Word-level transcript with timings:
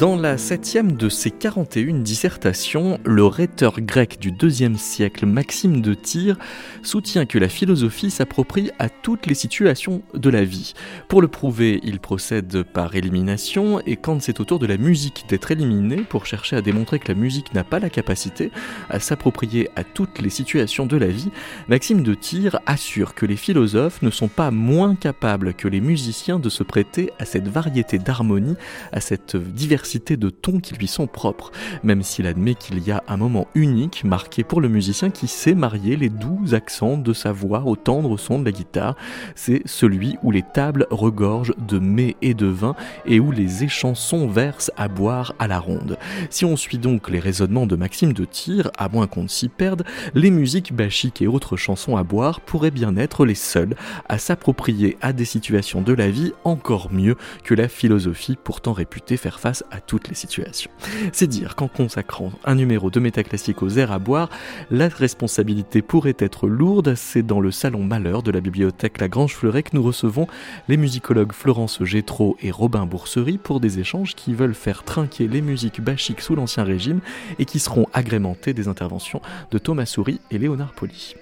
Dans 0.00 0.16
la 0.16 0.38
septième 0.38 0.92
de 0.92 1.10
ses 1.10 1.30
41 1.30 1.98
dissertations, 1.98 2.98
le 3.04 3.26
rhéteur 3.26 3.82
grec 3.82 4.18
du 4.18 4.30
IIe 4.30 4.78
siècle 4.78 5.26
Maxime 5.26 5.82
de 5.82 5.92
Tyr 5.92 6.38
soutient 6.82 7.26
que 7.26 7.36
la 7.36 7.50
philosophie 7.50 8.10
s'approprie 8.10 8.70
à 8.78 8.88
toutes 8.88 9.26
les 9.26 9.34
situations 9.34 10.00
de 10.14 10.30
la 10.30 10.42
vie. 10.42 10.72
Pour 11.08 11.20
le 11.20 11.28
prouver, 11.28 11.80
il 11.82 12.00
procède 12.00 12.62
par 12.62 12.94
élimination 12.94 13.80
et 13.80 13.96
quand 13.96 14.22
c'est 14.22 14.40
au 14.40 14.46
tour 14.46 14.58
de 14.58 14.64
la 14.64 14.78
musique 14.78 15.26
d'être 15.28 15.50
éliminée 15.50 16.02
pour 16.08 16.24
chercher 16.24 16.56
à 16.56 16.62
démontrer 16.62 16.98
que 16.98 17.08
la 17.08 17.18
musique 17.18 17.52
n'a 17.52 17.62
pas 17.62 17.78
la 17.78 17.90
capacité 17.90 18.52
à 18.88 19.00
s'approprier 19.00 19.68
à 19.76 19.84
toutes 19.84 20.18
les 20.22 20.30
situations 20.30 20.86
de 20.86 20.96
la 20.96 21.08
vie, 21.08 21.30
Maxime 21.68 22.02
de 22.02 22.14
Tyr 22.14 22.58
assure 22.64 23.14
que 23.14 23.26
les 23.26 23.36
philosophes 23.36 24.00
ne 24.00 24.08
sont 24.08 24.28
pas 24.28 24.50
moins 24.50 24.94
capables 24.94 25.52
que 25.52 25.68
les 25.68 25.82
musiciens 25.82 26.38
de 26.38 26.48
se 26.48 26.62
prêter 26.62 27.10
à 27.18 27.26
cette 27.26 27.48
variété 27.48 27.98
d'harmonie, 27.98 28.56
à 28.92 29.02
cette 29.02 29.36
diversité 29.36 29.89
de 29.98 30.30
tons 30.30 30.60
qui 30.60 30.74
lui 30.74 30.86
sont 30.86 31.06
propres, 31.06 31.50
même 31.82 32.02
s'il 32.02 32.26
admet 32.26 32.54
qu'il 32.54 32.78
y 32.86 32.90
a 32.90 33.02
un 33.08 33.16
moment 33.16 33.48
unique 33.54 34.04
marqué 34.04 34.44
pour 34.44 34.60
le 34.60 34.68
musicien 34.68 35.10
qui 35.10 35.26
sait 35.26 35.54
marier 35.54 35.96
les 35.96 36.08
doux 36.08 36.40
accents 36.52 36.96
de 36.96 37.12
sa 37.12 37.32
voix 37.32 37.64
au 37.66 37.76
tendre 37.76 38.16
son 38.16 38.38
de 38.38 38.44
la 38.44 38.52
guitare, 38.52 38.96
c'est 39.34 39.62
celui 39.66 40.16
où 40.22 40.30
les 40.30 40.42
tables 40.42 40.86
regorgent 40.90 41.54
de 41.58 41.78
mets 41.78 42.16
et 42.22 42.34
de 42.34 42.46
vin 42.46 42.76
et 43.04 43.20
où 43.20 43.32
les 43.32 43.64
échansons 43.64 44.28
versent 44.28 44.70
à 44.76 44.88
boire 44.88 45.34
à 45.38 45.48
la 45.48 45.58
ronde. 45.58 45.98
Si 46.30 46.44
on 46.44 46.56
suit 46.56 46.78
donc 46.78 47.10
les 47.10 47.20
raisonnements 47.20 47.66
de 47.66 47.76
Maxime 47.76 48.12
de 48.12 48.24
Tyr, 48.24 48.70
à 48.78 48.88
moins 48.88 49.06
qu'on 49.06 49.24
ne 49.24 49.28
s'y 49.28 49.48
perde, 49.48 49.84
les 50.14 50.30
musiques 50.30 50.72
bachiques 50.72 51.22
et 51.22 51.26
autres 51.26 51.56
chansons 51.56 51.96
à 51.96 52.04
boire 52.04 52.40
pourraient 52.40 52.70
bien 52.70 52.96
être 52.96 53.24
les 53.24 53.34
seules 53.34 53.74
à 54.08 54.18
s'approprier 54.18 54.96
à 55.00 55.12
des 55.12 55.24
situations 55.24 55.82
de 55.82 55.92
la 55.92 56.10
vie 56.10 56.32
encore 56.44 56.92
mieux 56.92 57.16
que 57.44 57.54
la 57.54 57.68
philosophie 57.68 58.36
pourtant 58.42 58.72
réputée 58.72 59.16
faire 59.16 59.40
face 59.40 59.64
à 59.70 59.79
toutes 59.80 60.08
les 60.08 60.14
situations. 60.14 60.70
C'est 61.12 61.26
dire 61.26 61.56
qu'en 61.56 61.68
consacrant 61.68 62.32
un 62.44 62.54
numéro 62.54 62.90
de 62.90 63.00
métaclassique 63.00 63.62
aux 63.62 63.70
airs 63.70 63.92
à 63.92 63.98
boire, 63.98 64.30
la 64.70 64.88
responsabilité 64.88 65.82
pourrait 65.82 66.16
être 66.18 66.48
lourde. 66.48 66.94
C'est 66.94 67.22
dans 67.22 67.40
le 67.40 67.50
salon 67.50 67.82
Malheur 67.82 68.22
de 68.22 68.30
la 68.30 68.40
bibliothèque 68.40 69.00
La 69.00 69.08
Grange 69.08 69.34
Fleuret 69.34 69.62
que 69.62 69.74
nous 69.74 69.82
recevons 69.82 70.26
les 70.68 70.76
musicologues 70.76 71.32
Florence 71.32 71.82
Gétraud 71.84 72.36
et 72.40 72.50
Robin 72.50 72.86
Boursery 72.86 73.38
pour 73.38 73.60
des 73.60 73.78
échanges 73.78 74.14
qui 74.14 74.34
veulent 74.34 74.54
faire 74.54 74.84
trinquer 74.84 75.28
les 75.28 75.42
musiques 75.42 75.80
bachiques 75.80 76.20
sous 76.20 76.34
l'Ancien 76.34 76.64
Régime 76.64 77.00
et 77.38 77.44
qui 77.44 77.58
seront 77.58 77.86
agrémentés 77.92 78.54
des 78.54 78.68
interventions 78.68 79.20
de 79.50 79.58
Thomas 79.58 79.86
Souris 79.86 80.20
et 80.30 80.38
Léonard 80.38 80.72
Poli. 80.72 81.14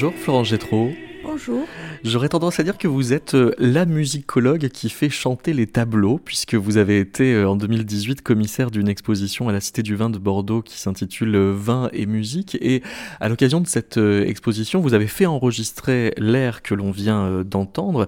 Bonjour 0.00 0.18
Florence 0.18 0.48
Gétraud. 0.48 0.92
Bonjour. 1.22 1.66
J'aurais 2.04 2.30
tendance 2.30 2.58
à 2.58 2.62
dire 2.62 2.78
que 2.78 2.88
vous 2.88 3.12
êtes 3.12 3.34
euh, 3.34 3.52
la 3.58 3.84
musicologue 3.84 4.70
qui 4.70 4.88
fait 4.88 5.10
chanter 5.10 5.52
les 5.52 5.66
tableaux, 5.66 6.16
puisque 6.16 6.54
vous 6.54 6.78
avez 6.78 7.00
été 7.00 7.34
euh, 7.34 7.50
en 7.50 7.54
2018 7.54 8.22
commissaire 8.22 8.70
d'une 8.70 8.88
exposition 8.88 9.50
à 9.50 9.52
la 9.52 9.60
Cité 9.60 9.82
du 9.82 9.96
Vin 9.96 10.08
de 10.08 10.16
Bordeaux 10.16 10.62
qui 10.62 10.80
s'intitule 10.80 11.36
euh, 11.36 11.52
Vin 11.54 11.90
et 11.92 12.06
musique. 12.06 12.56
Et 12.62 12.82
à 13.20 13.28
l'occasion 13.28 13.60
de 13.60 13.66
cette 13.66 13.98
exposition, 13.98 14.80
vous 14.80 14.94
avez 14.94 15.06
fait 15.06 15.26
enregistrer 15.26 16.14
l'air 16.16 16.62
que 16.62 16.74
l'on 16.74 16.92
vient 16.92 17.44
d'entendre 17.44 18.06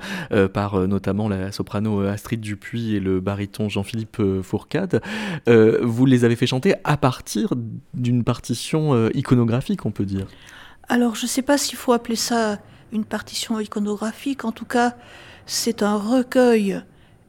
par 0.55 0.89
notamment 0.89 1.29
la 1.29 1.53
soprano 1.53 2.01
Astrid 2.01 2.41
Dupuis 2.41 2.97
et 2.97 3.01
le 3.01 3.21
baryton 3.21 3.69
Jean-Philippe 3.69 4.23
Fourcade. 4.43 5.03
Vous 5.47 6.07
les 6.07 6.25
avez 6.25 6.37
fait 6.37 6.47
chanter 6.47 6.75
à 6.85 6.97
partir 6.97 7.53
d'une 7.93 8.25
partition 8.25 9.11
iconographique, 9.11 9.85
on 9.85 9.91
peut 9.91 10.07
dire. 10.07 10.27
Alors, 10.89 11.15
je 11.15 11.23
ne 11.23 11.29
sais 11.29 11.43
pas 11.43 11.59
s'il 11.59 11.79
faut 11.79 11.93
appeler 11.93 12.17
ça 12.17 12.59
une 12.93 13.05
partition 13.05 13.59
iconographique. 13.59 14.45
En 14.45 14.53
tout 14.53 14.65
cas, 14.65 14.95
c'est 15.47 15.83
un 15.83 15.97
recueil 15.97 16.83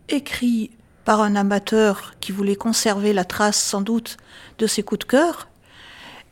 écrit 0.10 0.72
par 1.06 1.22
un 1.22 1.36
amateur 1.36 2.14
qui 2.20 2.32
voulait 2.32 2.56
conserver 2.56 3.14
la 3.14 3.26
trace, 3.26 3.62
sans 3.62 3.82
doute, 3.82 4.18
de 4.58 4.68
ses 4.68 4.84
coups 4.84 5.00
de 5.00 5.06
cœur. 5.06 5.50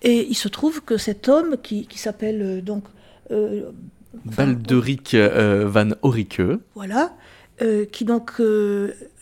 Et 0.01 0.27
il 0.27 0.35
se 0.35 0.47
trouve 0.47 0.81
que 0.81 0.97
cet 0.97 1.29
homme, 1.29 1.57
qui, 1.61 1.87
s'appelle 1.95 2.41
euh, 2.41 2.61
donc... 2.61 2.83
Euh, 3.31 3.71
Balderic 4.25 5.13
euh, 5.13 5.67
van 5.67 5.89
Horicke. 6.01 6.41
Voilà. 6.75 7.13
qui 7.91 8.05
donc 8.05 8.41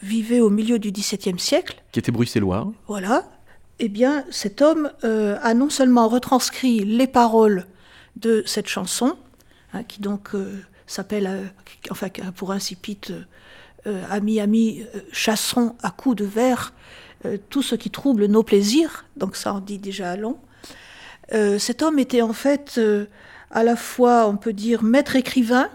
vivait 0.02 0.40
au 0.40 0.50
milieu 0.50 0.80
du 0.80 0.92
XVIIe 0.92 1.38
siècle. 1.38 1.84
Qui 1.92 2.00
était 2.00 2.12
bruxellois. 2.12 2.72
Voilà. 2.88 3.30
Eh 3.80 3.90
bien, 3.90 4.24
cet 4.32 4.62
homme 4.62 4.90
a 5.04 5.54
non 5.54 5.70
seulement 5.70 6.08
retranscrit 6.08 6.80
les 6.80 7.06
paroles 7.06 7.66
de 8.20 8.44
cette 8.46 8.68
chanson, 8.68 9.18
hein, 9.74 9.84
qui 9.84 10.02
donc 10.02 10.30
euh, 10.34 10.62
s'appelle, 10.88 11.28
euh, 11.28 11.46
enfin 11.90 12.08
pour 12.36 12.52
incipit, 12.52 13.00
euh, 13.12 13.24
Ami, 14.10 14.42
ami, 14.42 14.84
chassons 15.14 15.76
à 15.82 15.90
coups 15.90 16.18
de 16.18 16.26
verre 16.26 16.74
tout 17.50 17.62
ce 17.62 17.76
qui 17.76 17.90
trouble 17.90 18.26
nos 18.26 18.44
plaisirs, 18.44 19.06
donc 19.16 19.38
ça 19.38 19.54
en 19.54 19.62
dit 19.62 19.80
déjà 19.80 20.18
long. 20.18 20.38
cet 21.58 21.82
homme 21.82 21.98
était 21.98 22.22
en 22.22 22.34
fait 22.34 22.80
à 23.50 23.64
la 23.64 23.78
fois, 23.78 24.28
on 24.28 24.36
peut 24.36 24.52
dire, 24.52 24.84
maître 24.84 25.16
écrivain, 25.16 25.70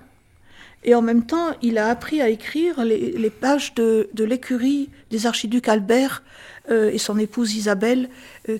et 0.84 0.94
en 0.94 1.00
même 1.00 1.24
temps, 1.24 1.54
il 1.62 1.78
a 1.78 1.88
appris 1.88 2.20
à 2.20 2.28
écrire 2.28 2.84
les, 2.84 3.30
pages 3.30 3.74
de, 3.74 4.10
de 4.12 4.22
l'écurie 4.22 4.90
des 5.10 5.26
archiducs 5.26 5.66
Albert 5.66 6.22
et 6.70 6.98
son 6.98 7.18
épouse 7.18 7.56
Isabelle, 7.56 8.10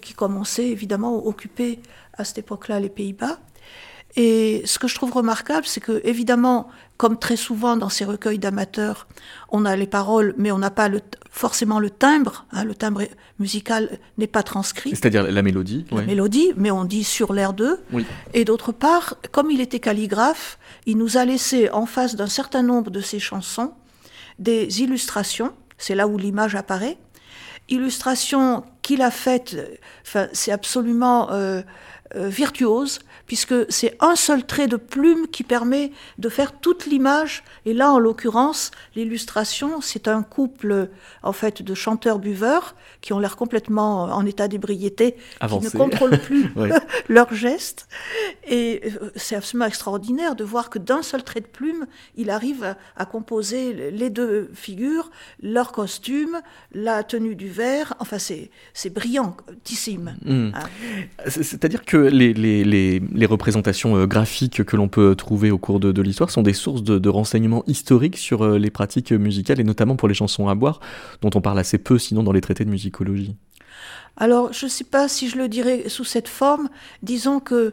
qui 0.00 0.14
commençaient 0.14 0.68
évidemment 0.68 1.16
à 1.16 1.26
occuper 1.26 1.80
à 2.14 2.24
cette 2.24 2.38
époque-là 2.38 2.80
les 2.80 2.88
Pays-Bas. 2.88 3.38
Et 4.16 4.62
ce 4.64 4.78
que 4.78 4.86
je 4.86 4.94
trouve 4.94 5.12
remarquable, 5.12 5.66
c'est 5.66 5.80
que, 5.80 6.00
évidemment, 6.04 6.68
comme 6.96 7.18
très 7.18 7.36
souvent 7.36 7.76
dans 7.76 7.88
ces 7.88 8.04
recueils 8.04 8.38
d'amateurs, 8.38 9.08
on 9.48 9.64
a 9.64 9.74
les 9.74 9.88
paroles, 9.88 10.34
mais 10.38 10.52
on 10.52 10.58
n'a 10.58 10.70
pas 10.70 10.88
le, 10.88 11.00
forcément 11.30 11.80
le 11.80 11.90
timbre. 11.90 12.46
Hein, 12.52 12.64
le 12.64 12.76
timbre 12.76 13.02
musical 13.40 13.98
n'est 14.16 14.28
pas 14.28 14.44
transcrit. 14.44 14.90
C'est-à-dire 14.90 15.24
la 15.24 15.42
mélodie. 15.42 15.84
La 15.90 16.02
mélodie, 16.02 16.52
mais 16.56 16.70
on 16.70 16.84
dit 16.84 17.02
sur 17.02 17.32
l'air 17.32 17.54
d'eux. 17.54 17.80
Et 18.34 18.44
d'autre 18.44 18.70
part, 18.70 19.16
comme 19.32 19.50
il 19.50 19.60
était 19.60 19.80
calligraphe, 19.80 20.58
il 20.86 20.96
nous 20.96 21.16
a 21.16 21.24
laissé 21.24 21.68
en 21.70 21.86
face 21.86 22.14
d'un 22.14 22.28
certain 22.28 22.62
nombre 22.62 22.90
de 22.90 23.00
ses 23.00 23.18
chansons 23.18 23.72
des 24.38 24.80
illustrations. 24.80 25.52
C'est 25.76 25.96
là 25.96 26.06
où 26.06 26.18
l'image 26.18 26.54
apparaît. 26.54 26.98
Illustrations 27.68 28.62
qu'il 28.82 29.02
a 29.02 29.10
faites. 29.10 29.56
Enfin, 30.02 30.28
c'est 30.32 30.52
absolument. 30.52 31.32
Euh, 31.32 31.62
euh, 32.16 32.28
virtuose, 32.28 33.00
puisque 33.34 33.68
c'est 33.68 33.96
un 33.98 34.14
seul 34.14 34.46
trait 34.46 34.68
de 34.68 34.76
plume 34.76 35.26
qui 35.26 35.42
permet 35.42 35.90
de 36.18 36.28
faire 36.28 36.52
toute 36.52 36.86
l'image. 36.86 37.42
Et 37.66 37.74
là, 37.74 37.90
en 37.90 37.98
l'occurrence, 37.98 38.70
l'illustration, 38.94 39.80
c'est 39.80 40.06
un 40.06 40.22
couple 40.22 40.88
en 41.24 41.32
fait 41.32 41.60
de 41.60 41.74
chanteurs-buveurs 41.74 42.76
qui 43.00 43.12
ont 43.12 43.18
l'air 43.18 43.34
complètement 43.34 44.04
en 44.04 44.24
état 44.24 44.46
d'ébriété, 44.46 45.16
qui 45.48 45.58
ne 45.58 45.68
contrôlent 45.68 46.20
plus 46.20 46.46
leurs 47.08 47.34
gestes. 47.34 47.88
Et 48.46 48.82
euh, 48.84 49.10
c'est 49.16 49.34
absolument 49.34 49.66
extraordinaire 49.66 50.36
de 50.36 50.44
voir 50.44 50.70
que 50.70 50.78
d'un 50.78 51.02
seul 51.02 51.24
trait 51.24 51.40
de 51.40 51.46
plume, 51.46 51.86
il 52.16 52.30
arrive 52.30 52.76
à, 52.96 53.04
composer 53.04 53.90
les 53.90 54.10
deux 54.10 54.48
figures, 54.54 55.10
leur 55.42 55.72
costume, 55.72 56.40
la 56.72 57.02
tenue 57.02 57.34
du 57.34 57.48
verre. 57.48 57.94
Enfin, 57.98 58.18
c'est 58.18 58.90
brillantissime. 58.90 60.16
Hmm. 60.24 60.50
Hein. 60.54 60.68
C'est-à-dire 61.26 61.84
que 61.84 61.96
les, 61.96 62.32
les, 62.32 62.62
les, 62.62 63.00
les 63.00 63.23
représentations 63.26 63.96
euh, 63.96 64.06
graphiques 64.06 64.64
que 64.64 64.76
l'on 64.76 64.88
peut 64.88 65.14
trouver 65.14 65.50
au 65.50 65.58
cours 65.58 65.80
de, 65.80 65.92
de 65.92 66.02
l'histoire 66.02 66.30
sont 66.30 66.42
des 66.42 66.52
sources 66.52 66.82
de, 66.82 66.98
de, 66.98 67.08
renseignements 67.08 67.64
historiques 67.66 68.16
sur 68.16 68.42
euh, 68.42 68.58
les 68.58 68.70
pratiques 68.70 69.12
musicales 69.12 69.60
et 69.60 69.64
notamment 69.64 69.96
pour 69.96 70.08
les 70.08 70.14
chansons 70.14 70.48
à 70.48 70.54
boire, 70.54 70.80
dont 71.22 71.30
on 71.34 71.40
parle 71.40 71.58
assez 71.58 71.78
peu 71.78 71.98
sinon 71.98 72.22
dans 72.22 72.32
les 72.32 72.40
traités 72.40 72.64
de 72.64 72.70
musicologie. 72.70 73.36
Alors, 74.16 74.52
je 74.52 74.66
ne 74.66 74.70
sais 74.70 74.84
pas 74.84 75.08
si 75.08 75.28
je 75.28 75.36
le 75.36 75.48
dirais 75.48 75.88
sous 75.88 76.04
cette 76.04 76.28
forme. 76.28 76.68
Disons 77.02 77.40
que 77.40 77.72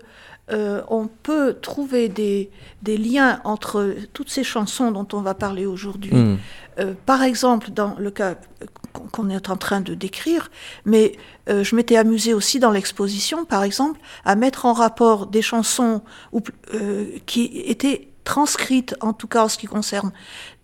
euh, 0.52 0.82
on 0.90 1.08
peut 1.08 1.56
trouver 1.62 2.10
des, 2.10 2.50
des, 2.82 2.98
liens 2.98 3.40
entre 3.44 3.96
toutes 4.12 4.30
ces 4.30 4.44
chansons 4.44 4.92
dont 4.92 5.08
on 5.14 5.22
va 5.22 5.34
parler 5.34 5.66
aujourd'hui. 5.66 6.14
Hmm. 6.14 6.38
Euh, 6.80 6.94
par 7.06 7.24
exemple, 7.24 7.72
dans 7.72 7.96
le 7.98 8.12
cas 8.12 8.36
qu'on 8.92 9.30
est 9.30 9.50
en 9.50 9.58
train 9.58 9.82
de 9.82 9.94
décrire, 9.94 10.52
mais 10.86 11.18
euh, 11.50 11.64
je 11.64 11.76
m'étais 11.76 11.98
amusée 11.98 12.34
aussi 12.34 12.60
dans 12.60 12.72
l'exposition, 12.72 13.46
par 13.46 13.64
exemple, 13.64 14.00
à 14.26 14.36
mettre 14.36 14.66
en 14.66 14.74
rapport 14.74 15.28
des 15.28 15.42
chansons 15.42 16.02
qui 17.26 17.64
étaient 17.66 18.10
transcrites, 18.24 18.96
en 19.02 19.14
tout 19.14 19.28
cas 19.28 19.46
en 19.46 19.50
ce 19.50 19.58
qui 19.58 19.68
concerne 19.68 20.12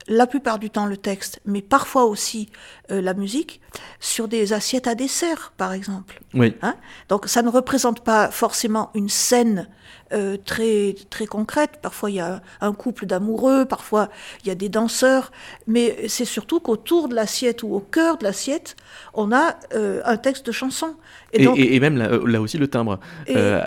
la 0.08 0.26
plupart 0.26 0.58
du 0.60 0.70
temps 0.70 0.86
le 0.86 0.96
texte, 0.96 1.42
mais 1.46 1.62
parfois 1.62 2.06
aussi 2.06 2.50
la 2.90 3.14
musique, 3.14 3.60
sur 4.00 4.28
des 4.28 4.54
assiettes 4.54 4.88
à 4.88 4.96
dessert, 4.96 5.54
par 5.58 5.74
exemple. 5.74 6.22
Oui. 6.34 6.56
Hein? 6.62 6.76
Donc 7.10 7.28
ça 7.28 7.42
ne 7.42 7.50
représente 7.50 8.02
pas 8.02 8.30
forcément 8.32 8.92
une 8.94 9.10
scène 9.10 9.68
euh, 10.14 10.38
très, 10.38 10.96
très 11.10 11.26
concrète. 11.26 11.80
Parfois, 11.82 12.10
il 12.10 12.16
y 12.16 12.22
a 12.22 12.42
un 12.62 12.72
couple 12.72 13.06
d'amoureux, 13.06 13.66
parfois, 13.66 14.10
il 14.42 14.48
y 14.48 14.52
a 14.52 14.56
des 14.56 14.70
danseurs, 14.70 15.32
mais 15.66 16.08
c'est 16.08 16.24
surtout 16.24 16.62
qu'autour 16.62 17.10
de 17.10 17.16
l'assiette 17.16 17.62
ou 17.62 17.74
au 17.76 17.82
cœur 17.82 18.18
de 18.18 18.24
l'assiette, 18.24 18.78
on 19.14 19.34
a 19.34 19.58
euh, 19.76 20.02
un 20.06 20.16
texte 20.16 20.46
de 20.46 20.54
chanson. 20.54 20.96
Et, 21.34 21.44
et, 21.44 21.80
même 21.82 21.98
là, 21.98 22.40
aussi 22.40 22.58
le 22.58 22.70
timbre. 22.70 23.02
Euh, 23.30 23.62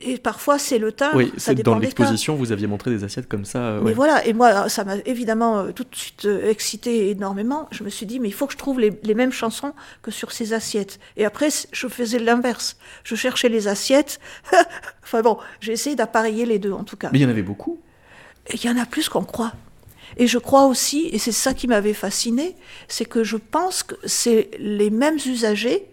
et, 0.00 0.16
parfois, 0.16 0.58
c'est 0.58 0.78
le 0.78 0.90
timbre. 0.90 1.16
Oui, 1.16 1.32
ça 1.36 1.52
dans 1.52 1.78
l'exposition, 1.78 2.34
vous 2.34 2.50
aviez 2.50 2.66
montré 2.66 2.90
des 2.90 3.04
assiettes 3.04 3.28
comme 3.28 3.44
ça. 3.44 3.78
Mais 3.82 3.92
voilà, 3.92 4.26
et 4.26 4.32
moi, 4.32 4.70
ça 4.70 4.84
m'a 4.84 4.96
évidemment 5.04 5.70
tout 5.72 5.84
de 5.84 5.94
suite 5.94 6.26
excité 6.44 7.10
énormément. 7.10 7.68
Je 7.72 7.84
me 7.84 7.90
suis 7.90 8.06
dit, 8.06 8.20
mais 8.20 8.28
il 8.28 8.34
faut 8.34 8.46
que 8.46 8.54
je 8.54 8.58
trouve 8.58 8.80
les, 8.80 8.98
les 9.02 9.14
mêmes 9.14 9.32
chansons 9.32 9.43
que 10.02 10.10
sur 10.10 10.32
ces 10.32 10.52
assiettes. 10.52 10.98
Et 11.16 11.24
après, 11.24 11.48
je 11.72 11.88
faisais 11.88 12.18
l'inverse. 12.18 12.76
Je 13.02 13.14
cherchais 13.14 13.48
les 13.48 13.68
assiettes. 13.68 14.20
enfin 15.02 15.22
bon, 15.22 15.38
j'ai 15.60 15.72
essayé 15.72 15.96
d'appareiller 15.96 16.46
les 16.46 16.58
deux 16.58 16.72
en 16.72 16.84
tout 16.84 16.96
cas. 16.96 17.10
Mais 17.12 17.18
il 17.18 17.22
y 17.22 17.26
en 17.26 17.30
avait 17.30 17.42
beaucoup. 17.42 17.80
Il 18.52 18.64
y 18.64 18.68
en 18.68 18.76
a 18.76 18.86
plus 18.86 19.08
qu'on 19.08 19.24
croit. 19.24 19.52
Et 20.16 20.26
je 20.26 20.38
crois 20.38 20.66
aussi, 20.66 21.08
et 21.12 21.18
c'est 21.18 21.32
ça 21.32 21.54
qui 21.54 21.66
m'avait 21.66 21.94
fasciné, 21.94 22.54
c'est 22.88 23.04
que 23.04 23.24
je 23.24 23.36
pense 23.36 23.82
que 23.82 23.94
c'est 24.04 24.50
les 24.58 24.90
mêmes 24.90 25.18
usagers 25.26 25.88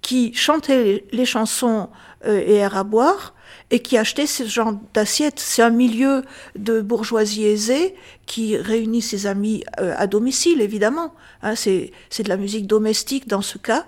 qui 0.00 0.34
chantaient 0.34 1.04
les, 1.10 1.24
chansons 1.24 1.88
euh, 2.26 2.40
et 2.46 2.56
air 2.56 2.76
à 2.76 2.84
boire 2.84 3.33
et 3.70 3.80
qui 3.80 3.96
achetaient 3.96 4.26
ce 4.26 4.44
genre 4.44 4.74
d'assiettes. 4.92 5.40
C'est 5.40 5.62
un 5.62 5.70
milieu 5.70 6.22
de 6.56 6.80
bourgeoisie 6.80 7.44
aisée 7.44 7.94
qui 8.26 8.56
réunit 8.56 9.02
ses 9.02 9.26
amis 9.26 9.64
euh, 9.80 9.94
à 9.96 10.06
domicile, 10.06 10.60
évidemment. 10.60 11.14
Hein, 11.42 11.54
c'est 11.56 11.90
de 12.18 12.28
la 12.28 12.36
musique 12.36 12.66
domestique 12.66 13.28
dans 13.28 13.42
ce 13.42 13.58
cas. 13.58 13.86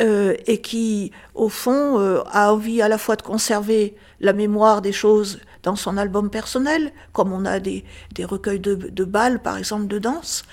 Euh, 0.00 0.34
et 0.46 0.62
qui, 0.62 1.12
au 1.34 1.50
fond, 1.50 2.00
euh, 2.00 2.22
a 2.30 2.50
envie 2.54 2.80
à 2.80 2.88
la 2.88 2.96
fois 2.96 3.14
de 3.16 3.20
conserver 3.20 3.94
la 4.20 4.32
mémoire 4.32 4.80
des 4.80 4.92
choses 4.92 5.40
dans 5.62 5.76
son 5.76 5.98
album 5.98 6.30
personnel, 6.30 6.92
comme 7.12 7.30
on 7.30 7.44
a 7.44 7.60
des, 7.60 7.84
des 8.14 8.24
recueils 8.24 8.58
de, 8.58 8.74
de, 8.74 9.04
balles, 9.04 9.42
par 9.42 9.58
exemple, 9.58 9.88
de 9.88 9.98
danse, 9.98 10.44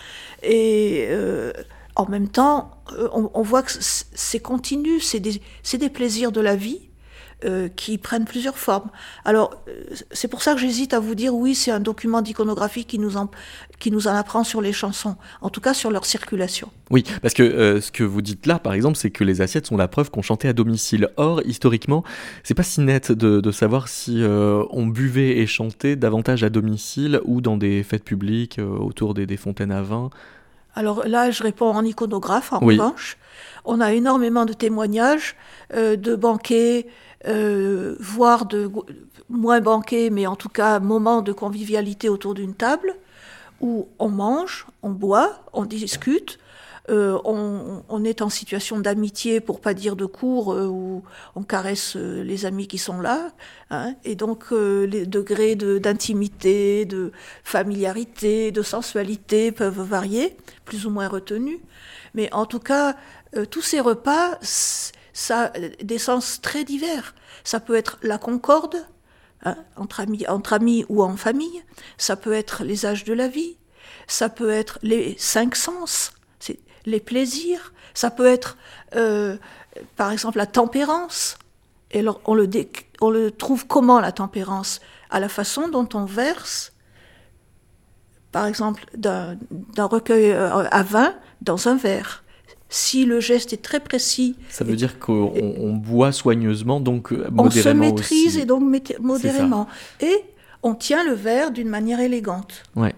et 0.44 1.08
en 1.96 2.06
même 2.08 2.28
temps, 2.28 2.72
on, 3.14 3.32
on 3.34 3.42
voit 3.42 3.64
que 3.64 3.72
c'est 3.80 4.40
continu, 4.40 5.00
c'est 5.00 5.22
des, 5.22 5.42
des 5.74 5.90
plaisirs 5.90 6.34
de 6.34 6.42
la 6.42 6.56
vie, 6.58 6.89
euh, 7.46 7.70
qui 7.74 7.98
prennent 7.98 8.26
plusieurs 8.26 8.58
formes. 8.58 8.90
Alors, 9.24 9.64
euh, 9.70 9.84
c'est 10.12 10.28
pour 10.28 10.42
ça 10.42 10.56
que 10.56 10.60
j'hésite 10.60 10.94
à 10.94 11.00
vous 11.00 11.16
dire 11.16 11.34
oui, 11.34 11.56
c'est 11.56 11.72
un 11.72 11.80
document 11.80 12.22
d'iconographie 12.22 12.84
qui 12.84 13.00
nous 13.00 13.16
en 13.16 13.32
qui 13.80 13.92
nous 13.92 14.10
en 14.10 14.14
apprend 14.14 14.44
sur 14.44 14.60
les 14.60 14.74
chansons, 14.74 15.16
en 15.40 15.50
tout 15.50 15.62
cas 15.62 15.74
sur 15.74 15.90
leur 15.90 16.06
circulation. 16.06 16.70
Oui, 16.90 17.06
parce 17.22 17.34
que 17.34 17.44
euh, 17.44 17.80
ce 17.80 17.94
que 17.94 18.04
vous 18.04 18.22
dites 18.22 18.46
là, 18.46 18.60
par 18.60 18.74
exemple, 18.74 18.98
c'est 18.98 19.10
que 19.10 19.24
les 19.24 19.40
assiettes 19.40 19.68
sont 19.68 19.78
la 19.78 19.88
preuve 19.88 20.12
qu'on 20.12 20.22
chantait 20.22 20.50
à 20.50 20.54
domicile. 20.54 21.08
Or, 21.16 21.42
historiquement, 21.46 22.04
c'est 22.44 22.56
pas 22.56 22.64
si 22.64 22.82
net 22.82 23.14
de, 23.14 23.40
de 23.40 23.52
savoir 23.52 23.88
si 23.88 24.22
on 24.22 24.86
buvait 24.86 25.38
et 25.38 25.48
chantait 25.48 25.96
davantage 25.96 26.44
à 26.44 26.50
domicile 26.50 27.22
ou 27.24 27.40
dans 27.40 27.56
des 27.56 27.84
fêtes 27.84 28.04
publiques 28.04 28.60
autour 28.60 29.14
des, 29.14 29.26
des, 29.26 29.38
fontaines 29.38 29.72
à 29.72 29.82
vin. 29.82 30.10
Alors 30.76 31.08
là, 31.08 31.32
je 31.32 31.44
réponds 31.44 31.72
en 31.72 31.84
iconographe, 31.84 32.54
en 32.54 32.60
revanche. 32.60 33.18
On 33.66 33.82
a 33.82 33.94
énormément 33.94 34.46
de 34.46 34.54
témoignages 34.54 35.36
de 35.74 36.16
banquets, 36.16 36.88
euh, 37.28 37.96
voire 38.00 38.46
de 38.46 38.72
moins 39.30 39.60
banquet, 39.60 40.10
mais 40.10 40.26
en 40.26 40.36
tout 40.36 40.50
cas 40.50 40.80
moment 40.80 41.22
de 41.22 41.34
convivialité 41.34 42.08
autour 42.08 42.34
d'une 42.34 42.54
table, 42.54 42.96
où 43.60 43.90
on 44.00 44.08
mange, 44.10 44.66
on 44.84 44.92
boit, 44.92 45.44
on 45.52 45.66
discute, 45.66 46.40
euh, 46.90 47.20
on, 47.24 48.04
est 48.04 48.22
en 48.22 48.30
situation 48.30 48.80
d'amitié, 48.80 49.40
pour 49.40 49.62
pas 49.62 49.74
dire 49.74 49.96
de 49.96 50.06
cours, 50.06 50.54
euh, 50.54 50.66
où 50.66 51.04
on 51.36 51.44
caresse 51.44 51.96
les 51.96 52.46
amis 52.46 52.68
qui 52.68 52.78
sont 52.78 53.02
là, 53.02 53.32
hein, 53.70 53.96
et 54.04 54.16
donc 54.16 54.52
les 54.52 55.06
degrés 55.06 55.56
d'intimité, 55.56 56.86
de, 56.86 57.12
familiarité, 57.44 58.52
de 58.52 58.62
sensualité 58.62 59.52
peuvent 59.52 59.82
varier, 59.82 60.36
plus 60.66 60.86
ou 60.86 60.90
moins 60.90 61.08
retenus, 61.08 61.60
mais 62.14 62.34
en 62.34 62.46
tout 62.46 62.60
cas, 62.60 62.96
tous 63.52 63.62
ces 63.62 63.80
repas 63.80 64.38
ça 65.20 65.52
des 65.84 65.98
sens 65.98 66.40
très 66.42 66.64
divers. 66.64 67.14
Ça 67.44 67.60
peut 67.60 67.76
être 67.76 68.00
la 68.02 68.18
concorde, 68.18 68.78
hein, 69.44 69.58
entre, 69.76 70.00
amis, 70.00 70.26
entre 70.28 70.54
amis 70.54 70.86
ou 70.90 71.04
en 71.04 71.18
famille, 71.18 71.64
ça 71.98 72.16
peut 72.16 72.34
être 72.34 72.64
les 72.64 72.86
âges 72.86 73.04
de 73.04 73.14
la 73.14 73.28
vie, 73.28 73.58
ça 74.08 74.30
peut 74.30 74.50
être 74.50 74.80
les 74.82 75.16
cinq 75.18 75.56
sens, 75.56 76.14
les 76.86 77.00
plaisirs, 77.00 77.74
ça 77.94 78.12
peut 78.12 78.28
être 78.28 78.58
euh, 78.96 79.38
par 79.96 80.12
exemple 80.12 80.38
la 80.38 80.46
tempérance. 80.46 81.38
Et 81.92 82.00
alors, 82.00 82.22
on, 82.26 82.36
le 82.36 82.48
on 83.02 83.10
le 83.10 83.32
trouve 83.32 83.66
comment 83.66 84.00
la 84.00 84.12
tempérance? 84.12 84.80
À 85.10 85.20
la 85.20 85.30
façon 85.30 85.70
dont 85.70 85.90
on 85.94 86.06
verse, 86.06 86.74
par 88.32 88.46
exemple, 88.46 88.86
d'un 88.96 89.38
recueil 89.78 90.32
euh, 90.32 90.68
à 90.70 90.84
vin 90.84 91.16
dans 91.42 91.68
un 91.68 91.76
verre 91.76 92.24
si 92.70 93.06
le 93.06 93.20
geste 93.20 93.52
est 93.52 93.64
très 93.64 93.80
précis. 93.80 94.36
Ça 94.50 94.64
veut 94.64 94.76
dire 94.76 95.00
qu'on 95.00 95.74
boit 95.74 96.12
soigneusement, 96.12 96.80
donc 96.80 97.12
modérément. 97.12 97.44
On 97.46 97.50
se 97.50 97.70
maîtrise 97.70 98.38
et 98.38 98.46
donc 98.46 98.62
modérément. 99.00 99.68
Et 100.02 100.24
on 100.62 100.76
tient 100.76 101.04
le 101.04 101.14
verre 101.14 101.52
d'une 101.52 101.70
manière 101.70 102.00
élégante. 102.00 102.64
Ouais. 102.76 102.94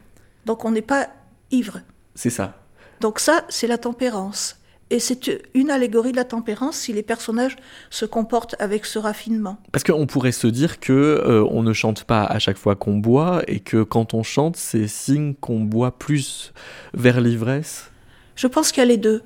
Donc 0.46 0.66
on 0.66 0.72
n'est 0.72 0.82
pas 0.82 1.08
ivre. 1.52 1.80
C'est 2.16 2.30
ça. 2.30 2.61
Donc 3.02 3.20
ça, 3.20 3.44
c'est 3.50 3.68
la 3.68 3.80
tempérance. 3.80 4.58
Et 4.92 5.00
c'est 5.00 5.42
une 5.54 5.72
allégorie 5.72 6.12
de 6.12 6.18
la 6.18 6.26
tempérance 6.26 6.76
si 6.76 6.92
les 6.92 7.02
personnages 7.02 7.56
se 7.90 8.06
comportent 8.06 8.56
avec 8.60 8.86
ce 8.86 9.00
raffinement. 9.00 9.58
Parce 9.72 9.86
qu'on 9.86 10.06
pourrait 10.06 10.34
se 10.34 10.48
dire 10.48 10.82
que 10.82 10.92
euh, 10.92 11.48
on 11.50 11.64
ne 11.64 11.72
chante 11.72 12.04
pas 12.04 12.26
à 12.26 12.40
chaque 12.40 12.58
fois 12.58 12.76
qu'on 12.76 12.98
boit 12.98 13.42
et 13.48 13.62
que 13.62 13.84
quand 13.84 14.14
on 14.14 14.22
chante, 14.22 14.58
c'est 14.58 14.88
signe 14.88 15.34
qu'on 15.34 15.62
boit 15.62 15.98
plus 15.98 16.52
vers 16.94 17.22
l'ivresse. 17.22 17.90
Je 18.36 18.48
pense 18.48 18.74
qu'il 18.74 18.82
y 18.82 18.84
a 18.84 18.90
les 18.90 18.98
deux. 18.98 19.24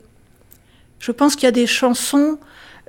Je 1.00 1.12
pense 1.12 1.36
qu'il 1.36 1.46
y 1.46 1.48
a 1.48 1.52
des 1.52 1.68
chansons 1.68 2.38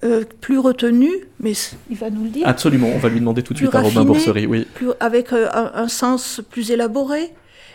euh, 0.05 0.25
plus 0.43 0.59
retenues, 0.59 1.25
mais 1.40 1.55
il 1.88 1.97
va 1.97 2.11
nous 2.11 2.25
le 2.25 2.31
dire. 2.31 2.47
Absolument, 2.47 2.88
on 2.95 2.99
va 2.99 3.09
lui 3.09 3.21
demander 3.21 3.43
tout 3.43 3.55
de 3.55 3.59
suite 3.59 3.75
à 3.75 3.81
Robin 3.81 4.05
Boursery, 4.05 4.47
oui. 4.47 4.66
Plus, 4.75 4.90
avec 5.00 5.33
euh, 5.33 5.49
un, 5.52 5.88
sens 5.88 6.43
plus 6.50 6.71
élaboré. 6.71 7.33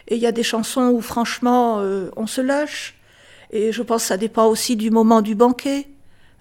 Et 0.08 0.16
il 0.16 0.22
y 0.22 0.28
a 0.28 0.32
des 0.32 0.44
chansons 0.44 0.90
où 0.90 1.02
franchement 1.02 1.82
on 2.16 2.28
se 2.28 2.42
lâche. 2.42 2.96
Et 3.52 3.72
je 3.72 3.82
pense 3.82 4.04
que 4.04 4.08
ça 4.08 4.18
dépend 4.18 4.48
aussi 4.48 4.76
du 4.76 4.92
moment 4.92 5.22
du 5.22 5.36
banquet. 5.36 5.88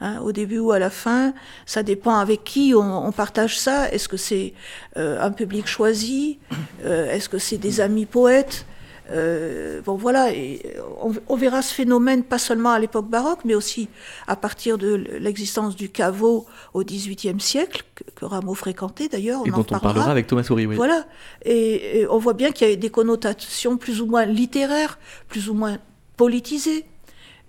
Hein, 0.03 0.19
au 0.21 0.33
début 0.33 0.59
ou 0.59 0.73
à 0.73 0.79
la 0.79 0.89
fin, 0.89 1.35
ça 1.67 1.83
dépend 1.83 2.17
avec 2.17 2.43
qui 2.43 2.73
on, 2.75 3.07
on 3.07 3.13
partage 3.13 3.59
ça. 3.59 3.93
Est-ce 3.93 4.09
que 4.09 4.17
c'est 4.17 4.55
un 4.97 5.31
public 5.31 5.67
choisi? 5.67 6.39
Est-ce 6.83 7.29
que 7.29 7.37
c'est 7.37 7.59
des 7.59 7.83
amis 7.83 8.07
poètes? 8.07 8.65
Euh, 9.13 9.81
bon 9.83 9.97
voilà, 9.97 10.33
et 10.33 10.63
on, 11.29 11.37
verra 11.37 11.63
ce 11.63 11.75
phénomène 11.75 12.23
pas 12.23 12.39
seulement 12.39 12.71
à 12.71 12.79
l'époque 12.79 13.09
baroque, 13.09 13.41
mais 13.45 13.55
aussi 13.55 13.89
à 14.29 14.37
partir 14.37 14.79
de 14.79 14.95
l'existence 15.19 15.75
du 15.75 15.89
caveau 15.89 16.47
au 16.75 16.85
XVIIIe 16.85 17.41
siècle, 17.41 17.85
que, 18.15 18.25
Rameau 18.25 18.55
fréquentait 18.55 19.09
d'ailleurs. 19.09 19.43
Et 19.47 19.51
dont 19.51 19.67
on 19.71 19.79
parlera 19.79 20.11
avec 20.11 20.29
Thomas 20.29 20.45
Souris, 20.45 20.67
oui. 20.67 20.77
Voilà, 20.77 21.05
et, 21.45 22.07
on 22.09 22.19
voit 22.19 22.35
bien 22.35 22.53
qu'il 22.53 22.69
y 22.69 22.73
a 22.73 22.77
des 22.77 22.91
connotations 22.91 23.77
plus 23.77 24.01
ou 24.01 24.07
moins 24.07 24.27
littéraires, 24.27 24.99
plus 25.29 25.49
ou 25.49 25.55
moins 25.55 25.79
politisées. 26.17 26.85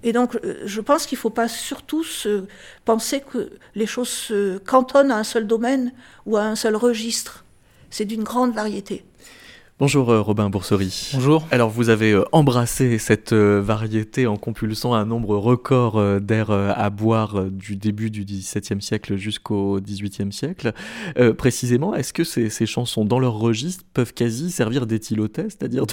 Et 0.04 0.14
donc, 0.14 0.36
euh, 0.36 0.62
je 0.66 0.82
pense 0.82 1.06
qu'il 1.06 1.18
ne 1.18 1.22
faut 1.22 1.30
pas 1.30 1.48
surtout 1.48 2.04
se 2.04 2.46
penser 2.86 3.22
que 3.22 3.52
les 3.76 3.86
choses 3.86 4.10
se 4.10 4.58
cantonnent 4.60 5.12
à 5.12 5.18
un 5.18 5.24
seul 5.24 5.48
domaine 5.48 5.92
ou 6.26 6.38
à 6.38 6.44
un 6.44 6.56
seul 6.56 6.76
registre. 6.76 7.46
C'est 7.90 8.06
d'une 8.06 8.24
grande 8.24 8.54
variété. 8.54 9.04
Bonjour 9.82 10.12
euh, 10.12 10.22
Robin 10.22 10.52
Boursery. 10.52 11.10
Bonjour. 11.16 11.48
Alors 11.50 11.72
vous 11.72 11.90
avez 11.90 12.12
euh, 12.12 12.24
embrassé 12.34 13.00
cette 13.00 13.34
euh, 13.34 13.64
variété 13.64 14.28
en 14.28 14.38
compulsant 14.38 14.94
un 14.94 15.06
nombre 15.06 15.36
record 15.38 16.22
d'air 16.22 16.52
à 16.52 16.90
boire 16.92 17.46
du 17.46 17.78
début 17.78 18.12
du 18.12 18.24
XVIIe 18.24 18.80
siècle 18.80 19.16
jusqu'au 19.16 19.80
XVIIIe 19.82 20.32
siècle. 20.32 20.74
précisément, 21.36 21.96
est-ce 21.96 22.14
que 22.14 22.24
ces, 22.24 22.66
chansons 22.68 23.06
dans 23.06 23.18
leur 23.18 23.34
registre 23.34 23.84
peuvent 23.92 24.14
quasi 24.14 24.52
servir 24.52 24.86
d'éthylotest, 24.86 25.58
c'est-à-dire 25.60 25.88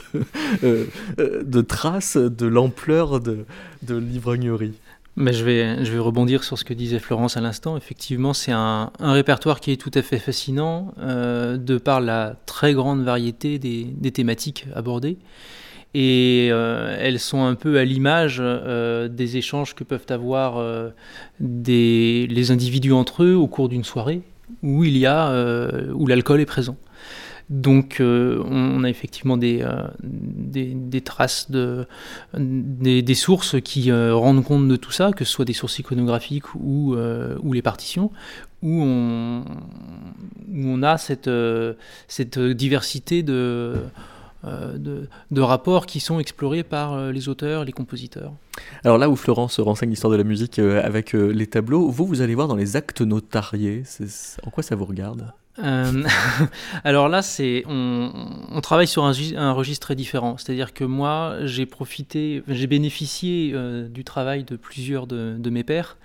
de, 0.62 0.86
de 1.42 1.60
traces 1.62 2.18
de 2.18 2.46
l'ampleur 2.46 3.20
de, 3.20 3.46
de 3.84 3.96
l'ivrognerie? 3.96 4.74
Mais 5.18 5.32
je, 5.32 5.44
vais, 5.44 5.84
je 5.84 5.92
vais 5.92 5.98
rebondir 5.98 6.44
sur 6.44 6.56
ce 6.56 6.64
que 6.64 6.72
disait 6.72 7.00
Florence 7.00 7.36
à 7.36 7.40
l'instant. 7.40 7.76
Effectivement, 7.76 8.32
c'est 8.32 8.52
un, 8.52 8.92
répertoire 9.00 9.60
qui 9.60 9.72
est 9.72 9.76
tout 9.76 9.90
à 9.94 10.02
fait 10.02 10.18
fascinant 10.18 10.94
euh, 11.00 11.56
de 11.56 11.76
par 11.76 12.00
la 12.00 12.36
très 12.46 12.72
grande 12.72 13.02
variété 13.02 13.58
des, 13.58 14.12
thématiques 14.12 14.66
abordées. 14.74 15.18
Et 15.94 16.48
euh, 16.52 16.96
elles 17.00 17.18
sont 17.18 17.44
un 17.44 17.56
peu 17.56 17.78
à 17.78 17.84
l'image 17.84 18.38
euh, 18.40 19.08
des 19.08 19.36
échanges 19.36 19.74
que 19.74 19.82
peuvent 19.82 20.06
avoir 20.08 20.64
des, 21.40 22.28
les 22.30 22.50
individus 22.52 22.92
entre 22.92 23.24
eux 23.24 23.34
au 23.34 23.48
cours 23.48 23.68
d'une 23.68 23.84
soirée 23.84 24.22
où 24.62 24.84
il 24.84 24.96
y 24.96 25.04
a 25.04 25.32
où 25.92 26.06
l'alcool 26.06 26.40
est 26.40 26.46
présent. 26.46 26.76
Donc 27.50 28.00
euh, 28.00 28.42
on 28.44 28.84
a 28.84 28.90
effectivement 28.90 29.38
des, 29.38 29.62
euh, 29.62 29.88
des, 30.02 31.00
traces, 31.00 31.50
de, 31.50 31.86
des, 32.34 33.14
sources 33.14 33.60
qui 33.62 33.90
euh, 33.90 34.14
rendent 34.14 34.44
compte 34.44 34.68
de 34.68 34.76
tout 34.76 34.90
ça, 34.90 35.12
que 35.12 35.24
ce 35.24 35.32
soit 35.32 35.46
des 35.46 35.54
sources 35.54 35.78
iconographiques 35.78 36.54
ou, 36.54 36.94
ou 36.94 37.52
les 37.52 37.62
partitions, 37.62 38.10
où 38.62 38.82
on, 38.82 39.44
où 39.44 40.66
on 40.66 40.82
a 40.82 40.98
cette, 40.98 41.30
cette 42.06 42.38
diversité 42.38 43.22
de, 43.22 43.76
de, 44.44 45.08
de, 45.30 45.40
rapports 45.40 45.86
qui 45.86 46.00
sont 46.00 46.20
explorés 46.20 46.64
par 46.64 47.10
les 47.12 47.30
auteurs, 47.30 47.64
les 47.64 47.72
compositeurs. 47.72 48.32
Alors 48.84 48.98
là 48.98 49.08
où 49.08 49.16
Florence 49.16 49.58
renseigne 49.58 49.90
l'histoire 49.90 50.10
de 50.10 50.18
la 50.18 50.24
musique 50.24 50.58
avec 50.58 51.14
les 51.14 51.46
tableaux, 51.46 51.88
vous, 51.88 52.04
vous 52.04 52.20
allez 52.20 52.34
voir 52.34 52.48
dans 52.48 52.56
les 52.56 52.76
actes 52.76 53.00
notariés, 53.00 53.84
en 54.42 54.50
quoi 54.50 54.62
ça 54.62 54.76
vous 54.76 54.84
regarde? 54.84 55.32
Euh, 55.62 56.04
alors 56.84 57.08
là, 57.08 57.22
c'est 57.22 57.64
on, 57.66 58.60
travaille 58.62 58.86
sur 58.86 59.04
un, 59.04 59.52
registre 59.52 59.86
très 59.86 59.94
différent. 59.94 60.36
C'est-à-dire 60.38 60.72
que 60.72 60.84
moi, 60.84 61.36
j'ai 61.44 61.66
profité, 61.66 62.42
j'ai 62.48 62.66
bénéficié 62.66 63.52
euh, 63.54 63.88
du 63.88 64.04
travail 64.04 64.44
de 64.44 64.56
plusieurs 64.56 65.06
de, 65.06 65.50
mes 65.50 65.64
pairs 65.64 65.96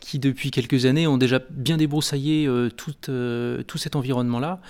qui, 0.00 0.18
depuis 0.18 0.50
quelques 0.50 0.86
années, 0.86 1.06
ont 1.06 1.18
déjà 1.18 1.40
bien 1.50 1.76
débroussaillé 1.76 2.46
euh, 2.46 2.70
tout, 2.70 2.94
tout 3.66 3.78
cet 3.78 3.96
environnement-là. 3.96 4.60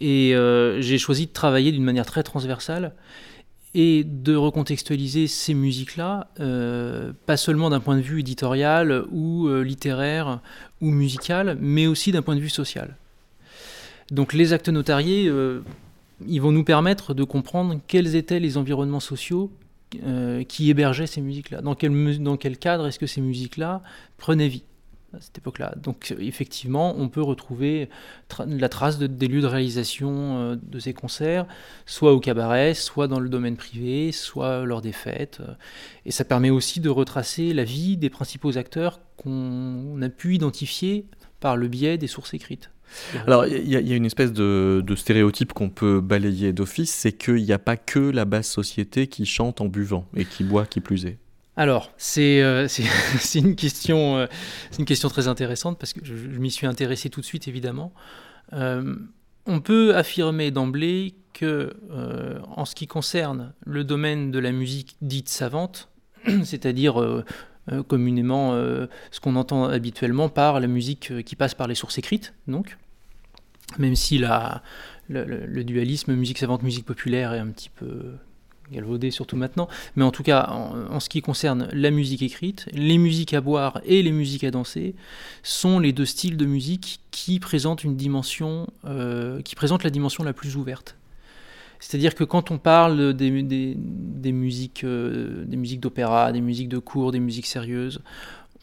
Et 0.00 0.34
j'ai 0.80 0.98
choisi 0.98 1.26
de 1.26 1.32
travailler 1.32 1.72
d'une 1.72 1.84
manière 1.84 2.06
très 2.06 2.22
transversale 2.22 2.92
et 3.76 4.04
de 4.04 4.36
recontextualiser 4.36 5.26
ces 5.26 5.54
musiques-là, 5.54 6.28
pas 7.26 7.36
seulement 7.36 7.70
d'un 7.70 7.80
point 7.80 7.96
de 7.96 8.02
vue 8.02 8.20
éditorial 8.20 9.04
ou 9.12 9.48
littéraire 9.48 10.40
ou 10.80 10.90
musical, 10.90 11.56
mais 11.60 11.86
aussi 11.86 12.12
d'un 12.12 12.22
point 12.22 12.34
de 12.34 12.40
vue 12.40 12.50
social. 12.50 12.96
Donc 14.10 14.32
les 14.32 14.52
actes 14.52 14.68
notariés, 14.68 15.28
euh, 15.28 15.60
ils 16.26 16.40
vont 16.40 16.52
nous 16.52 16.64
permettre 16.64 17.14
de 17.14 17.24
comprendre 17.24 17.80
quels 17.86 18.16
étaient 18.16 18.40
les 18.40 18.56
environnements 18.56 19.00
sociaux 19.00 19.50
euh, 20.02 20.42
qui 20.44 20.70
hébergeaient 20.70 21.06
ces 21.06 21.20
musiques-là. 21.20 21.62
Dans 21.62 21.74
quel, 21.74 22.58
cadre 22.58 22.86
est-ce 22.86 22.98
que 22.98 23.06
ces 23.06 23.20
musiques-là 23.20 23.82
prenaient 24.18 24.48
vie 24.48 24.64
à 25.12 25.20
cette 25.20 25.38
époque-là. 25.38 25.74
Donc 25.80 26.12
effectivement, 26.18 26.96
on 26.98 27.08
peut 27.08 27.22
retrouver 27.22 27.88
la 28.48 28.68
trace 28.68 28.98
des 28.98 29.28
lieux 29.28 29.42
de 29.42 29.46
réalisation 29.46 30.38
euh, 30.38 30.56
de 30.60 30.78
ces 30.80 30.92
concerts, 30.92 31.46
soit 31.86 32.12
au 32.12 32.18
cabaret, 32.18 32.74
soit 32.74 33.06
dans 33.06 33.20
le 33.20 33.28
domaine 33.28 33.56
privé, 33.56 34.10
soit 34.10 34.64
lors 34.64 34.82
des 34.82 34.92
fêtes. 34.92 35.40
Et 36.04 36.10
ça 36.10 36.24
permet 36.24 36.50
aussi 36.50 36.80
de 36.80 36.88
retracer 36.88 37.54
la 37.54 37.62
vie 37.62 37.96
des 37.96 38.10
principaux 38.10 38.58
acteurs 38.58 38.98
qu'on 39.16 40.02
a 40.02 40.08
pu 40.08 40.34
identifier 40.34 41.06
par 41.38 41.56
le 41.56 41.68
biais 41.68 41.96
des 41.96 42.08
sources 42.08 42.34
écrites. 42.34 42.70
Alors, 43.26 43.46
il 43.46 43.68
y, 43.68 43.92
a 43.92 43.96
une 43.96 44.06
espèce 44.06 44.32
de, 44.32 44.82
stéréotype 44.96 45.52
qu'on 45.52 45.70
peut 45.70 46.00
balayer 46.00 46.52
d'office, 46.52 46.92
c'est 46.92 47.12
qu'il 47.12 47.42
n'y 47.42 47.52
a 47.52 47.58
pas 47.58 47.76
que 47.76 47.98
la 47.98 48.24
basse 48.24 48.48
société 48.48 49.06
qui 49.06 49.26
chante 49.26 49.60
en 49.60 49.66
buvant 49.66 50.06
et 50.16 50.24
qui 50.24 50.44
boit 50.44 50.66
qui 50.66 50.80
plus 50.80 51.06
est. 51.06 51.18
Alors, 51.56 51.92
c'est 51.96 52.42
euh, 52.42 52.66
une, 53.34 53.56
question, 53.56 54.18
euh, 54.18 54.26
une 54.78 54.84
question 54.84 55.08
très 55.08 55.28
intéressante 55.28 55.78
parce 55.78 55.92
que 55.92 56.00
je, 56.04 56.14
m'y 56.14 56.50
suis 56.50 56.66
intéressé 56.66 57.10
tout 57.10 57.20
de 57.20 57.26
suite, 57.26 57.48
évidemment. 57.48 57.92
Euh, 58.52 58.96
on 59.46 59.60
peut 59.60 59.94
affirmer 59.96 60.50
d'emblée 60.50 61.14
que, 61.32 61.74
en 62.56 62.64
ce 62.64 62.74
qui 62.74 62.86
concerne 62.86 63.52
le 63.66 63.82
domaine 63.82 64.30
de 64.30 64.38
la 64.38 64.52
musique 64.52 64.96
dite 65.02 65.28
savante, 65.28 65.90
c'est-à-dire 66.44 67.24
communément 67.86 68.52
ce 68.52 69.20
qu'on 69.20 69.36
entend 69.36 69.64
habituellement 69.64 70.28
par 70.28 70.60
la 70.60 70.66
musique 70.66 71.22
qui 71.24 71.36
passe 71.36 71.54
par 71.54 71.66
les 71.66 71.74
sources 71.74 71.98
écrites, 71.98 72.34
donc, 72.46 72.76
même 73.78 73.96
si 73.96 74.18
le, 75.08 75.62
dualisme 75.64 76.14
musique 76.14 76.38
savante, 76.38 76.62
musique 76.62 76.84
populaire 76.84 77.32
est 77.34 77.38
un 77.38 77.48
petit 77.48 77.70
peu 77.70 78.14
galvaudé, 78.72 79.10
surtout 79.10 79.36
maintenant. 79.36 79.68
Mais 79.96 80.04
en 80.04 80.10
tout 80.10 80.22
cas, 80.22 80.48
en, 80.48 81.00
ce 81.00 81.08
qui 81.08 81.22
concerne 81.22 81.68
la 81.72 81.90
musique 81.90 82.22
écrite, 82.22 82.66
les 82.72 82.98
musiques 82.98 83.34
à 83.34 83.40
boire 83.40 83.80
et 83.84 84.02
les 84.02 84.12
musiques 84.12 84.44
à 84.44 84.50
danser 84.50 84.94
sont 85.42 85.78
les 85.78 85.92
deux 85.92 86.06
styles 86.06 86.36
de 86.36 86.46
musique 86.46 87.00
euh, 88.86 89.42
qui 89.42 89.54
présentent 89.54 89.84
la 89.84 89.90
dimension 89.90 90.24
la 90.24 90.32
plus 90.32 90.56
ouverte. 90.56 90.96
C'est-à-dire 91.80 92.14
que 92.14 92.24
quand 92.24 92.50
on 92.50 92.58
parle 92.58 93.14
des, 93.14 93.30
musiques, 93.30 94.84
euh, 94.84 95.44
des 95.44 95.56
musiques 95.56 95.80
d'opéra, 95.80 96.32
des 96.32 96.40
musiques 96.40 96.68
de 96.68 96.78
cours, 96.78 97.12
des 97.12 97.20
musiques 97.20 97.46
sérieuses, 97.46 98.00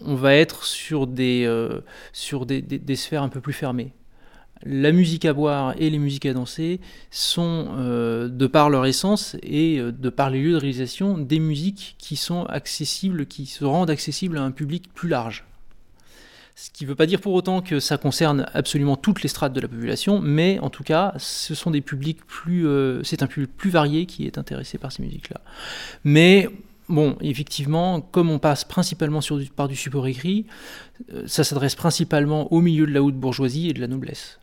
on 0.03 0.15
va 0.15 0.35
être 0.35 0.63
sur 0.63 1.07
des, 1.07 1.43
euh, 1.45 1.81
sur 2.13 2.45
des, 2.45 2.61
des, 2.61 2.95
sphères 2.95 3.23
un 3.23 3.29
peu 3.29 3.41
plus 3.41 3.53
fermées 3.53 3.93
la 4.63 4.91
musique 4.91 5.25
à 5.25 5.33
boire 5.33 5.73
et 5.79 5.89
les 5.89 5.97
musiques 5.97 6.27
à 6.27 6.33
danser 6.33 6.81
sont, 7.09 7.69
euh, 7.79 8.27
de 8.27 8.45
par 8.45 8.69
leur 8.69 8.85
essence 8.85 9.35
et 9.41 9.79
de 9.79 10.09
par 10.11 10.29
les 10.29 10.39
lieux 10.39 10.51
de 10.51 10.57
réalisation, 10.57 11.17
des 11.17 11.39
musiques 11.39 11.95
qui 11.97 12.15
sont 12.15 12.43
accessibles, 12.45 13.25
qui 13.25 13.47
se 13.47 13.65
rendent 13.65 13.89
accessibles 13.89 14.37
à 14.37 14.43
un 14.43 14.51
public 14.51 14.93
plus 14.93 15.09
large. 15.09 15.45
Ce 16.55 16.70
qui 16.70 16.84
ne 16.84 16.89
veut 16.89 16.96
pas 16.96 17.05
dire 17.05 17.22
pour 17.22 17.34
autant 17.34 17.62
que 17.62 17.79
ça 17.79 17.98
concerne 17.98 18.46
absolument 18.53 18.96
toutes 18.96 19.24
les 19.24 19.29
strates 19.29 19.53
de 19.53 19.62
la 19.62 19.67
population, 19.67 20.20
mais 20.20 20.60
en 20.60 20.70
tout 20.70 20.84
cas, 20.84 21.13
ce 21.17 21.55
sont 21.55 21.72
des 21.72 21.81
publics 21.81 22.25
plus, 22.25 22.67
euh, 22.67 23.01
c'est 23.03 23.24
un 23.24 23.27
public 23.27 23.51
plus 23.55 23.70
varié 23.70 24.05
qui 24.05 24.25
est 24.25 24.38
intéressé 24.38 24.77
par 24.77 24.91
ces 24.91 25.03
musiques-là. 25.03 25.41
Mais 26.03 26.50
Bon, 26.89 27.15
effectivement, 27.22 28.01
comme 28.01 28.29
on 28.29 28.38
passe 28.38 28.65
principalement 28.65 29.22
par 29.55 29.70
du 29.70 29.77
support 29.77 30.08
écrit, 30.08 30.46
ça 31.25 31.46
s'adresse 31.46 31.75
principalement 31.75 32.51
au 32.51 32.60
milieu 32.60 32.86
de 32.86 32.91
la 32.91 33.01
haute 33.01 33.15
bourgeoisie 33.15 33.70
et 33.70 33.74
de 33.74 33.79
la 33.79 33.88
noblesse 33.88 34.41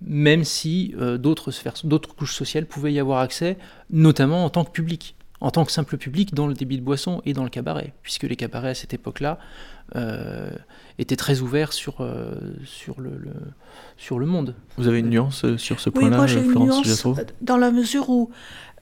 même 0.00 0.44
si 0.44 0.94
euh, 0.98 1.18
d'autres 1.18 1.52
d'autres 1.84 2.14
couches 2.14 2.34
sociales 2.34 2.66
pouvaient 2.66 2.92
y 2.92 2.98
avoir 2.98 3.20
accès, 3.20 3.56
notamment 3.90 4.44
en 4.44 4.50
tant 4.50 4.64
que 4.64 4.70
public, 4.70 5.14
en 5.40 5.50
tant 5.50 5.64
que 5.64 5.72
simple 5.72 5.96
public 5.96 6.34
dans 6.34 6.46
le 6.46 6.54
débit 6.54 6.78
de 6.78 6.82
boisson 6.82 7.22
et 7.24 7.32
dans 7.32 7.44
le 7.44 7.50
cabaret, 7.50 7.92
puisque 8.02 8.24
les 8.24 8.36
cabarets 8.36 8.70
à 8.70 8.74
cette 8.74 8.92
époque-là 8.94 9.38
euh, 9.96 10.50
étaient 10.98 11.16
très 11.16 11.40
ouverts 11.40 11.72
sur, 11.72 12.00
euh, 12.00 12.34
sur, 12.64 13.00
le, 13.00 13.12
sur 13.96 14.18
le 14.18 14.26
monde. 14.26 14.54
Vous 14.76 14.88
avez 14.88 14.98
une 14.98 15.10
nuance 15.10 15.56
sur 15.56 15.80
ce 15.80 15.90
point-là, 15.90 16.10
oui, 16.10 16.16
moi 16.16 16.26
j'ai 16.26 17.24
dans 17.40 17.56
la 17.56 17.70
mesure 17.70 18.10
où 18.10 18.30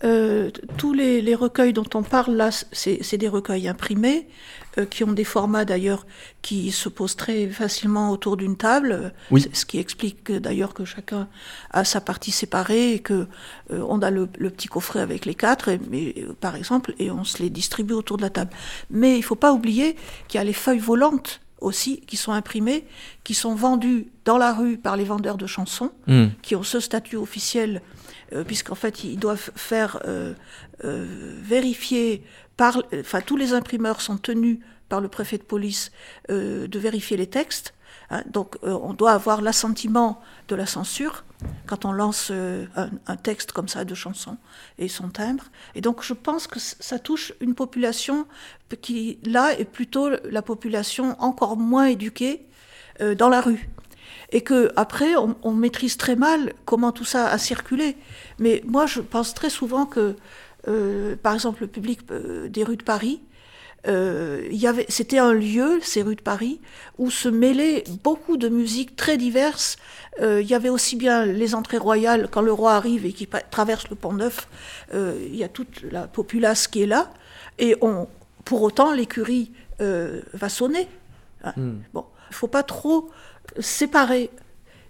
euh, 0.04 0.50
tous 0.76 0.92
les, 0.92 1.34
recueils 1.34 1.72
dont 1.72 1.86
on 1.94 2.02
parle 2.02 2.34
là, 2.34 2.50
c'est 2.72 3.16
des 3.16 3.28
recueils 3.28 3.68
imprimés, 3.68 4.26
euh, 4.26 4.65
qui 4.85 5.04
ont 5.04 5.12
des 5.12 5.25
formats 5.25 5.64
d'ailleurs 5.64 6.06
qui 6.42 6.71
se 6.71 6.88
posent 6.88 7.16
très 7.16 7.49
facilement 7.49 8.11
autour 8.11 8.37
d'une 8.37 8.56
table, 8.56 9.14
ce 9.52 9.64
qui 9.64 9.78
explique 9.78 10.30
d'ailleurs 10.30 10.75
que 10.75 10.85
chacun 10.85 11.28
a 11.71 11.85
sa 11.85 12.00
partie 12.00 12.30
séparée 12.30 12.92
et 12.92 12.99
que 12.99 13.26
euh, 13.73 13.85
on 13.88 14.02
a 14.02 14.11
le, 14.11 14.26
petit 14.26 14.68
coffret 14.68 15.00
avec 15.00 15.25
les 15.25 15.35
quatre, 15.35 15.71
mais, 15.90 16.14
par 16.40 16.56
exemple, 16.56 16.95
et 16.99 17.11
on 17.11 17.25
se 17.25 17.42
les 17.42 17.50
distribue 17.50 17.95
autour 17.95 18.16
de 18.16 18.23
la 18.23 18.30
table. 18.30 18.50
Mais 18.90 19.14
il 19.14 19.21
ne 19.21 19.25
faut 19.25 19.35
pas 19.35 19.52
oublier 19.52 19.97
qu'il 20.28 20.38
y 20.38 20.40
a 20.40 20.45
les 20.45 20.52
feuilles 20.52 20.78
volantes 20.78 21.40
aussi, 21.61 22.00
qui 22.06 22.16
sont 22.16 22.33
imprimées, 22.33 22.85
qui 23.25 23.35
sont 23.35 23.54
vendues 23.54 24.09
dans 24.25 24.38
la 24.38 24.52
rue 24.52 24.76
par 24.76 24.97
les 24.97 25.04
vendeurs 25.04 25.38
de 25.38 25.47
chansons, 25.47 25.90
Hmm. 26.06 26.26
qui 26.42 26.54
ont 26.54 26.62
ce 26.62 26.80
statut 26.80 27.16
officiel, 27.16 27.83
euh, 28.33 28.45
puisqu'en 28.45 28.75
fait, 28.75 29.04
ils 29.04 29.18
doivent 29.18 29.50
faire 29.54 30.00
euh, 30.06 30.35
euh, 30.85 31.06
vérifier 31.42 32.23
par. 32.56 32.83
Enfin, 32.99 33.21
tous 33.21 33.37
les 33.37 33.52
imprimeurs 33.52 34.00
sont 34.00 34.18
tenus 34.18 34.59
par 34.88 35.00
le 35.00 35.09
préfet 35.09 35.38
de 35.38 35.42
police 35.42 35.90
euh, 36.30 36.66
de 36.68 36.78
vérifier 36.78 37.16
les 37.16 37.26
textes. 37.26 37.75
hein. 38.11 38.23
donc, 38.26 38.56
euh, 38.62 38.78
on 38.83 38.95
doit 38.95 39.12
avoir 39.12 39.42
l'assentiment 39.42 40.21
de 40.49 40.54
la 40.54 40.66
censure 40.66 41.25
quand 41.66 41.85
on 41.85 41.92
lance 41.92 42.30
un, 42.30 42.90
un 43.06 43.16
texte 43.16 43.52
comme 43.52 43.68
ça 43.68 43.85
de 43.85 43.95
chanson 43.95 44.38
et 44.78 44.88
son 44.88 45.09
timbre. 45.11 45.45
Et 45.75 45.80
donc, 45.80 46.02
je 46.02 46.14
pense 46.14 46.47
que 46.47 46.59
ça 46.59 46.99
touche 46.99 47.33
une 47.40 47.54
population 47.54 48.26
qui, 48.80 49.18
là, 49.25 49.52
est 49.59 49.66
plutôt 49.66 50.09
la 50.09 50.42
population 50.42 51.14
encore 51.21 51.56
moins 51.56 51.87
éduquée 51.87 52.47
dans 53.18 53.28
la 53.28 53.42
rue. 53.42 53.68
Et 54.36 54.42
que 54.42 54.70
après, 54.76 55.16
on, 55.16 55.34
on 55.42 55.52
maîtrise 55.52 55.96
très 55.96 56.16
mal 56.28 56.52
comment 56.66 56.92
tout 56.92 57.08
ça 57.12 57.22
a 57.36 57.38
circulé. 57.38 57.96
Mais 58.38 58.62
moi, 58.66 58.84
je 58.84 59.00
pense 59.00 59.32
très 59.32 59.50
souvent 59.58 59.86
que, 59.86 60.14
euh, 60.68 61.16
par 61.16 61.32
exemple, 61.32 61.62
le 61.62 61.68
public 61.76 62.00
euh, 62.10 62.48
des 62.48 62.62
rues 62.62 62.76
de 62.76 62.82
Paris, 62.82 63.20
euh, 63.88 64.48
c'était 64.88 65.18
un 65.18 65.32
lieu, 65.32 65.78
ces 65.82 66.02
rues 66.02 66.16
de 66.16 66.22
Paris, 66.22 66.60
où 66.98 67.10
se 67.10 67.28
mêlaient 67.28 67.84
beaucoup 68.02 68.36
de 68.36 68.48
musiques 68.48 68.96
très 68.96 69.16
diverses. 69.16 69.76
Euh, 70.20 70.42
il 70.42 70.48
y 70.48 70.54
avait 70.54 70.68
aussi 70.68 70.96
bien 70.96 71.24
les 71.24 71.54
entrées 71.54 71.78
royales, 71.78 72.28
quand 72.30 72.42
le 72.42 72.52
roi 72.52 72.74
arrive 72.74 73.06
et 73.06 73.12
qui 73.12 73.28
traverse 73.50 73.88
le 73.88 73.96
pont 73.96 74.12
Neuf, 74.12 74.48
euh, 74.94 75.18
il 75.26 75.36
y 75.36 75.44
a 75.44 75.48
toute 75.48 75.82
la 75.90 76.08
populace 76.08 76.66
qui 76.68 76.82
est 76.82 76.86
là. 76.86 77.10
Et 77.58 77.76
on, 77.80 78.08
pour 78.44 78.62
autant, 78.62 78.92
l'écurie 78.92 79.52
va 79.78 80.48
sonner. 80.48 80.88
Hein. 81.44 81.52
Bon, 81.92 82.04
il 82.30 82.34
faut 82.34 82.48
pas 82.48 82.62
trop 82.62 83.10
séparer 83.60 84.30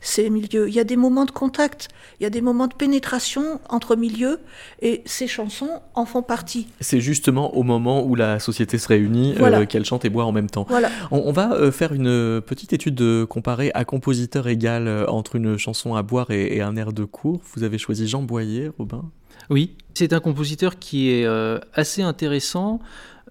ces 0.01 0.31
milieux. 0.31 0.69
Il 0.69 0.75
y 0.75 0.79
a 0.79 0.85
des 0.85 0.97
moments 0.97 1.25
de 1.25 1.31
contact, 1.31 1.89
il 2.21 2.23
y 2.23 2.27
a 2.27 2.31
des 2.31 2.41
moments 2.41 2.69
de 2.69 2.75
pénétration 2.75 3.61
entre 3.69 3.97
milieux, 3.97 4.39
et 4.83 5.03
ces 5.05 5.27
chansons 5.27 5.81
en 5.95 6.05
font 6.05 6.23
partie. 6.23 6.69
C'est 6.81 7.01
justement 7.01 7.57
au 7.57 7.63
moment 7.63 8.05
où 8.05 8.15
la 8.15 8.39
société 8.39 8.79
se 8.79 8.87
réunit 8.89 9.35
euh, 9.41 9.67
qu'elle 9.67 9.85
chante 9.85 10.05
et 10.05 10.11
boit 10.11 10.25
en 10.25 10.33
même 10.33 10.49
temps. 10.51 10.67
Voilà. 10.69 10.91
On, 11.11 11.23
on 11.25 11.33
va 11.33 11.53
euh, 11.55 11.73
faire 11.73 11.93
une 11.93 12.07
euh, 12.09 12.41
petite 12.41 12.73
étude 12.73 12.95
de 12.95 13.25
comparée 13.29 13.71
à 13.75 13.85
compositeur 13.85 14.47
égal 14.47 14.87
euh, 14.87 15.07
entre 15.09 15.35
une 15.37 15.57
chanson 15.57 15.95
à 15.97 16.03
boire 16.03 16.31
et, 16.31 16.57
et 16.57 16.63
un 16.63 16.77
air 16.77 16.93
de 16.93 17.05
cour. 17.05 17.41
Vous 17.55 17.65
avez 17.65 17.79
choisi 17.79 18.07
Jean 18.07 18.23
Boyer, 18.23 18.71
Robin 18.79 19.11
Oui, 19.51 19.77
c'est 19.95 20.13
un 20.13 20.21
compositeur 20.21 20.79
qui 20.79 21.11
est 21.11 21.25
euh, 21.25 21.59
assez 21.75 22.03
intéressant, 22.03 22.81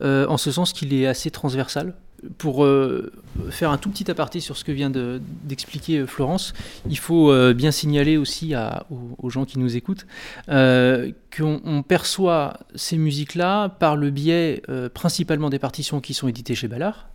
euh, 0.01 0.27
en 0.27 0.37
ce 0.37 0.51
sens 0.51 0.73
qu'il 0.73 0.93
est 0.93 1.07
assez 1.07 1.31
transversal. 1.31 1.95
Pour 2.37 2.65
euh, 2.65 3.11
faire 3.49 3.71
un 3.71 3.77
tout 3.77 3.89
petit 3.89 4.09
aparté 4.09 4.39
sur 4.39 4.57
ce 4.57 4.63
que 4.63 4.71
vient 4.71 4.89
de- 4.89 5.21
d'expliquer 5.43 5.99
euh, 5.99 6.07
Florence, 6.07 6.53
il 6.89 6.97
faut 6.97 7.31
euh, 7.31 7.53
bien 7.53 7.71
signaler 7.71 8.17
aussi 8.17 8.53
aux, 9.17 9.29
gens 9.29 9.45
qui 9.45 9.59
nous 9.59 9.75
écoutent 9.75 10.05
qu'on 10.47 11.61
on 11.65 11.83
perçoit 11.83 12.59
ces 12.75 12.97
musiques-là 12.97 13.69
par 13.69 13.95
le 13.95 14.09
biais 14.09 14.61
principalement 14.93 15.49
des 15.49 15.59
partitions 15.59 15.99
qui 15.99 16.13
sont 16.13 16.27
éditées 16.27 16.55
chez 16.55 16.67
Ballard. 16.67 17.07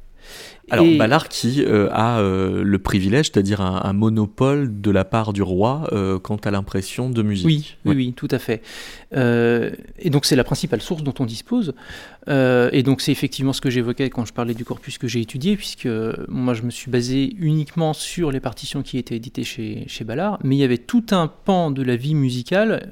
Alors, 0.70 0.86
Et- 0.86 0.96
Ballard 0.96 1.28
qui 1.28 1.64
euh, 1.64 1.88
a 1.90 2.20
euh, 2.20 2.62
le 2.62 2.78
privilège, 2.78 3.26
c'est-à-dire 3.26 3.60
un, 3.60 3.80
un 3.82 3.92
monopole 3.92 4.80
de 4.80 4.90
la 4.92 5.04
part 5.04 5.32
du 5.32 5.42
roi 5.42 5.88
euh, 5.92 6.18
quant 6.18 6.36
à 6.36 6.50
l'impression 6.52 7.10
de 7.10 7.22
musique. 7.22 7.46
Oui, 7.46 7.76
oui, 7.84 7.96
oui, 7.96 8.12
tout 8.14 8.28
à 8.30 8.38
fait. 8.38 8.62
Et 9.12 10.10
donc 10.10 10.24
c'est 10.24 10.36
la 10.36 10.44
principale 10.44 10.80
source 10.80 11.02
dont 11.02 11.14
on 11.18 11.26
dispose. 11.26 11.74
Et 12.28 12.82
donc 12.84 13.00
c'est 13.00 13.10
effectivement 13.10 13.52
ce 13.52 13.60
que 13.60 13.70
j'évoquais 13.70 14.08
quand 14.10 14.24
je 14.24 14.32
parlais 14.32 14.54
du 14.54 14.64
corpus 14.64 14.98
que 14.98 15.08
j'ai 15.08 15.20
étudié, 15.20 15.56
puisque 15.56 15.88
moi 16.28 16.54
je 16.54 16.62
me 16.62 16.70
suis 16.70 16.90
basé 16.90 17.34
uniquement 17.38 17.92
sur 17.92 18.30
les 18.30 18.40
partitions 18.40 18.82
qui 18.82 18.98
étaient 18.98 19.16
éditées 19.16 19.42
chez, 19.44 19.84
chez 19.88 20.04
Ballard, 20.04 20.38
mais 20.44 20.54
il 20.54 20.60
y 20.60 20.64
avait 20.64 20.78
tout 20.78 21.06
un 21.10 21.26
pan 21.26 21.72
de 21.72 21.82
la 21.82 21.96
vie 21.96 22.14
musicale 22.14 22.88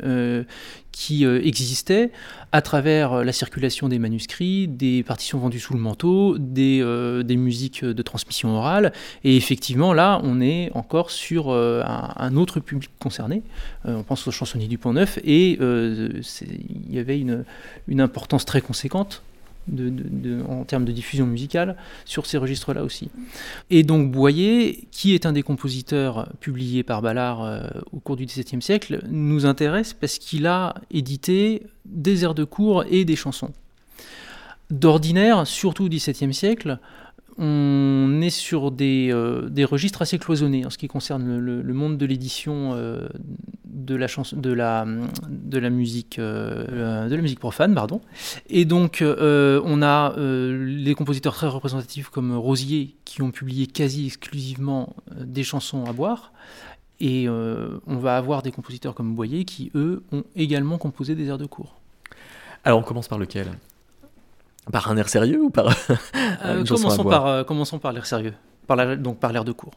qui 0.98 1.24
euh, 1.24 1.40
existait 1.44 2.10
à 2.50 2.60
travers 2.60 3.12
euh, 3.12 3.22
la 3.22 3.32
circulation 3.32 3.88
des 3.88 4.00
manuscrits, 4.00 4.66
des 4.66 5.04
partitions 5.04 5.38
vendues 5.38 5.60
sous 5.60 5.72
le 5.72 5.78
manteau, 5.78 6.36
des, 6.38 6.80
euh, 6.82 7.22
des 7.22 7.36
musiques 7.36 7.84
de 7.84 8.02
transmission 8.02 8.56
orale. 8.56 8.92
Et 9.22 9.36
effectivement, 9.36 9.92
là, 9.92 10.20
on 10.24 10.40
est 10.40 10.72
encore 10.74 11.12
sur 11.12 11.52
un, 11.52 12.36
autre 12.36 12.58
public 12.58 12.90
concerné. 12.98 13.42
On 13.84 14.02
pense 14.02 14.26
aux 14.26 14.32
chansonniers 14.32 14.66
du 14.66 14.76
Pont 14.76 14.92
Neuf, 14.92 15.18
et 15.22 15.52
il 15.52 16.90
y 16.90 16.98
avait 16.98 17.18
une 17.20 18.00
importance 18.00 18.44
très 18.44 18.60
conséquente. 18.60 19.22
En 20.48 20.64
termes 20.64 20.84
de 20.84 20.92
diffusion 20.92 21.26
musicale 21.26 21.76
sur 22.04 22.26
ces 22.26 22.38
registres-là 22.38 22.84
aussi. 22.84 23.10
Et 23.70 23.82
donc 23.82 24.10
Boyer, 24.10 24.86
qui 24.90 25.14
est 25.14 25.26
un 25.26 25.32
des 25.32 25.42
compositeurs 25.42 26.28
publiés 26.40 26.82
par 26.82 27.02
Ballard 27.02 27.42
euh, 27.42 27.60
au 27.92 28.00
cours 28.00 28.16
du 28.16 28.24
XVIIe 28.24 28.62
siècle, 28.62 29.00
nous 29.08 29.46
intéresse 29.46 29.92
parce 29.94 30.18
qu'il 30.18 30.46
a 30.46 30.74
édité 30.90 31.62
des 31.84 32.24
airs 32.24 32.34
de 32.34 32.44
cour 32.44 32.84
et 32.90 33.04
des 33.04 33.16
chansons. 33.16 33.52
D'ordinaire, 34.70 35.46
surtout 35.46 35.84
au 35.84 35.88
XVIIe 35.88 36.34
siècle, 36.34 36.78
on 37.38 38.20
est 38.20 38.30
sur 38.30 38.70
des, 38.70 39.10
euh, 39.12 39.48
des 39.48 39.64
registres 39.64 40.02
assez 40.02 40.18
cloisonnés 40.18 40.66
en 40.66 40.70
ce 40.70 40.78
qui 40.78 40.88
concerne 40.88 41.38
le, 41.38 41.74
monde 41.74 41.96
de 41.96 42.04
l'édition 42.04 42.72
euh, 42.74 43.08
de, 43.64 43.94
la 43.94 44.08
chanson, 44.08 44.36
de, 44.36 44.52
la, 44.52 44.84
musique, 45.70 46.18
euh, 46.18 47.08
de 47.08 47.14
la 47.14 47.22
musique 47.22 47.38
profane. 47.38 47.74
Pardon. 47.74 48.00
Et 48.50 48.64
donc, 48.64 49.02
euh, 49.02 49.60
on 49.64 49.82
a 49.82 50.14
euh, 50.18 50.64
les 50.66 50.94
compositeurs 50.94 51.34
très 51.34 51.46
représentatifs 51.46 52.08
comme 52.08 52.36
Rosier 52.36 52.96
qui 53.04 53.22
ont 53.22 53.30
publié 53.30 53.66
quasi 53.66 54.06
exclusivement 54.06 54.96
euh, 55.12 55.24
des 55.24 55.44
chansons 55.44 55.84
à 55.84 55.92
boire. 55.92 56.32
Et 57.00 57.28
euh, 57.28 57.78
on 57.86 57.96
va 57.96 58.16
avoir 58.16 58.42
des 58.42 58.50
compositeurs 58.50 58.94
comme 58.94 59.14
Boyer 59.14 59.44
qui, 59.44 59.70
eux, 59.74 60.02
ont 60.10 60.24
également 60.34 60.78
composé 60.78 61.14
des 61.14 61.28
airs 61.28 61.38
de 61.38 61.46
cour. 61.46 61.76
Alors, 62.64 62.80
on 62.80 62.82
commence 62.82 63.06
par 63.06 63.18
lequel? 63.18 63.46
Par 64.72 64.90
un 64.90 64.96
air 64.96 65.08
sérieux 65.08 65.42
ou 65.42 65.50
par 65.50 65.66
Euh, 66.44 66.64
commençons, 66.68 67.04
par, 67.04 67.26
euh, 67.26 67.44
commençons 67.44 67.78
par 67.78 67.92
l'air 67.92 68.06
sérieux, 68.06 68.34
par 68.66 68.76
la- 68.76 68.96
donc 68.96 69.18
par 69.18 69.32
l'air 69.32 69.44
de 69.44 69.52
cour. 69.52 69.72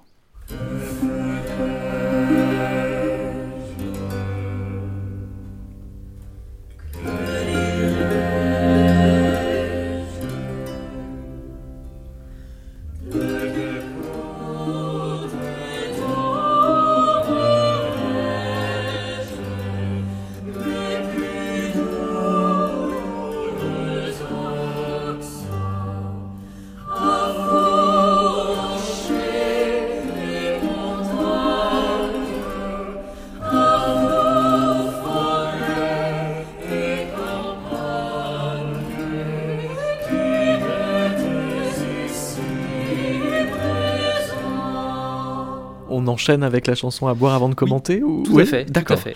Enchaîne 46.22 46.44
avec 46.44 46.68
la 46.68 46.76
chanson 46.76 47.08
à 47.08 47.14
boire 47.16 47.34
avant 47.34 47.50
de 47.50 47.56
commenter 47.56 48.04
ou... 48.04 48.24
Tout 48.24 48.34
Ouais, 48.34 48.44
à 48.44 48.46
fait. 48.46 48.66
tout 48.66 48.70
à 48.70 48.74
D'accord. 48.74 49.00
fait. 49.00 49.16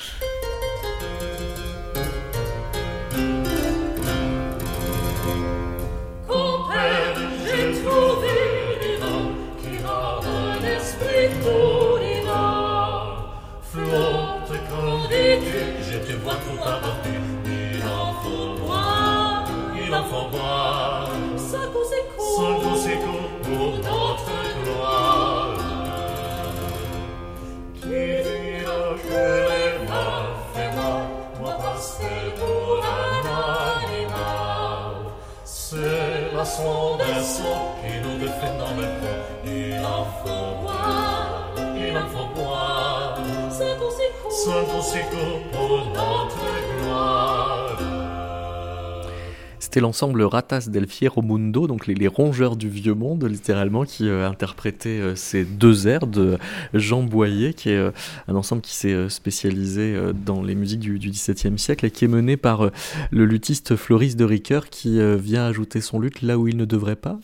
C'était 49.76 49.84
l'ensemble 49.84 50.22
Ratas 50.22 50.70
del 50.70 50.88
Fiero 50.88 51.22
Mundo, 51.22 51.68
donc 51.68 51.86
les, 51.86 52.08
rongeurs 52.08 52.56
du 52.56 52.70
vieux 52.70 52.94
monde, 52.94 53.26
littéralement, 53.26 53.84
qui 53.84 54.08
euh, 54.08 54.26
interprétait 54.26 55.02
euh, 55.02 55.18
ces 55.18 55.44
deux 55.44 55.90
airs 55.90 56.08
de 56.08 56.38
Jean 56.74 57.04
Boyer, 57.04 57.54
qui 57.54 57.72
est 57.72 57.92
un 58.30 58.36
ensemble 58.36 58.62
qui 58.62 58.74
s'est 58.74 59.10
spécialisé 59.10 60.00
dans 60.14 60.42
les 60.42 60.56
musiques 60.56 60.80
du, 60.80 60.98
XVIIe 60.98 61.60
siècle 61.60 61.86
et 61.86 61.92
qui 61.92 62.06
est 62.06 62.08
mené 62.08 62.38
par 62.38 62.70
le 63.12 63.26
luthiste 63.26 63.76
Floris 63.76 64.16
de 64.16 64.24
Ricoeur, 64.24 64.70
qui 64.70 64.98
vient 65.18 65.46
ajouter 65.46 65.82
son 65.82 66.00
luth 66.00 66.22
là 66.22 66.38
où 66.40 66.48
il 66.48 66.56
ne 66.56 66.64
devrait 66.64 66.96
pas. 66.96 67.20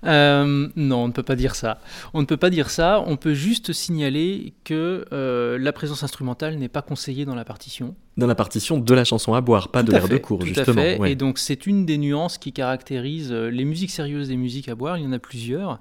Euh, 0.06 0.68
non, 0.76 1.04
on 1.04 1.08
ne 1.08 1.14
peut 1.14 1.24
pas 1.24 1.36
dire 1.36 1.56
ça. 1.56 1.80
On 2.14 2.22
ne 2.22 2.26
peut 2.26 2.38
pas 2.38 2.50
dire 2.50 2.70
ça. 2.70 3.04
On 3.06 3.18
peut 3.18 3.34
juste 3.34 3.74
signaler 3.74 4.54
que 4.64 5.06
euh, 5.12 5.58
la 5.58 5.72
présence 5.74 6.04
instrumentale 6.04 6.58
n'est 6.58 6.70
pas 6.70 6.82
conseillée 6.82 7.26
dans 7.26 7.36
la 7.36 7.46
partition. 7.46 7.96
Dans 8.16 8.28
la 8.28 8.36
partition 8.36 8.78
de 8.78 8.94
la 8.94 9.06
chanson 9.06 9.34
à 9.34 9.42
boire, 9.42 9.70
pas 9.70 9.82
de 9.82 9.92
l'air 9.92 10.08
de 10.08 10.18
cours, 10.18 10.46
justement. 10.46 10.82
À 10.82 10.84
fait. 10.84 11.12
Et 11.12 11.16
donc 11.16 11.40
c'est 11.40 11.66
une 11.66 11.86
des 11.86 11.98
nuances 11.98 12.38
qui 12.38 12.54
caractérise 12.54 13.32
euh, 13.32 13.50
les 13.50 13.66
musiques 13.66 13.90
sérieuses 13.90 14.28
des 14.28 14.38
musiques 14.38 14.70
à 14.70 14.76
boire. 14.76 14.98
Il 14.98 15.04
y 15.04 15.08
en 15.08 15.14
a 15.14 15.20
plusieurs. 15.20 15.80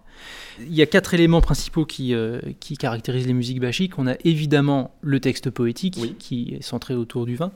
Il 0.60 0.74
y 0.74 0.80
a 0.80 0.86
quatre 0.86 1.12
éléments 1.12 1.40
principaux 1.40 1.84
qui, 1.84 2.14
qui 2.60 2.76
caractérisent 2.76 3.26
les 3.26 3.32
musiques 3.32 3.60
bachiques. 3.60 3.98
On 3.98 4.06
a 4.06 4.14
évidemment 4.24 4.94
le 5.02 5.20
texte 5.20 5.50
poétique 5.50 6.18
qui 6.18 6.56
est 6.58 6.62
centré 6.62 6.94
autour 6.94 7.26
du 7.26 7.36
vin. 7.36 7.52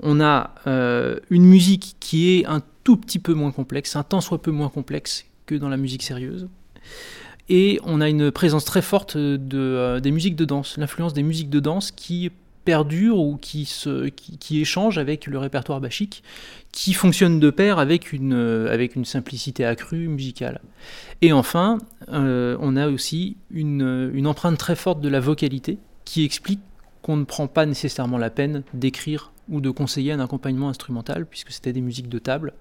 On 0.00 0.20
a 0.20 0.54
une 0.66 1.44
musique 1.44 1.96
qui 2.00 2.36
est 2.36 2.46
un 2.46 2.62
tout 2.84 2.96
petit 2.96 3.18
peu 3.18 3.34
moins 3.34 3.52
complexe, 3.52 3.96
un 3.96 4.02
tant 4.02 4.20
soit 4.20 4.42
peu 4.42 4.50
moins 4.50 4.68
complexe 4.68 5.29
dans 5.58 5.68
la 5.68 5.76
musique 5.76 6.02
sérieuse. 6.02 6.48
Et 7.48 7.80
on 7.84 8.00
a 8.00 8.08
une 8.08 8.30
présence 8.30 8.64
très 8.64 8.82
forte 8.82 9.16
de, 9.16 9.58
euh, 9.58 10.00
des 10.00 10.12
musiques 10.12 10.36
de 10.36 10.44
danse, 10.44 10.76
l'influence 10.78 11.14
des 11.14 11.24
musiques 11.24 11.50
de 11.50 11.58
danse 11.58 11.90
qui 11.90 12.30
perdure 12.64 13.18
ou 13.18 13.36
qui, 13.36 13.64
se, 13.64 14.08
qui, 14.08 14.64
avec 14.96 15.26
le 15.26 15.38
répertoire 15.38 15.80
bachique, 15.80 16.22
qui 16.72 16.92
fonctionne 16.92 17.40
de 17.40 17.50
pair 17.50 17.78
avec 17.78 18.12
une, 18.12 18.34
euh, 18.34 18.72
avec 18.72 18.94
une 18.94 19.04
simplicité 19.04 19.64
accrue 19.64 20.06
musicale. 20.08 20.60
Et 21.22 21.32
enfin, 21.32 21.78
euh, 22.12 22.56
on 22.60 22.76
a 22.76 22.88
aussi 22.88 23.36
une, 23.50 24.10
une 24.14 24.26
empreinte 24.26 24.58
très 24.58 24.76
forte 24.76 25.00
de 25.00 25.08
la 25.08 25.20
vocalité 25.20 25.78
qui 26.04 26.24
explique 26.24 26.60
qu'on 27.02 27.16
ne 27.16 27.24
prend 27.24 27.46
pas 27.46 27.66
nécessairement 27.66 28.18
la 28.18 28.30
peine 28.30 28.62
d'écrire 28.74 29.32
ou 29.48 29.60
de 29.60 29.70
conseiller 29.70 30.12
un 30.12 30.20
accompagnement 30.20 30.68
instrumental, 30.68 31.26
puisque 31.26 31.50
c'était 31.50 31.72
des 31.72 31.80
musiques 31.80 32.08
de 32.08 32.18
table. 32.18 32.52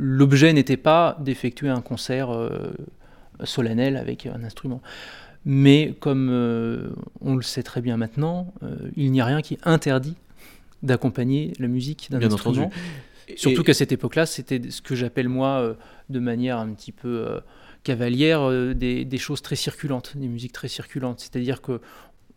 L'objet 0.00 0.52
n'était 0.52 0.76
pas 0.76 1.16
d'effectuer 1.20 1.68
un 1.68 1.80
concert 1.80 2.30
euh, 2.30 2.72
solennel 3.42 3.96
avec 3.96 4.26
un 4.26 4.44
instrument. 4.44 4.80
Mais 5.44 5.96
comme 5.98 6.28
euh, 6.30 6.90
on 7.20 7.34
le 7.34 7.42
sait 7.42 7.64
très 7.64 7.80
bien 7.80 7.96
maintenant, 7.96 8.54
euh, 8.62 8.76
il 8.96 9.10
n'y 9.10 9.20
a 9.20 9.24
rien 9.24 9.42
qui 9.42 9.58
interdit 9.64 10.14
d'accompagner 10.84 11.52
la 11.58 11.66
musique 11.66 12.08
d'un 12.10 12.22
instrument. 12.22 12.70
Surtout 13.34 13.64
qu'à 13.64 13.74
cette 13.74 13.90
époque-là, 13.90 14.24
c'était 14.24 14.70
ce 14.70 14.80
que 14.80 14.94
j'appelle 14.94 15.28
moi, 15.28 15.76
de 16.08 16.20
manière 16.20 16.58
un 16.58 16.68
petit 16.72 16.92
peu 16.92 17.40
cavalière, 17.82 18.48
des, 18.74 19.04
des, 19.04 19.18
choses 19.18 19.42
très 19.42 19.56
circulantes, 19.56 20.16
des 20.16 20.28
musiques 20.28 20.52
très 20.52 20.68
circulantes. 20.68 21.20
C'est-à-dire 21.20 21.60
que 21.60 21.80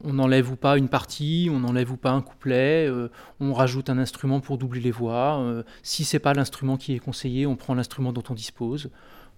on 0.03 0.13
n'enlève 0.13 0.51
ou 0.51 0.55
pas 0.55 0.77
une 0.77 0.89
partie, 0.89 1.49
on 1.51 1.59
n'enlève 1.59 1.91
ou 1.91 1.97
pas 1.97 2.11
un 2.11 2.21
couplet, 2.21 2.87
euh, 2.87 3.09
on 3.39 3.53
rajoute 3.53 3.89
un 3.89 3.97
instrument 3.97 4.39
pour 4.39 4.57
doubler 4.57 4.81
les 4.81 4.91
voix. 4.91 5.39
Euh, 5.39 5.63
si 5.83 6.03
c'est 6.03 6.19
pas 6.19 6.33
l'instrument 6.33 6.77
qui 6.77 6.93
est 6.93 6.99
conseillé, 6.99 7.45
on 7.45 7.55
prend 7.55 7.73
l'instrument 7.73 8.13
dont 8.13 8.23
on 8.29 8.33
dispose. 8.33 8.89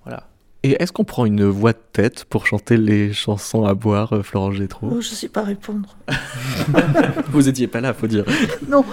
Voilà. 0.03 0.27
Et 0.65 0.81
est-ce 0.81 0.93
qu'on 0.93 1.03
prend 1.03 1.25
une 1.25 1.43
voix 1.43 1.73
de 1.73 1.81
tête 1.91 2.23
pour 2.23 2.47
chanter 2.47 2.77
les 2.77 3.11
chansons 3.11 3.65
à 3.65 3.73
boire, 3.73 4.13
euh, 4.13 4.23
Florence 4.23 4.55
Gétro 4.55 4.87
oh, 4.89 5.01
Je 5.01 5.09
ne 5.09 5.15
sais 5.15 5.27
pas 5.27 5.43
répondre. 5.43 5.97
Vous 7.31 7.49
étiez 7.49 7.67
pas 7.67 7.81
là, 7.81 7.93
faut 7.93 8.07
dire. 8.07 8.23
non, 8.69 8.85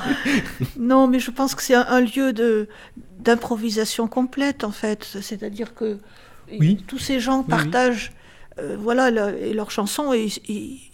non, 0.76 1.06
mais 1.06 1.20
je 1.20 1.30
pense 1.30 1.54
que 1.54 1.62
c'est 1.62 1.74
un, 1.74 2.00
lieu 2.00 2.32
de 2.32 2.68
d'improvisation 3.20 4.08
complète 4.08 4.64
en 4.64 4.72
fait. 4.72 5.04
C'est-à-dire 5.20 5.74
que 5.74 5.98
tous 6.88 6.98
ces 6.98 7.20
gens 7.20 7.44
partagent 7.44 8.12
euh, 8.60 8.76
voilà, 8.78 9.10
et 9.32 9.52
leurs 9.52 9.70
chansons, 9.70 10.12
ils, 10.12 10.32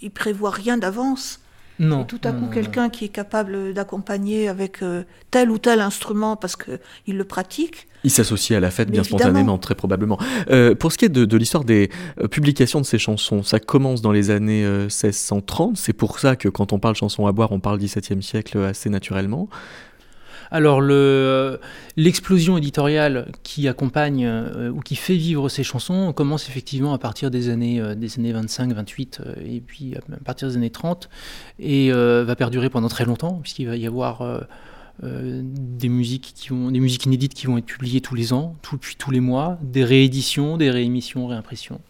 ils, 0.01 0.11
prévoient 0.11 0.51
rien 0.51 0.77
d'avance. 0.77 1.41
Non. 1.79 2.05
Et 2.05 2.07
tout 2.07 2.21
à 2.25 2.33
coup, 2.33 2.47
quelqu'un 2.47 2.89
qui 2.89 3.05
est 3.05 3.11
capable 3.11 3.75
d'accompagner 3.75 4.49
avec 4.49 4.83
euh, 4.83 5.03
tel 5.31 5.51
ou 5.51 5.59
tel 5.59 5.81
instrument 5.81 6.35
parce 6.35 6.57
qu'il 6.57 7.19
le 7.19 7.25
pratique. 7.25 7.87
Il 8.03 8.11
s'associe 8.11 8.57
à 8.57 8.61
la 8.61 8.71
fête 8.71 8.91
bien 8.91 9.05
spontanément, 9.05 9.59
très 9.59 9.75
probablement. 9.75 10.19
Euh, 10.49 10.75
pour 10.75 10.91
ce 10.93 10.97
qui 10.97 11.05
est 11.05 11.11
de, 11.11 11.37
l'histoire 11.37 11.65
des 11.65 11.91
publications 12.31 12.81
de 12.81 12.87
ces 12.87 12.99
chansons, 12.99 13.43
ça 13.43 13.61
commence 13.61 14.01
dans 14.01 14.13
les 14.13 14.31
années 14.31 14.67
1630. 14.67 15.77
C'est 15.77 15.93
pour 15.93 16.19
ça 16.19 16.35
que 16.35 16.49
quand 16.49 16.73
on 16.73 16.79
parle 16.79 16.95
chanson 16.95 17.27
à 17.27 17.33
boire, 17.33 17.53
on 17.53 17.61
parle 17.61 17.79
17e 17.79 18.23
siècle 18.23 18.59
assez 18.59 18.89
naturellement. 18.89 19.49
Alors 20.51 20.81
l'explosion 21.97 22.57
éditoriale 22.57 23.33
qui 23.43 23.69
accompagne 23.69 24.25
euh, 24.27 24.71
ou 24.71 24.81
qui 24.81 24.97
fait 24.97 25.17
vivre 25.17 25.49
ces 25.49 25.63
chansons 25.63 26.13
commence 26.13 26.49
effectivement 26.49 26.93
à 26.93 26.99
partir 26.99 27.31
des 27.31 27.49
années, 27.49 27.81
euh, 27.81 27.95
des 27.95 28.19
années 28.19 28.33
25, 28.33 28.73
28 28.73 29.21
euh, 29.25 29.35
et 29.45 29.61
puis 29.61 29.95
à 29.97 30.25
partir 30.25 30.49
des 30.49 30.57
années 30.57 30.71
30 30.71 31.09
et 31.59 31.91
va 31.91 32.37
perdurer 32.37 32.71
pendant 32.71 32.89
très 32.89 33.05
longtemps 33.05 33.39
puisqu'il 33.43 33.67
va 33.67 33.77
y 33.77 33.87
avoir 33.87 34.23
des 35.03 35.89
musiques 35.89 36.33
qui 36.35 36.49
vont, 36.49 36.71
des 36.71 36.81
musiques 36.81 37.05
inédites 37.07 37.35
qui 37.35 37.47
vont 37.47 37.59
être 37.59 37.67
publiées 37.67 38.01
tous 38.01 38.15
les 38.15 38.33
ans, 38.33 38.57
tout, 38.63 38.79
puis 38.79 38.97
tous 38.97 39.11
les 39.11 39.21
mois, 39.21 39.59
des 39.63 39.85
rééditions, 39.85 40.57
des 40.57 40.71
réémissions, 40.71 41.27
réimpressions. 41.27 41.81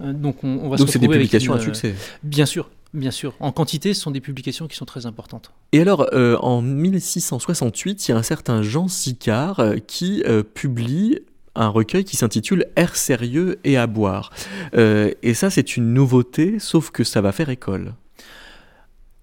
donc 0.00 0.44
on, 0.44 0.68
va 0.68 0.76
donc 0.76 0.88
c'est 0.88 0.98
des 0.98 1.08
publications 1.08 1.54
à 1.54 1.60
succès. 1.60 1.94
Bien 2.22 2.46
sûr, 2.46 2.68
Bien 2.94 3.10
sûr, 3.10 3.34
en 3.40 3.52
quantité, 3.52 3.94
ce 3.94 4.02
sont 4.02 4.10
des 4.10 4.20
publications 4.20 4.68
qui 4.68 4.76
sont 4.76 4.84
très 4.84 5.06
importantes. 5.06 5.52
Et 5.72 5.80
alors, 5.80 6.08
euh, 6.12 6.36
en 6.38 6.60
1668, 6.60 8.06
il 8.06 8.10
y 8.10 8.14
a 8.14 8.18
un 8.18 8.22
certain 8.22 8.62
Jean 8.62 8.86
Sicard 8.86 9.60
euh, 9.60 9.76
qui 9.78 10.22
euh, 10.26 10.42
publie 10.42 11.20
un 11.54 11.68
recueil 11.68 12.04
qui 12.04 12.16
s'intitule 12.16 12.66
Air 12.76 12.96
sérieux 12.96 13.58
et 13.64 13.76
à 13.76 13.86
boire. 13.86 14.30
et 14.74 15.34
ça, 15.34 15.50
c'est 15.50 15.76
une 15.76 15.92
nouveauté, 15.92 16.58
sauf 16.58 16.90
que 16.90 17.04
ça 17.04 17.20
va 17.20 17.30
faire 17.30 17.50
école. 17.50 17.92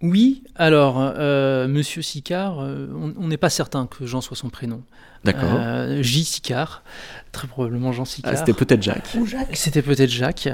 Oui, 0.02 0.44
alors, 0.56 0.96
euh, 1.00 1.68
Monsieur 1.68 2.02
Sicard, 2.02 2.62
euh, 2.62 2.88
on 3.18 3.28
n'est 3.28 3.38
pas 3.38 3.50
certain 3.50 3.86
que 3.86 4.06
Jean 4.06 4.22
soit 4.22 4.38
son 4.38 4.50
prénom. 4.50 4.82
D'accord. 5.26 5.50
Euh, 5.54 6.02
J. 6.02 6.24
Sicard, 6.24 6.84
très 7.34 7.50
probablement 7.50 7.92
Jean 7.92 8.06
Sicard. 8.06 8.32
Ah, 8.34 8.38
c'était 8.38 8.54
peut-être 8.54 8.82
Jacques. 8.82 9.10
Ou 9.20 9.26
Jacques. 9.26 9.54
C'était 9.58 9.82
peut-être 9.82 10.10
Jacques. 10.10 10.48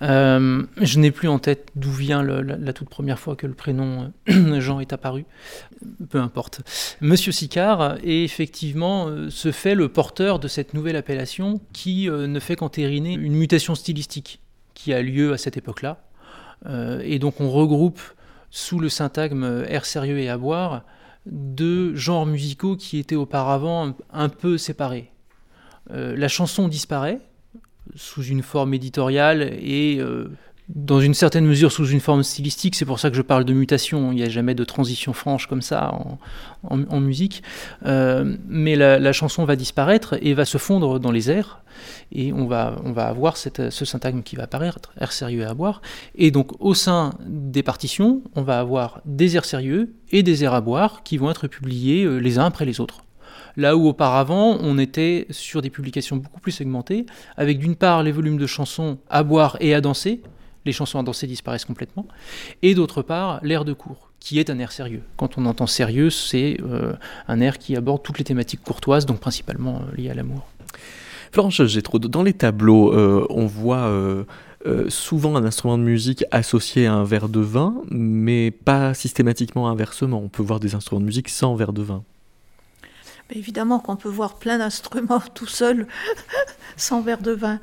je 0.00 0.98
n'ai 0.98 1.10
plus 1.10 1.26
en 1.26 1.40
tête 1.40 1.70
d'où 1.74 1.90
vient 1.90 2.22
la, 2.22 2.72
toute 2.72 2.88
première 2.88 3.18
fois 3.18 3.34
que 3.34 3.48
le 3.48 3.54
prénom 3.54 4.12
Jean 4.28 4.78
est 4.78 4.92
apparu. 4.92 5.24
Peu 6.08 6.20
importe. 6.20 6.60
Monsieur 7.00 7.32
Sicard 7.32 7.96
est 8.04 8.22
effectivement 8.22 9.08
se 9.28 9.50
fait 9.50 9.74
le 9.74 9.88
porteur 9.88 10.38
de 10.38 10.46
cette 10.46 10.74
nouvelle 10.74 10.94
appellation 10.94 11.60
qui 11.72 12.08
ne 12.08 12.38
fait 12.38 12.54
qu'entériner 12.54 13.14
une 13.14 13.34
mutation 13.34 13.74
stylistique 13.74 14.40
qui 14.74 14.92
a 14.92 15.02
lieu 15.02 15.32
à 15.32 15.38
cette 15.38 15.56
époque-là. 15.56 16.04
et 17.02 17.18
donc 17.18 17.40
on 17.40 17.50
regroupe 17.50 18.00
sous 18.52 18.78
le 18.78 18.90
syntagme 18.90 19.64
air 19.66 19.86
sérieux 19.86 20.18
et 20.18 20.28
à 20.28 20.36
boire, 20.36 20.84
deux 21.26 21.96
genres 21.96 22.26
musicaux 22.26 22.76
qui 22.76 22.98
étaient 22.98 23.16
auparavant 23.16 23.96
un, 24.12 24.28
peu 24.28 24.58
séparés. 24.58 25.10
Euh, 25.90 26.14
la 26.16 26.28
chanson 26.28 26.68
disparaît 26.68 27.20
sous 27.96 28.22
une 28.22 28.42
forme 28.42 28.74
éditoriale 28.74 29.42
et 29.42 29.98
euh, 30.00 30.30
dans 30.68 31.00
une 31.00 31.14
certaine 31.14 31.44
mesure 31.44 31.72
sous 31.72 31.86
une 31.86 32.00
forme 32.00 32.22
stylistique, 32.22 32.76
c'est 32.76 32.84
pour 32.84 33.00
ça 33.00 33.10
que 33.10 33.16
je 33.16 33.22
parle 33.22 33.44
de 33.44 33.52
mutation, 33.52 34.12
il 34.12 34.16
n'y 34.16 34.22
a 34.22 34.28
jamais 34.28 34.54
de 34.54 34.64
transition 34.64 35.12
franche 35.12 35.46
comme 35.46 35.60
ça 35.60 35.92
en, 36.62 37.00
musique, 37.00 37.42
euh, 37.84 38.36
mais 38.48 38.76
la, 38.76 39.12
chanson 39.12 39.44
va 39.44 39.56
disparaître 39.56 40.16
et 40.22 40.34
va 40.34 40.44
se 40.44 40.58
fondre 40.58 41.00
dans 41.00 41.10
les 41.10 41.30
airs, 41.30 41.62
et 42.12 42.32
on 42.32 42.46
va, 42.46 42.76
on 42.84 42.92
va 42.92 43.06
avoir 43.06 43.36
ce 43.36 43.84
syntagme 43.84 44.22
qui 44.22 44.36
va 44.36 44.44
apparaître, 44.44 44.92
air 45.00 45.12
sérieux 45.12 45.46
à 45.46 45.54
boire, 45.54 45.82
et 46.14 46.30
donc 46.30 46.52
au 46.60 46.74
sein 46.74 47.14
des 47.26 47.62
partitions, 47.62 48.22
on 48.36 48.42
va 48.42 48.60
avoir 48.60 49.02
des 49.04 49.36
airs 49.36 49.44
sérieux 49.44 49.92
et 50.10 50.22
des 50.22 50.44
airs 50.44 50.54
à 50.54 50.60
boire 50.60 51.02
qui 51.02 51.18
vont 51.18 51.30
être 51.30 51.48
publiés 51.48 52.04
euh, 52.04 52.18
les 52.18 52.38
uns 52.38 52.46
après 52.46 52.64
les 52.64 52.80
autres. 52.80 53.02
Là 53.56 53.76
où 53.76 53.86
auparavant, 53.86 54.56
on 54.60 54.78
était 54.78 55.26
sur 55.30 55.60
des 55.60 55.68
publications 55.68 56.16
beaucoup 56.16 56.40
plus 56.40 56.52
segmentées, 56.52 57.04
avec 57.36 57.58
d'une 57.58 57.76
part 57.76 58.02
les 58.02 58.12
volumes 58.12 58.38
de 58.38 58.46
chansons 58.46 58.98
à 59.10 59.22
boire 59.22 59.56
et 59.60 59.74
à 59.74 59.80
danser, 59.80 60.22
les 60.64 60.72
chansons 60.72 60.98
à 60.98 61.02
danser 61.02 61.26
disparaissent 61.26 61.64
complètement, 61.64 62.06
et 62.62 62.74
d'autre 62.74 63.02
part 63.02 63.40
l'air 63.42 63.64
de 63.64 63.72
cours, 63.72 64.10
qui 64.20 64.38
est 64.38 64.50
un 64.50 64.58
air 64.58 64.72
sérieux. 64.72 65.02
Quand 65.16 65.38
on 65.38 65.46
entend 65.46 65.66
sérieux, 65.66 66.10
c'est 66.10 66.58
euh, 66.62 66.92
un 67.28 67.40
air 67.40 67.58
qui 67.58 67.76
aborde 67.76 68.02
toutes 68.02 68.18
les 68.18 68.24
thématiques 68.24 68.62
courtoises, 68.62 69.06
donc 69.06 69.20
principalement 69.20 69.80
euh, 69.80 69.96
liées 69.96 70.10
à 70.10 70.14
l'amour. 70.14 70.46
Florence 71.32 71.64
j'ai 71.64 71.82
trop 71.82 71.98
dans 71.98 72.22
les 72.22 72.34
tableaux, 72.34 72.92
euh, 72.92 73.26
on 73.30 73.46
voit 73.46 73.90
souvent 74.88 75.34
un 75.34 75.44
instrument 75.44 75.76
de 75.76 75.82
musique 75.82 76.24
associé 76.30 76.86
à 76.86 76.92
un 76.92 77.04
verre 77.04 77.28
de 77.28 77.40
vin, 77.40 77.74
mais 77.90 78.50
pas 78.52 78.94
systématiquement 78.94 79.68
inversement. 79.68 80.20
On 80.22 80.28
peut 80.28 80.42
voir 80.42 80.60
des 80.60 80.74
instruments 80.74 81.00
de 81.00 81.06
musique 81.06 81.28
sans 81.30 81.56
verre 81.56 81.72
de 81.72 81.82
vin. 81.82 82.04
évidemment 83.30 83.80
qu'on 83.80 83.96
peut 83.96 84.10
voir 84.10 84.34
plein 84.34 84.58
d'instruments 84.58 85.22
tout 85.34 85.46
seul 85.46 85.88
sans 86.76 87.00
verre 87.00 87.22
de 87.22 87.32
vin. 87.32 87.60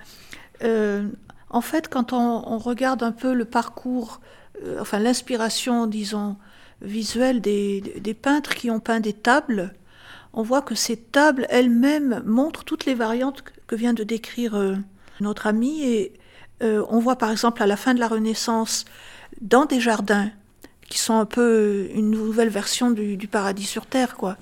En 1.49 1.61
fait, 1.61 1.89
quand 1.89 2.13
on, 2.13 2.57
regarde 2.57 3.03
un 3.03 3.11
peu 3.11 3.33
le 3.33 3.45
parcours, 3.45 4.21
euh, 4.63 4.79
enfin 4.79 4.99
l'inspiration, 4.99 5.87
disons, 5.87 6.37
visuelle 6.81 7.41
des, 7.41 8.17
peintres 8.21 8.55
qui 8.55 8.69
ont 8.69 8.79
peint 8.79 8.99
des 8.99 9.13
tables, 9.13 9.73
on 10.33 10.43
voit 10.43 10.61
que 10.61 10.75
ces 10.75 10.95
tables 10.95 11.47
elles-mêmes 11.49 12.21
montrent 12.25 12.63
toutes 12.63 12.85
les 12.85 12.93
variantes 12.93 13.43
que 13.67 13.75
vient 13.75 13.93
de 13.93 14.03
décrire 14.03 14.55
euh, 14.55 14.75
notre 15.21 15.47
ami. 15.47 15.83
Et 15.83 16.13
euh, 16.61 16.85
on 16.89 16.99
voit 16.99 17.17
par 17.17 17.31
exemple 17.31 17.63
à 17.63 17.67
la 17.67 17.77
fin 17.77 17.95
de 17.95 17.99
la 17.99 18.07
Renaissance, 18.07 18.85
dans 19.41 19.65
des 19.65 19.79
jardins, 19.79 20.29
qui 20.87 20.99
sont 20.99 21.17
un 21.17 21.25
peu 21.25 21.89
une 21.93 22.11
nouvelle 22.11 22.49
version 22.49 22.91
du, 22.91 23.27
paradis 23.27 23.65
sur 23.65 23.85
terre, 23.85 24.15
quoi. 24.15 24.37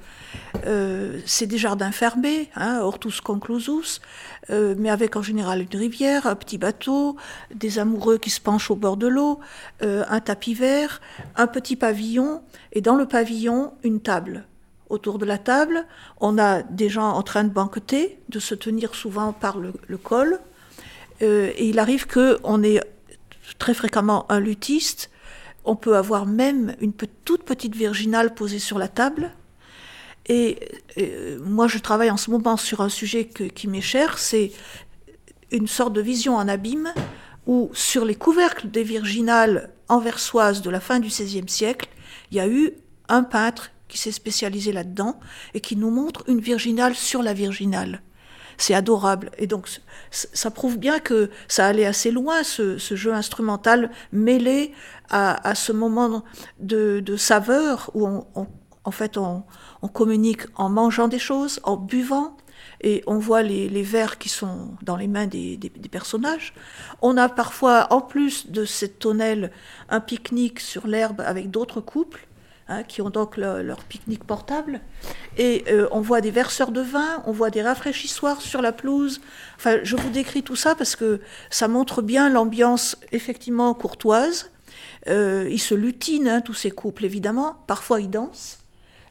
Euh, 0.66 1.20
c'est 1.26 1.48
des 1.48 1.58
jardins 1.58 1.92
fermés, 1.92 2.50
hein, 2.56 2.80
hortus 2.82 3.22
conclusus, 3.22 4.02
mais 4.50 4.90
avec 4.90 5.16
en 5.16 5.22
général 5.22 5.62
une 5.62 5.80
rivière, 5.80 6.26
un 6.26 6.36
petit 6.36 6.58
bateau, 6.58 7.18
des 7.54 7.80
amoureux 7.80 8.18
qui 8.18 8.30
se 8.30 8.40
penchent 8.40 8.72
au 8.72 8.76
bord 8.76 8.98
de 8.98 9.08
l'eau, 9.08 9.40
un 9.82 10.20
tapis 10.22 10.54
vert, 10.54 11.02
un 11.36 11.48
petit 11.48 11.76
pavillon, 11.76 12.42
et 12.72 12.82
dans 12.82 12.96
le 12.96 13.06
pavillon, 13.06 13.74
une 13.84 14.00
table 14.00 14.46
autour 14.90 15.18
de 15.18 15.26
la 15.26 15.38
table. 15.38 15.86
On 16.20 16.38
a 16.38 16.63
des 16.63 16.90
gens 16.90 17.10
en 17.10 17.24
train 17.24 17.44
de 17.44 17.50
banqueter, 17.50 18.20
de 18.30 18.40
se 18.40 18.56
tenir 18.56 18.96
souvent 18.96 19.34
par 19.34 19.58
le, 19.58 19.98
col. 19.98 20.40
Euh, 21.22 21.52
et 21.56 21.70
il 21.70 21.80
arrive 21.80 22.08
qu'on 22.08 22.63
ait 22.63 22.82
très 23.60 23.74
fréquemment 23.74 24.26
un 24.30 24.40
luthiste. 24.40 25.10
On 25.66 25.76
peut 25.76 25.98
avoir 25.98 26.26
même 26.26 26.76
une 26.80 26.94
toute 26.94 27.44
petite 27.44 27.76
virginale 27.76 28.34
posée 28.34 28.60
sur 28.60 28.78
la 28.78 28.88
table. 28.88 29.32
Et, 30.28 30.60
euh, 30.98 31.40
moi, 31.42 31.68
je 31.68 31.78
travaille 31.78 32.12
en 32.12 32.18
ce 32.18 32.30
moment 32.32 32.58
sur 32.58 32.82
un 32.82 32.90
sujet 32.90 33.26
qui 33.26 33.68
m'est 33.68 33.82
cher, 33.82 34.18
c'est 34.18 34.52
une 35.52 35.68
sorte 35.68 35.94
de 35.94 36.02
vision 36.02 36.36
en 36.36 36.48
abîme 36.48 36.94
où 37.46 37.70
sur 37.74 38.04
les 38.04 38.16
couvercles 38.16 38.70
des 38.70 38.84
virginales 38.84 39.72
anversoises 39.88 40.62
de 40.62 40.70
la 40.70 40.82
fin 40.82 41.00
du 41.00 41.08
XVIe 41.08 41.48
siècle, 41.48 41.88
il 42.32 42.38
y 42.38 42.40
a 42.42 42.48
eu 42.48 42.74
un 43.08 43.24
peintre 43.24 43.72
qui 43.88 43.98
s'est 43.98 44.12
spécialisé 44.12 44.74
là-dedans 44.74 45.20
et 45.54 45.62
qui 45.62 45.78
nous 45.78 45.90
montre 45.90 46.24
une 46.28 46.42
virginale 46.42 46.94
sur 46.94 47.24
la 47.24 47.34
virginale. 47.34 48.02
C'est 48.58 48.74
adorable. 48.74 49.32
Et 49.38 49.48
donc, 49.48 49.70
ça 50.12 50.52
prouve 50.52 50.78
bien 50.78 51.00
que 51.00 51.30
ça 51.48 51.68
allait 51.68 51.86
assez 51.86 52.12
loin, 52.12 52.44
ce, 52.44 52.78
jeu 52.78 53.13
instrumental 53.13 53.92
mêlé 54.12 54.74
à, 55.10 55.56
ce 55.56 55.72
moment 55.72 56.24
de, 56.60 57.16
saveur 57.18 57.92
où, 57.94 58.08
on, 58.08 58.48
en 58.88 58.91
fait, 58.91 59.17
on, 59.17 59.43
communique 59.93 60.43
en 60.56 60.69
mangeant 60.69 61.10
des 61.10 61.19
choses, 61.19 61.60
en 61.63 61.76
buvant, 61.76 62.38
et 62.80 63.04
on 63.06 63.19
voit 63.19 63.43
les, 63.43 63.84
verres 63.84 64.17
qui 64.17 64.30
sont 64.30 64.78
dans 64.82 64.95
les 64.95 65.10
mains 65.10 65.28
des, 65.28 65.60
personnages. 65.91 66.54
On 67.02 67.17
a 67.17 67.28
parfois, 67.28 67.88
en 67.91 68.00
plus 68.00 68.50
de 68.50 68.63
cette 68.63 69.00
tonnelle, 69.00 69.52
un 69.89 70.00
pique-nique 70.00 70.62
sur 70.62 70.88
l'herbe 70.88 71.19
avec 71.19 71.52
d'autres 71.52 71.82
couples. 71.82 72.28
Hein, 72.69 72.84
qui 72.84 73.02
ont 73.02 73.10
donc 73.10 73.38
leur 73.38 73.86
pique-nique 73.86 74.26
portable. 74.26 74.82
Et 75.38 75.63
euh, 75.69 75.88
on 75.93 76.02
voit 76.02 76.19
des 76.19 76.32
verseurs 76.32 76.73
de 76.73 76.82
vin, 76.82 77.23
on 77.26 77.32
voit 77.32 77.50
des 77.50 77.62
rafraîchissoirs 77.62 78.41
sur 78.41 78.62
la 78.62 78.73
pelouse. 78.73 79.21
Enfin, 79.56 79.78
je 79.84 79.95
vous 79.95 80.10
décris 80.10 80.43
tout 80.43 80.58
ça 80.58 80.76
parce 80.76 80.97
que 80.97 81.21
ça 81.50 81.69
montre 81.69 82.02
bien 82.02 82.30
l'ambiance 82.30 82.97
effectivement 83.13 83.73
courtoise. 83.73 84.52
Euh, 85.08 85.47
ils 85.50 85.62
se 85.62 85.76
lutinent, 85.76 86.28
hein, 86.28 86.41
tous 86.41 86.54
ces 86.54 86.71
couples 86.71 87.06
évidemment. 87.06 87.56
Parfois 87.67 88.02
ils 88.02 88.10
dansent. 88.10 88.60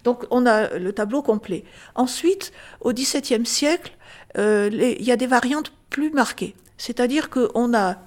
Donc 0.07 0.25
on 0.31 0.47
a 0.47 0.79
le 0.79 0.93
tableau 0.93 1.21
complet. 1.21 1.65
Ensuite, 1.95 2.53
au 2.81 2.93
XVIIe 2.93 3.45
siècle, 3.45 3.93
euh, 4.39 4.71
il 4.73 5.05
y 5.05 5.13
a 5.13 5.17
des 5.17 5.27
variantes 5.27 5.73
plus 5.91 6.11
marquées. 6.11 6.55
C'est-à-dire 6.79 7.29
qu'on 7.29 7.75
a 7.75 7.99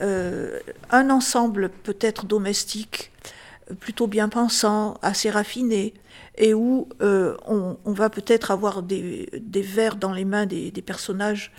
un 0.00 1.10
ensemble 1.10 1.70
peut-être 1.70 2.24
domestique 2.24 3.10
plutôt 3.80 4.06
bien 4.06 4.28
pensant, 4.28 4.94
assez 5.02 5.30
raffiné, 5.30 5.94
et 6.36 6.54
où 6.54 6.88
euh, 7.02 7.36
on, 7.46 7.76
va 7.92 8.10
peut-être 8.10 8.50
avoir 8.50 8.82
des, 8.82 9.28
vers 9.54 9.96
dans 9.96 10.12
les 10.12 10.24
mains 10.24 10.46
des, 10.46 10.70
personnages, 10.84 11.52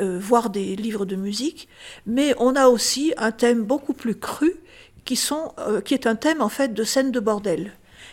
euh, 0.00 0.18
voire 0.20 0.50
des 0.50 0.76
livres 0.76 1.04
de 1.04 1.16
musique, 1.16 1.68
mais 2.06 2.34
on 2.38 2.54
a 2.54 2.68
aussi 2.68 3.12
un 3.16 3.32
thème 3.32 3.64
beaucoup 3.64 3.92
plus 3.92 4.14
cru 4.14 4.54
qui, 5.04 5.20
euh, 5.58 5.80
qui 5.80 5.94
est 5.94 6.06
un 6.06 6.14
thème 6.14 6.40
en 6.40 6.48
fait 6.48 6.72
de 6.72 6.84
scène 6.84 7.10
de 7.10 7.20
bordel. 7.20 7.72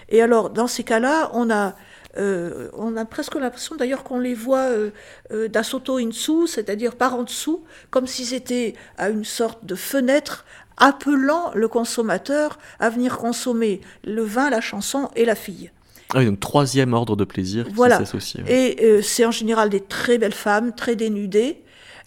Et 0.10 0.22
alors 0.22 0.50
dans 0.50 0.68
ces 0.68 0.84
cas-là, 0.84 1.30
on 1.34 1.50
a 1.50 1.76
on 2.20 2.98
a 2.98 3.06
presque 3.06 3.36
l'impression 3.36 3.76
d'ailleurs 3.76 4.04
qu'on 4.04 4.18
les 4.18 4.34
voit 4.34 4.72
euh, 4.72 5.48
d'assoto 5.50 5.98
in 5.98 6.08
dessous, 6.08 6.48
c'est-à-dire 6.48 6.96
par 6.96 7.14
en 7.14 7.22
dessous, 7.22 7.64
comme 7.92 8.08
si 8.08 8.26
c'était 8.26 8.74
à 8.98 9.10
une 9.12 9.24
sorte 9.24 9.66
de 9.66 9.76
fenêtre 9.76 10.44
appelant 10.78 11.52
le 11.54 11.68
consommateur 11.68 12.58
à 12.80 12.90
venir 12.90 13.18
consommer 13.18 13.82
le 14.04 14.24
vin, 14.24 14.50
la 14.50 14.62
chanson 14.62 15.10
et 15.16 15.26
la 15.26 15.36
fille. 15.36 15.72
Ah 16.14 16.20
oui, 16.20 16.26
donc 16.26 16.40
troisième 16.40 16.94
ordre 16.94 17.16
de 17.16 17.26
plaisir 17.26 17.68
voilà. 17.74 17.98
qui 17.98 18.06
s'associe. 18.06 18.44
Et 18.48 18.78
euh, 18.82 19.02
c'est 19.02 19.26
en 19.26 19.32
général 19.32 19.70
des 19.70 19.82
très 19.82 20.18
belles 20.18 20.34
femmes, 20.34 20.74
très 20.74 20.96
dénudées, 20.96 21.62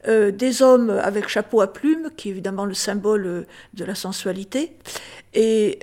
euh, 0.08 0.30
des 0.30 0.62
hommes 0.62 0.90
avec 0.90 1.28
chapeau 1.28 1.60
à 1.60 1.70
plumes, 1.70 2.08
qui 2.16 2.28
est 2.28 2.30
évidemment 2.30 2.64
le 2.64 2.72
symbole 2.72 3.26
euh, 3.26 3.42
de 3.74 3.84
la 3.84 3.94
sensualité. 3.94 4.72
Et 5.34 5.80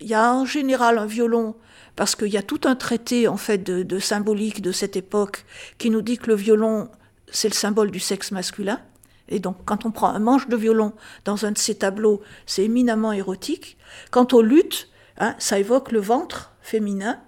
il 0.00 0.08
y 0.08 0.14
a 0.14 0.32
en 0.32 0.44
général 0.44 0.98
un 0.98 1.06
violon, 1.06 1.54
parce 1.96 2.16
qu'il 2.16 2.28
y 2.28 2.38
a 2.38 2.42
tout 2.42 2.60
un 2.64 2.76
traité 2.76 3.28
en 3.28 3.36
fait 3.36 3.58
de, 3.58 3.98
symbolique 3.98 4.62
de 4.62 4.72
cette 4.72 4.96
époque 4.96 5.44
qui 5.78 5.90
nous 5.90 6.02
dit 6.02 6.18
que 6.18 6.28
le 6.28 6.34
violon, 6.34 6.88
c'est 7.30 7.48
le 7.48 7.54
symbole 7.54 7.90
du 7.90 8.00
sexe 8.00 8.32
masculin. 8.32 8.80
Et 9.28 9.38
donc, 9.38 9.58
quand 9.64 9.84
on 9.84 9.90
prend 9.90 10.08
un 10.08 10.18
manche 10.18 10.48
de 10.48 10.56
violon 10.56 10.92
dans 11.24 11.44
un 11.44 11.52
de 11.52 11.58
ces 11.58 11.76
tableaux, 11.76 12.20
c'est 12.46 12.64
éminemment 12.64 13.12
érotique. 13.12 13.76
Quant 14.10 14.26
aux 14.32 14.42
luttes, 14.42 14.88
hein, 15.18 15.36
ça 15.38 15.58
évoque 15.58 15.92
le 15.92 16.00
ventre 16.00 16.52
féminin. 16.62 17.20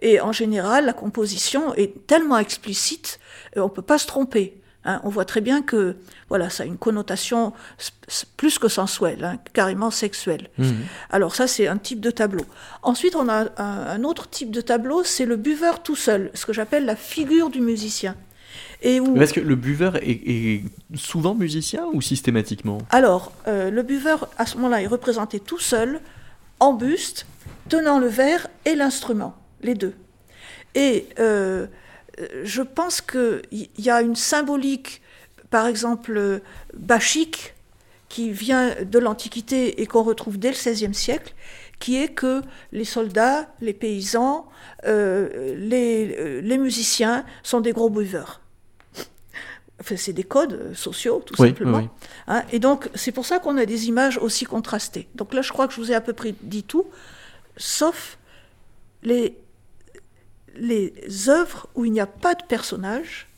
Et 0.00 0.20
en 0.20 0.32
général, 0.32 0.86
la 0.86 0.92
composition 0.92 1.72
est 1.74 2.06
tellement 2.06 2.38
explicite, 2.38 3.20
euh, 3.56 3.60
on 3.60 3.68
ne 3.68 3.70
peut 3.70 3.82
pas 3.82 3.98
se 3.98 4.06
tromper. 4.06 4.60
Hein. 4.84 5.00
On 5.04 5.08
voit 5.08 5.24
très 5.24 5.40
bien 5.40 5.62
que 5.62 5.96
voilà, 6.28 6.50
ça 6.50 6.62
a 6.62 6.66
une 6.66 6.78
connotation 6.78 7.52
plus 8.36 8.58
que 8.58 8.68
sensuelle, 8.68 9.24
hein, 9.24 9.38
carrément 9.52 9.90
sexuelle. 9.90 10.50
Mmh. 10.58 10.70
Alors 11.10 11.34
ça, 11.34 11.46
c'est 11.46 11.66
un 11.66 11.78
type 11.78 12.00
de 12.00 12.10
tableau. 12.10 12.44
Ensuite, 12.82 13.16
on 13.16 13.28
a 13.28 13.46
un, 13.56 13.86
un 13.86 14.04
autre 14.04 14.28
type 14.28 14.50
de 14.50 14.60
tableau, 14.60 15.04
c'est 15.04 15.26
le 15.26 15.36
buveur 15.36 15.82
tout 15.82 15.96
seul, 15.96 16.30
ce 16.34 16.46
que 16.46 16.52
j'appelle 16.52 16.84
la 16.84 16.96
figure 16.96 17.50
du 17.50 17.60
musicien. 17.60 18.16
Est-ce 18.84 19.32
que 19.32 19.40
le 19.40 19.56
buveur 19.56 19.96
est, 19.96 20.62
souvent 20.94 21.34
musicien 21.34 21.86
ou 21.92 22.02
systématiquement? 22.02 22.78
Alors, 22.90 23.32
euh, 23.48 23.70
le 23.70 23.82
buveur, 23.82 24.28
à 24.36 24.46
ce 24.46 24.56
moment-là, 24.56 24.82
est 24.82 24.86
représenté 24.86 25.40
tout 25.40 25.58
seul, 25.58 26.00
en 26.60 26.74
buste, 26.74 27.26
tenant 27.68 27.98
le 27.98 28.06
verre 28.06 28.46
et 28.64 28.74
l'instrument, 28.74 29.34
les 29.62 29.74
deux. 29.74 29.94
Et 30.74 31.06
euh, 31.18 31.66
je 32.42 32.62
pense 32.62 33.00
qu'il 33.00 33.42
y 33.78 33.90
a 33.90 34.00
une 34.02 34.16
symbolique, 34.16 35.02
par 35.50 35.66
exemple, 35.66 36.40
bachique, 36.74 37.54
qui 38.08 38.30
vient 38.30 38.74
de 38.82 38.98
l'Antiquité 38.98 39.82
et 39.82 39.86
qu'on 39.86 40.04
retrouve 40.04 40.38
dès 40.38 40.50
le 40.50 40.54
XVIe 40.54 40.94
siècle, 40.94 41.34
qui 41.80 41.96
est 41.96 42.08
que 42.08 42.42
les 42.70 42.84
soldats, 42.84 43.48
les 43.60 43.72
paysans, 43.72 44.46
euh, 44.86 45.54
les, 45.56 46.40
les 46.40 46.58
musiciens 46.58 47.24
sont 47.42 47.60
des 47.60 47.72
gros 47.72 47.90
buveurs 47.90 48.40
c'est 49.96 50.12
des 50.12 50.24
codes 50.24 50.74
sociaux, 50.74 51.22
tout 51.24 51.36
simplement. 51.36 51.88
Hein, 52.26 52.42
et 52.52 52.58
donc, 52.58 52.88
c'est 52.94 53.12
pour 53.12 53.26
ça 53.26 53.38
qu'on 53.38 53.56
a 53.56 53.66
des 53.66 53.88
images 53.88 54.18
aussi 54.18 54.44
contrastées. 54.44 55.08
Donc 55.14 55.34
là, 55.34 55.42
je 55.42 55.52
crois 55.52 55.66
que 55.66 55.74
je 55.74 55.80
vous 55.80 55.92
ai 55.92 55.94
à 55.94 56.00
peu 56.00 56.12
près 56.12 56.34
dit 56.42 56.62
tout, 56.62 56.86
sauf 57.56 58.18
les, 59.02 59.36
les 60.58 60.92
œuvres 61.28 61.68
où 61.74 61.84
il 61.84 61.92
n'y 61.92 62.00
a 62.00 62.06
pas 62.06 62.34
de 62.34 62.42
personnage, 62.48 63.28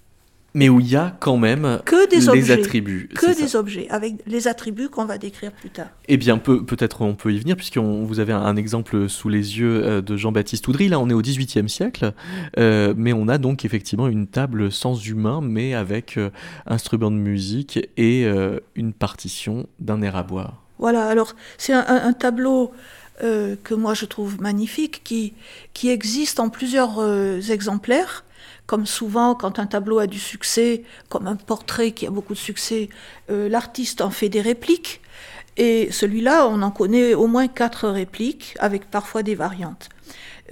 mais 0.56 0.70
où 0.70 0.80
il 0.80 0.88
y 0.88 0.96
a 0.96 1.14
quand 1.20 1.36
même 1.36 1.80
que 1.84 2.08
des 2.08 2.32
les 2.32 2.50
attributs. 2.50 3.10
Que 3.14 3.36
des 3.36 3.56
objets, 3.56 3.88
avec 3.90 4.14
les 4.26 4.48
attributs 4.48 4.88
qu'on 4.88 5.04
va 5.04 5.18
décrire 5.18 5.52
plus 5.52 5.68
tard. 5.68 5.88
Eh 6.08 6.16
bien, 6.16 6.38
peut, 6.38 6.64
peut-être 6.64 7.02
on 7.02 7.14
peut 7.14 7.30
y 7.30 7.38
venir, 7.38 7.56
puisqu'on 7.56 8.04
vous 8.04 8.20
avez 8.20 8.32
un, 8.32 8.56
exemple 8.56 9.06
sous 9.10 9.28
les 9.28 9.58
yeux 9.58 9.84
euh, 9.84 10.00
de 10.00 10.16
Jean-Baptiste 10.16 10.66
Oudry. 10.66 10.88
Là, 10.88 10.98
on 10.98 11.10
est 11.10 11.12
au 11.12 11.20
XVIIIe 11.20 11.68
siècle, 11.68 12.14
euh, 12.58 12.94
mais 12.96 13.12
on 13.12 13.28
a 13.28 13.36
donc 13.36 13.66
effectivement 13.66 14.08
une 14.08 14.26
table 14.26 14.72
sans 14.72 14.98
humain, 15.06 15.42
mais 15.42 15.74
avec 15.74 16.16
euh, 16.16 16.30
instrument 16.66 17.10
de 17.10 17.16
musique 17.16 17.78
et 17.98 18.26
une 18.76 18.94
partition 18.94 19.66
d'un 19.78 20.00
air 20.00 20.16
à 20.16 20.22
boire. 20.22 20.62
Voilà, 20.78 21.06
alors 21.06 21.34
c'est 21.58 21.74
un, 21.74 22.12
tableau 22.14 22.72
que 23.20 23.74
moi 23.74 23.94
je 23.94 24.04
trouve 24.04 24.40
magnifique, 24.40 25.02
qui, 25.04 25.34
qui 25.72 25.90
existe 25.90 26.40
en 26.40 26.48
plusieurs 26.48 27.00
exemplaires. 27.50 28.24
Comme 28.66 28.84
souvent, 28.84 29.36
quand 29.36 29.60
un 29.60 29.66
tableau 29.66 30.00
a 30.00 30.08
du 30.08 30.18
succès, 30.18 30.82
comme 31.08 31.28
un 31.28 31.36
portrait 31.36 31.92
qui 31.92 32.06
a 32.06 32.10
beaucoup 32.10 32.34
de 32.34 32.38
succès, 32.38 32.88
euh, 33.30 33.48
l'artiste 33.48 34.00
en 34.00 34.10
fait 34.10 34.28
des 34.28 34.40
répliques. 34.40 35.00
Et 35.56 35.90
celui-là, 35.92 36.48
on 36.48 36.60
en 36.62 36.72
connaît 36.72 37.14
au 37.14 37.28
moins 37.28 37.46
quatre 37.46 37.88
répliques, 37.88 38.56
avec 38.58 38.90
parfois 38.90 39.22
des 39.22 39.36
variantes. 39.36 39.88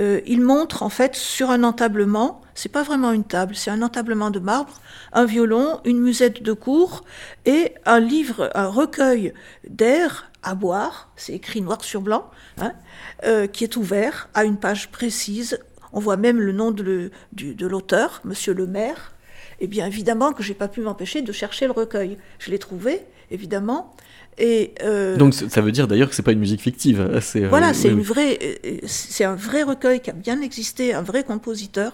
Euh, 0.00 0.20
il 0.26 0.40
montre 0.40 0.83
en 0.83 0.88
fait 0.88 1.14
sur 1.14 1.50
un 1.50 1.62
entablement, 1.62 2.40
c'est 2.54 2.68
pas 2.68 2.83
vraiment 2.83 3.12
une 3.12 3.24
table, 3.24 3.54
c'est 3.54 3.70
un 3.70 3.83
entablement 3.83 4.30
de 4.30 4.40
marbre, 4.40 4.80
un 5.12 5.24
violon, 5.24 5.80
une 5.85 6.00
musette 6.00 6.42
de 6.42 6.52
cour 6.52 7.04
et 7.46 7.74
un 7.87 8.00
livre, 8.00 8.50
un 8.54 8.66
recueil 8.66 9.33
d'air 9.68 10.30
à 10.42 10.54
boire, 10.54 11.11
c'est 11.16 11.33
écrit 11.33 11.62
noir 11.62 11.83
sur 11.83 12.02
blanc, 12.02 12.30
hein, 12.59 12.72
euh, 13.24 13.46
qui 13.46 13.64
est 13.64 13.76
ouvert 13.76 14.28
à 14.35 14.44
une 14.44 14.59
page 14.59 14.90
précise 14.90 15.59
On 15.92 16.00
voit 16.00 16.16
même 16.16 16.40
le 16.40 16.52
nom 16.52 16.70
de, 16.70 17.11
l'auteur, 17.61 18.20
Monsieur 18.24 18.52
le 18.52 18.66
maire. 18.66 19.12
Et 19.61 19.68
bien 19.68 19.87
évidemment 19.87 20.33
que 20.33 20.42
j'ai 20.42 20.54
pas 20.54 20.68
pu 20.68 20.80
m'empêcher 20.80 21.22
de 21.22 21.33
chercher 21.33 21.66
le 21.66 21.72
recueil. 21.72 22.18
Je 22.40 22.50
l'ai 22.50 22.59
trouvé, 22.59 23.00
évidemment. 23.30 23.94
Et 24.38 24.75
euh, 24.83 25.16
Donc 25.16 25.35
ça 25.35 25.61
veut 25.61 25.73
dire 25.73 25.87
d'ailleurs 25.87 26.09
que 26.09 26.14
c'est 26.14 26.23
pas 26.23 26.33
une 26.33 26.40
musique 26.40 26.61
fictive. 26.61 27.01
Hein, 27.01 27.20
euh, 27.37 27.49
voilà, 27.49 27.73
c'est 27.73 27.88
une 27.88 28.03
vraie, 28.03 28.38
euh, 28.64 28.79
c'est 28.87 29.25
un 29.25 29.35
vrai 29.35 29.62
recueil 29.62 30.01
qui 30.01 30.11
a 30.11 30.12
bien 30.12 30.40
existé, 30.40 30.92
un 30.92 31.03
vrai 31.03 31.23
compositeur. 31.25 31.92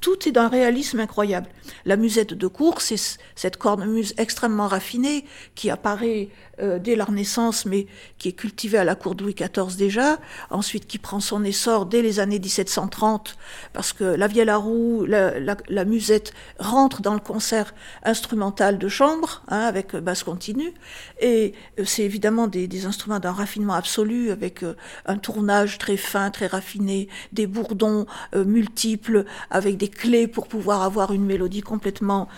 tout 0.00 0.28
est 0.28 0.32
d'un 0.32 0.48
réalisme 0.48 1.00
incroyable. 1.00 1.48
La 1.84 1.96
musette 1.96 2.34
de 2.34 2.46
cour, 2.46 2.80
c'est 2.80 3.18
cette 3.34 3.56
cornemuse 3.56 4.14
extrêmement 4.18 4.66
raffinée 4.66 5.24
qui 5.54 5.70
apparaît 5.70 6.28
euh, 6.60 6.78
dès 6.78 6.94
la 6.94 7.04
Renaissance, 7.04 7.66
mais 7.66 7.86
qui 8.18 8.28
est 8.28 8.32
cultivée 8.32 8.78
à 8.78 8.84
la 8.84 8.94
cour 8.94 9.14
de 9.14 9.24
Louis 9.24 9.34
XIV 9.34 9.76
déjà, 9.76 10.18
ensuite 10.50 10.86
qui 10.86 10.98
prend 10.98 11.18
son 11.18 11.42
essor 11.42 11.86
dès 11.86 12.00
les 12.00 12.20
années 12.20 12.38
1730, 12.38 13.36
parce 13.72 13.92
que 13.92 14.04
la 14.04 14.28
vielle 14.28 14.48
à 14.48 14.56
roue, 14.56 15.04
la, 15.04 15.84
musette 15.84 16.32
rentre 16.58 17.02
dans 17.02 17.14
le 17.14 17.20
concert 17.20 17.74
instrumental 18.04 18.78
de 18.78 18.88
chambre, 18.88 19.42
hein, 19.48 19.60
avec 19.60 19.96
basse 19.96 20.22
continue, 20.22 20.72
et 21.20 21.54
euh, 21.80 21.84
c'est 21.84 22.02
évidemment 22.02 22.46
des, 22.46 22.86
instruments 22.86 23.18
d'un 23.18 23.32
raffinement 23.32 23.74
absolu, 23.74 24.30
avec 24.30 24.62
euh, 24.62 24.76
un 25.06 25.16
tournage 25.16 25.78
très 25.78 25.96
fin, 25.96 26.30
très 26.30 26.46
raffiné, 26.46 27.08
des 27.32 27.46
bourdons 27.46 28.06
multiples, 28.34 29.24
avec 29.50 29.76
des 29.76 29.88
clés 29.88 30.28
pour 30.28 30.46
pouvoir 30.46 30.82
avoir 30.82 31.12
une 31.12 31.24
mélodie 31.24 31.62
complètement 31.62 32.28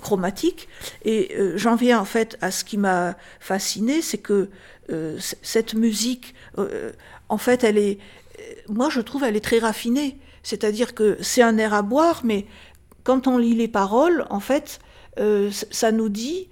chromatique. 0.00 0.68
Et 1.04 1.34
j'en 1.56 1.76
viens 1.76 2.00
en 2.00 2.04
fait 2.04 2.36
à 2.40 2.50
ce 2.50 2.64
qui 2.64 2.76
m'a 2.76 3.16
fasciné, 3.46 4.02
c'est 4.02 4.18
que 4.18 4.50
euh, 4.90 5.16
cette 5.42 5.74
musique, 5.74 6.34
euh, 6.58 6.92
en 7.28 7.38
fait, 7.38 7.64
elle 7.64 7.78
est, 7.78 7.98
moi 8.68 8.88
je 8.90 9.00
trouve, 9.00 9.24
elle 9.24 9.36
est 9.36 9.44
très 9.44 9.58
raffinée. 9.58 10.18
C'est-à-dire 10.42 10.94
que 10.94 11.16
c'est 11.22 11.42
un 11.42 11.56
air 11.58 11.72
à 11.74 11.82
boire, 11.82 12.20
mais 12.24 12.46
quand 13.04 13.26
on 13.26 13.38
lit 13.38 13.54
les 13.54 13.68
paroles, 13.68 14.26
en 14.30 14.40
fait, 14.40 14.80
euh, 15.18 15.50
ça 15.70 15.92
nous 15.92 16.08
dit 16.08 16.48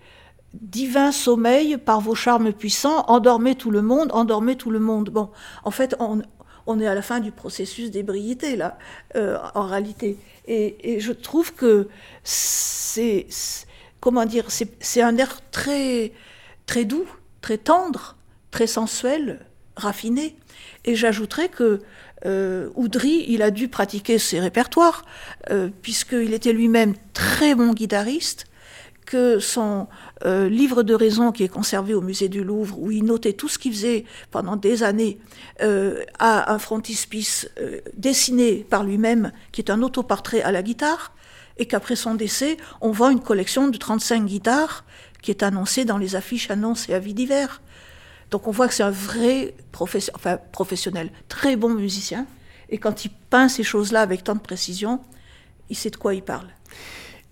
divin 0.53 1.11
sommeil 1.11 1.79
par 1.79 2.01
vos 2.01 2.15
charmes 2.15 2.53
puissants, 2.53 3.05
endormez 3.09 3.57
tout 3.57 3.73
le 3.73 3.83
monde, 3.83 4.11
endormez 4.13 4.57
tout 4.57 4.71
le 4.71 4.79
monde. 4.79 5.11
Bon, 5.11 5.31
en 5.65 5.73
fait, 5.73 5.97
on, 5.99 6.81
est 6.81 6.87
à 6.87 6.95
la 6.95 7.03
fin 7.03 7.19
du 7.19 7.33
processus 7.33 7.91
d'ébriété, 7.91 8.55
là, 8.55 8.79
en 9.55 9.67
réalité. 9.67 10.17
Et, 10.47 11.01
je 11.01 11.13
trouve 11.13 11.55
que 11.55 11.89
c'est, 12.23 13.27
comment 14.01 14.27
dire, 14.27 14.47
c'est 14.49 15.03
un 15.03 15.17
air 15.17 15.41
très, 15.51 16.13
très 16.66 16.85
doux, 16.85 17.07
très 17.40 17.59
tendre, 17.59 18.16
très 18.50 18.66
sensuel, 18.66 19.40
raffiné. 19.77 20.37
Et 20.85 20.94
j'ajouterais 20.94 21.48
que 21.48 21.81
euh, 22.27 22.68
Oudry, 22.74 23.27
il 23.29 23.42
a 23.42 23.50
dû 23.50 23.68
pratiquer 23.68 24.18
ses 24.18 24.40
répertoires, 24.40 25.05
euh, 25.50 25.68
puisqu'il 25.83 26.33
était 26.33 26.53
lui-même 26.53 26.94
très 27.12 27.55
bon 27.55 27.72
guitariste, 27.72 28.46
que 29.05 29.38
son 29.38 29.87
euh, 30.24 30.48
livre 30.48 30.83
de 30.83 30.94
raison 30.94 31.31
qui 31.31 31.44
est 31.44 31.48
conservé 31.48 31.92
au 31.92 32.00
musée 32.00 32.29
du 32.29 32.42
Louvre, 32.42 32.79
où 32.79 32.90
il 32.90 33.05
notait 33.05 33.35
tout 33.35 33.48
ce 33.48 33.59
qu'il 33.59 33.72
faisait 33.72 34.05
pendant 34.31 34.57
des 34.57 34.83
années, 34.83 35.18
a 35.61 36.53
un 36.53 36.59
frontispice 36.59 37.48
dessiné 37.96 38.66
par 38.68 38.83
lui-même, 38.85 39.33
qui 39.53 39.61
est 39.61 39.70
un 39.70 39.83
autoportrait 39.83 40.42
à 40.42 40.53
la 40.53 40.62
guitare, 40.62 41.12
et 41.59 41.66
qu'après 41.66 41.96
son 41.96 42.14
décès, 42.14 42.57
on 42.81 42.90
voit 42.90 43.12
une 43.12 43.20
collection 43.20 43.68
de 43.68 43.77
35 43.77 44.24
guitares 44.24 44.85
qui 45.25 45.31
est 45.31 45.43
annoncé 45.43 45.87
dans 45.87 45.97
les 45.97 46.17
affiches, 46.17 46.51
annonces 46.51 46.87
et 46.91 46.95
avis 46.95 47.15
divers. 47.15 47.63
Donc 48.31 48.47
on 48.47 48.51
voit 48.51 48.69
que 48.69 48.75
c'est 48.75 48.83
un 48.83 48.91
vrai 48.91 49.55
professionnel, 49.73 51.11
très 51.29 51.57
bon 51.57 51.71
musicien. 51.71 52.27
Et 52.69 52.77
quand 52.77 53.07
il 53.07 53.11
peint 53.31 53.49
ces 53.49 53.63
choses-là 53.63 54.03
avec 54.03 54.23
tant 54.23 54.35
de 54.35 54.41
précision, 54.41 55.01
il 55.71 55.77
sait 55.77 55.89
de 55.89 55.97
quoi 55.97 56.15
il 56.15 56.23
parle. 56.23 56.49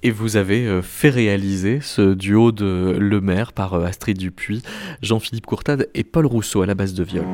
Et 0.02 0.10
vous 0.10 0.36
avez 0.36 0.66
euh, 0.66 0.80
fait 0.80 1.10
réaliser 1.10 1.80
ce 1.82 2.14
duo 2.14 2.50
de 2.50 2.96
Le 2.98 3.20
Maire 3.20 3.52
par 3.52 3.74
euh, 3.74 3.84
Astrid 3.84 4.16
Dupuis, 4.16 4.62
Jean-Philippe 5.02 5.44
Courtade 5.44 5.90
et 5.92 6.02
Paul 6.02 6.24
Rousseau 6.24 6.62
à 6.62 6.66
la 6.66 6.74
base 6.74 6.94
de 6.94 7.04
viol. 7.04 7.26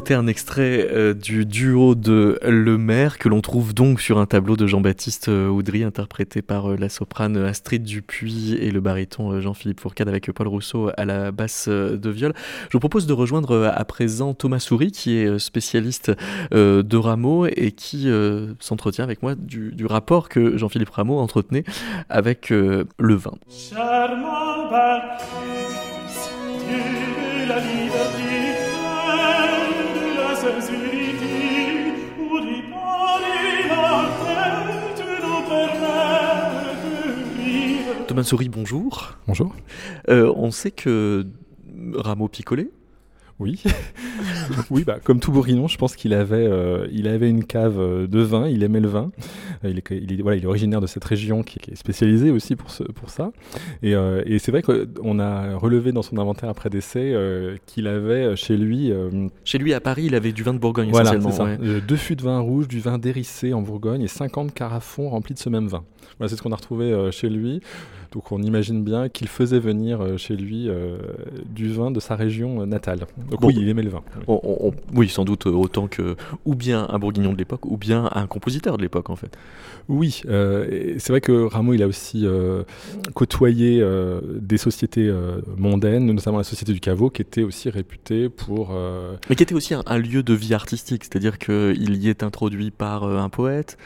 C'était 0.00 0.14
un 0.14 0.28
extrait 0.28 0.88
euh, 0.90 1.12
du 1.12 1.44
duo 1.44 1.94
de 1.94 2.38
Le 2.42 2.78
Maire 2.78 3.18
que 3.18 3.28
l'on 3.28 3.42
trouve 3.42 3.74
donc 3.74 4.00
sur 4.00 4.16
un 4.16 4.24
tableau 4.24 4.56
de 4.56 4.66
Jean-Baptiste 4.66 5.28
euh, 5.28 5.50
Audry 5.50 5.84
interprété 5.84 6.40
par 6.40 6.70
euh, 6.70 6.76
la 6.78 6.88
soprane 6.88 7.36
Astrid 7.36 7.82
Dupuis 7.82 8.54
et 8.54 8.70
le 8.70 8.80
baryton 8.80 9.42
Jean-Philippe 9.42 9.78
Fourcade 9.78 10.08
avec 10.08 10.32
Paul 10.32 10.48
Rousseau 10.48 10.90
à 10.96 11.04
la 11.04 11.32
basse 11.32 11.68
de 11.68 12.08
viol. 12.08 12.32
Je 12.70 12.72
vous 12.72 12.80
propose 12.80 13.06
de 13.06 13.12
rejoindre 13.12 13.70
à 13.74 13.84
présent 13.84 14.32
Thomas 14.32 14.58
Souris 14.58 14.90
qui 14.90 15.18
est 15.18 15.38
spécialiste 15.38 16.12
de 16.50 16.96
Rameau 16.96 17.44
et 17.44 17.72
qui 17.72 18.08
s'entretient 18.58 19.04
avec 19.04 19.22
moi 19.22 19.34
du, 19.34 19.84
rapport 19.84 20.30
que 20.30 20.56
Jean-Philippe 20.56 20.90
Rameau 20.90 21.18
entretenait 21.18 21.64
avec 22.08 22.48
le 22.48 22.86
vin. 22.98 23.34
Souris, 38.22 38.48
bonjour. 38.48 39.16
Bonjour. 39.26 39.54
Euh, 40.08 40.32
on 40.36 40.50
sait 40.50 40.70
que 40.70 41.26
Rameau 41.94 42.28
picolait 42.28 42.70
oui, 43.40 43.62
oui 44.70 44.84
bah, 44.84 44.98
comme 45.02 45.20
tout 45.20 45.32
bourguignon, 45.32 45.68
je 45.68 45.78
pense 45.78 45.96
qu'il 45.96 46.14
avait, 46.14 46.46
euh, 46.46 46.86
il 46.92 47.08
avait 47.08 47.28
une 47.28 47.44
cave 47.44 47.78
euh, 47.78 48.06
de 48.06 48.20
vin, 48.20 48.48
il 48.48 48.62
aimait 48.62 48.80
le 48.80 48.88
vin. 48.88 49.10
Il 49.64 49.78
est, 49.78 49.90
il 49.90 50.22
voilà, 50.22 50.36
il 50.36 50.44
est 50.44 50.46
originaire 50.46 50.80
de 50.80 50.86
cette 50.86 51.04
région 51.04 51.42
qui, 51.42 51.58
est 51.70 51.74
spécialisée 51.74 52.30
aussi 52.30 52.56
pour, 52.56 52.70
ce, 52.70 52.82
pour 52.82 53.10
ça. 53.10 53.30
Et, 53.82 53.92
et 53.92 54.38
c'est 54.38 54.50
vrai 54.50 54.62
qu'on 54.62 55.18
a 55.18 55.56
relevé 55.56 55.92
dans 55.92 56.02
son 56.02 56.18
inventaire 56.18 56.48
après 56.48 56.70
décès 56.70 57.14
qu'il 57.66 57.86
avait 57.86 58.36
chez 58.36 58.56
lui. 58.56 58.92
chez 59.44 59.58
lui 59.58 59.74
à 59.74 59.80
Paris, 59.80 60.04
il 60.06 60.14
avait 60.14 60.32
du 60.32 60.42
vin 60.42 60.54
de 60.54 60.58
Bourgogne 60.58 60.90
voilà, 60.90 61.14
essentiellement. 61.14 61.56
Ça. 61.56 61.80
deux 61.86 61.96
fûts 61.96 62.16
de 62.16 62.22
vin 62.22 62.38
rouge, 62.38 62.68
du 62.68 62.80
vin 62.80 62.98
dérissé 62.98 63.52
en 63.52 63.60
Bourgogne 63.60 64.02
et 64.02 64.08
50 64.08 64.54
carafons 64.54 65.10
remplis 65.10 65.34
de 65.34 65.38
ce 65.38 65.48
même 65.48 65.68
vin. 65.68 65.84
Voilà, 66.18 66.30
c'est 66.30 66.36
ce 66.36 66.42
qu'on 66.42 66.52
a 66.52 66.56
retrouvé 66.56 67.10
chez 67.12 67.28
lui. 67.28 67.60
Donc 68.12 68.32
on 68.32 68.42
imagine 68.42 68.82
bien 68.82 69.08
qu'il 69.08 69.28
faisait 69.28 69.60
venir 69.60 70.00
euh, 70.00 70.16
chez 70.16 70.34
lui 70.34 70.68
euh, 70.68 70.98
du 71.46 71.72
vin 71.72 71.90
de 71.90 72.00
sa 72.00 72.16
région 72.16 72.62
euh, 72.62 72.66
natale. 72.66 73.00
Donc 73.30 73.40
oui, 73.42 73.54
il 73.56 73.68
aimait 73.68 73.82
le 73.82 73.90
vin. 73.90 74.02
oui, 74.26 74.39
sans 75.08 75.24
doute 75.24 75.46
autant 75.46 75.88
que 75.88 76.16
ou 76.44 76.54
bien 76.54 76.86
un 76.88 76.98
bourguignon 76.98 77.32
de 77.32 77.38
l'époque 77.38 77.66
ou 77.66 77.76
bien 77.76 78.08
un 78.14 78.26
compositeur 78.26 78.76
de 78.76 78.82
l'époque 78.82 79.10
en 79.10 79.16
fait. 79.16 79.36
Oui, 79.88 80.22
c'est 80.24 81.08
vrai 81.08 81.20
que 81.20 81.46
Rameau 81.46 81.74
il 81.74 81.82
a 81.82 81.86
aussi 81.86 82.26
côtoyé 83.14 83.84
des 84.40 84.58
sociétés 84.58 85.12
mondaines, 85.56 86.06
notamment 86.06 86.38
la 86.38 86.44
société 86.44 86.72
du 86.72 86.80
caveau, 86.80 87.10
qui 87.10 87.22
était 87.22 87.42
aussi 87.42 87.70
réputée 87.70 88.28
pour. 88.28 88.72
Mais 89.28 89.36
qui 89.36 89.42
était 89.42 89.54
aussi 89.54 89.74
un, 89.74 89.98
lieu 89.98 90.22
de 90.22 90.34
vie 90.34 90.54
artistique, 90.54 91.04
c'est-à-dire 91.04 91.38
qu'il 91.38 91.96
y 91.96 92.08
est 92.08 92.22
introduit 92.22 92.70
par 92.70 93.04
un 93.04 93.28
poète. 93.28 93.76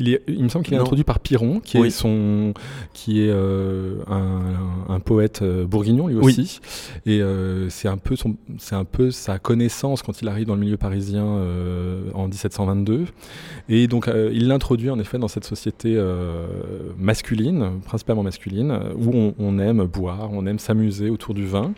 Il, 0.00 0.14
est, 0.14 0.22
il 0.28 0.42
me 0.44 0.48
semble 0.48 0.64
qu'il 0.64 0.74
est 0.74 0.76
Non. 0.76 0.84
introduit 0.84 1.04
par 1.04 1.18
Piron, 1.18 1.60
qui 1.60 1.78
Oui. 1.78 1.88
est 1.88 1.90
son, 1.90 2.54
qui 2.94 3.22
est 3.22 3.30
euh, 3.30 3.96
un, 4.08 4.94
un 4.94 5.00
poète 5.00 5.42
euh, 5.42 5.66
bourguignon 5.66 6.06
lui 6.06 6.16
Oui. 6.16 6.22
aussi, 6.38 6.60
et 7.06 7.20
euh, 7.20 7.68
c'est 7.68 7.88
un 7.88 7.96
peu 7.96 8.14
son, 8.16 8.36
c'est 8.58 8.74
un 8.76 8.84
peu 8.84 9.10
sa 9.10 9.38
connaissance 9.38 10.02
quand 10.02 10.22
il 10.22 10.28
arrive 10.28 10.46
dans 10.46 10.54
le 10.54 10.60
milieu 10.60 10.76
parisien 10.76 11.24
euh, 11.24 12.02
en 12.14 12.28
1722, 12.28 13.06
et 13.68 13.86
donc 13.88 14.08
il 14.32 14.46
l'introduit 14.48 14.90
en 14.90 14.98
effet 14.98 15.18
dans 15.18 15.28
cette 15.28 15.44
société 15.44 15.98
masculine, 16.96 17.80
principalement 17.84 18.22
masculine, 18.22 18.78
où 18.96 19.10
on, 19.14 19.34
on 19.38 19.58
aime 19.58 19.84
boire, 19.84 20.30
on 20.32 20.46
aime 20.46 20.58
s'amuser 20.58 21.10
autour 21.10 21.34
du 21.34 21.46
vin, 21.46 21.72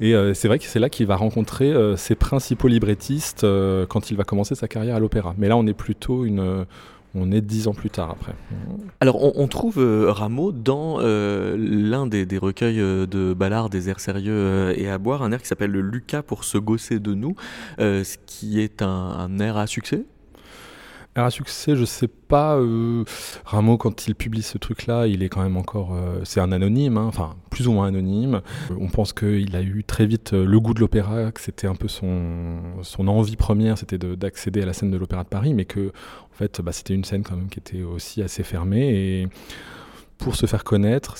et 0.00 0.14
c'est 0.34 0.48
vrai 0.48 0.58
que 0.58 0.64
c'est 0.64 0.78
là 0.78 0.88
qu'il 0.88 1.06
va 1.06 1.16
rencontrer 1.16 1.72
ses 1.96 2.14
principaux 2.14 2.68
librettistes 2.68 3.46
quand 3.88 4.10
il 4.10 4.16
va 4.16 4.24
commencer 4.24 4.54
sa 4.54 4.68
carrière 4.68 4.96
à 4.96 5.00
l'opéra. 5.00 5.34
Mais 5.38 5.48
là, 5.48 5.56
on 5.56 5.66
est 5.66 5.74
plutôt 5.74 6.24
une 6.24 6.64
on 7.20 7.30
est 7.32 7.40
dix 7.40 7.68
ans 7.68 7.74
plus 7.74 7.90
tard 7.90 8.10
après. 8.10 8.34
Alors, 9.00 9.38
on, 9.38 9.48
trouve 9.48 9.78
euh, 9.78 10.10
Rameau 10.10 10.52
dans 10.52 10.98
euh, 11.00 11.56
l'un 11.58 12.06
des, 12.06 12.26
recueils 12.38 12.80
euh, 12.80 13.06
de 13.06 13.34
Ballard, 13.34 13.70
des 13.70 13.88
airs 13.88 14.00
sérieux 14.00 14.72
et 14.76 14.88
à 14.88 14.98
boire, 14.98 15.22
un 15.22 15.32
air 15.32 15.40
qui 15.40 15.48
s'appelle 15.48 15.70
le 15.70 15.80
Lucas 15.80 16.22
pour 16.22 16.44
se 16.44 16.58
gosser 16.58 16.98
de 16.98 17.14
nous, 17.14 17.34
ce 17.78 18.16
qui 18.26 18.60
est 18.60 18.82
un 18.82 19.38
air 19.38 19.56
à 19.56 19.66
succès? 19.66 20.04
À 21.20 21.30
succès, 21.30 21.74
je 21.74 21.84
sais 21.84 22.06
pas. 22.06 22.56
euh, 22.58 23.02
Rameau, 23.44 23.76
quand 23.76 24.06
il 24.06 24.14
publie 24.14 24.42
ce 24.42 24.56
truc-là, 24.56 25.08
il 25.08 25.24
est 25.24 25.28
quand 25.28 25.42
même 25.42 25.56
encore. 25.56 25.92
euh, 25.92 26.20
c'est 26.22 26.38
un 26.40 26.52
anonyme, 26.52 26.96
hein, 26.96 27.06
enfin 27.08 27.34
plus 27.50 27.66
ou 27.66 27.72
moins 27.72 27.88
anonyme. 27.88 28.40
Euh, 28.70 28.74
On 28.80 28.86
pense 28.88 29.12
qu'il 29.12 29.56
a 29.56 29.62
eu 29.62 29.82
très 29.84 30.06
vite 30.06 30.32
le 30.32 30.60
goût 30.60 30.74
de 30.74 30.80
l'opéra, 30.80 31.32
que 31.32 31.40
c'était 31.40 31.66
un 31.66 31.74
peu 31.74 31.88
son, 31.88 32.60
son 32.82 33.08
envie 33.08 33.34
première, 33.34 33.76
c'était 33.76 33.98
de- 33.98 34.14
d'accéder 34.14 34.62
à 34.62 34.66
la 34.66 34.72
scène 34.72 34.92
de 34.92 34.96
l'Opéra 34.96 35.24
de 35.24 35.28
Paris, 35.28 35.54
mais 35.54 35.64
que 35.64 35.88
en 35.88 36.34
fait, 36.36 36.60
bah, 36.60 36.70
c'était 36.70 36.94
une 36.94 37.04
scène 37.04 37.24
quand 37.24 37.34
même 37.36 37.48
qui 37.48 37.58
était 37.58 37.82
aussi 37.82 38.22
assez 38.22 38.44
fermée. 38.44 38.88
Et 39.22 39.28
pour 40.18 40.36
se 40.36 40.46
faire 40.46 40.62
connaître, 40.62 41.14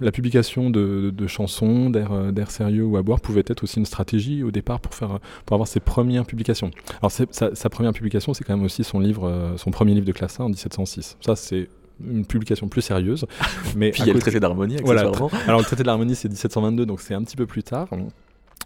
la 0.00 0.12
publication 0.12 0.70
de, 0.70 1.12
de 1.14 1.26
chansons, 1.26 1.90
d'air 1.90 2.12
euh, 2.12 2.32
d'air 2.32 2.50
sérieux 2.50 2.84
ou 2.84 2.96
à 2.96 3.02
boire 3.02 3.20
pouvait 3.20 3.44
être 3.46 3.62
aussi 3.62 3.78
une 3.78 3.86
stratégie 3.86 4.42
au 4.42 4.50
départ 4.50 4.80
pour 4.80 4.94
faire 4.94 5.20
pour 5.46 5.54
avoir 5.54 5.68
ses 5.68 5.80
premières 5.80 6.26
publications. 6.26 6.70
Alors 7.00 7.10
sa, 7.10 7.54
sa 7.54 7.70
première 7.70 7.92
publication, 7.92 8.34
c'est 8.34 8.44
quand 8.44 8.56
même 8.56 8.64
aussi 8.64 8.84
son 8.84 9.00
livre, 9.00 9.28
euh, 9.28 9.56
son 9.56 9.70
premier 9.70 9.94
livre 9.94 10.06
de 10.06 10.12
classe 10.12 10.40
1 10.40 10.44
en 10.44 10.48
1706. 10.48 11.16
Ça 11.20 11.36
c'est 11.36 11.68
une 12.04 12.26
publication 12.26 12.68
plus 12.68 12.82
sérieuse. 12.82 13.26
Mais 13.76 13.90
Puis 13.90 14.02
il 14.02 14.08
y 14.08 14.10
a 14.10 14.14
le 14.14 14.20
traité 14.20 14.40
d'harmonie, 14.40 14.76
Voilà, 14.82 15.02
alors 15.46 15.60
le 15.60 15.64
traité 15.64 15.82
de 15.82 15.86
l'harmonie 15.86 16.16
c'est 16.16 16.28
1722, 16.28 16.86
donc 16.86 17.00
c'est 17.00 17.14
un 17.14 17.22
petit 17.22 17.36
peu 17.36 17.46
plus 17.46 17.62
tard. 17.62 17.88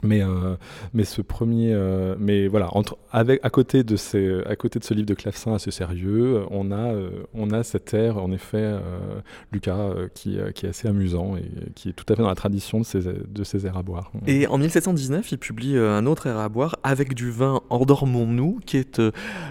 Mais, 0.03 0.23
euh, 0.23 0.55
mais 0.95 1.05
ce 1.05 1.23
premier, 1.23 1.73
euh, 1.73 2.15
mais 2.19 2.49
voilà, 2.49 2.69
entre, 2.77 2.97
avec, 3.11 3.41
à, 3.43 3.51
côté 3.51 3.83
de 3.83 3.97
ces, 3.97 4.43
à 4.47 4.57
côté 4.57 4.79
de 4.79 4.85
ce 4.85 4.95
livre 4.95 5.07
de 5.07 5.15
clavecin 5.15 5.55
assez 5.55 5.71
sérieux, 5.71 6.43
on 6.51 6.71
a, 6.71 6.93
euh, 6.93 7.11
on 7.35 7.51
a 7.51 7.63
cet 7.63 7.95
air, 7.95 8.19
en 8.19 8.31
effet, 8.31 8.59
euh, 8.59 8.81
Lucas, 9.53 9.93
qui, 10.15 10.39
qui 10.55 10.67
est 10.67 10.69
assez 10.69 10.89
amusant 10.89 11.37
et 11.37 11.71
qui 11.75 11.89
est 11.91 11.93
tout 11.93 12.05
à 12.13 12.17
fait 12.17 12.23
dans 12.23 12.29
la 12.29 12.35
tradition 12.35 12.81
de 12.81 12.85
ces, 12.85 13.01
de 13.03 13.45
ces 13.45 13.67
airs 13.67 13.77
à 13.77 13.83
boire. 13.83 14.13
Et 14.27 14.47
en 14.47 14.59
1719, 14.59 15.33
il 15.33 15.39
publie 15.39 15.77
un 15.77 16.07
autre 16.07 16.27
air 16.27 16.39
à 16.39 16.49
boire, 16.49 16.77
Avec 16.83 17.15
du 17.15 17.31
vin, 17.31 17.61
endormons-nous, 17.71 18.61
qui 18.65 18.77
est 18.77 19.03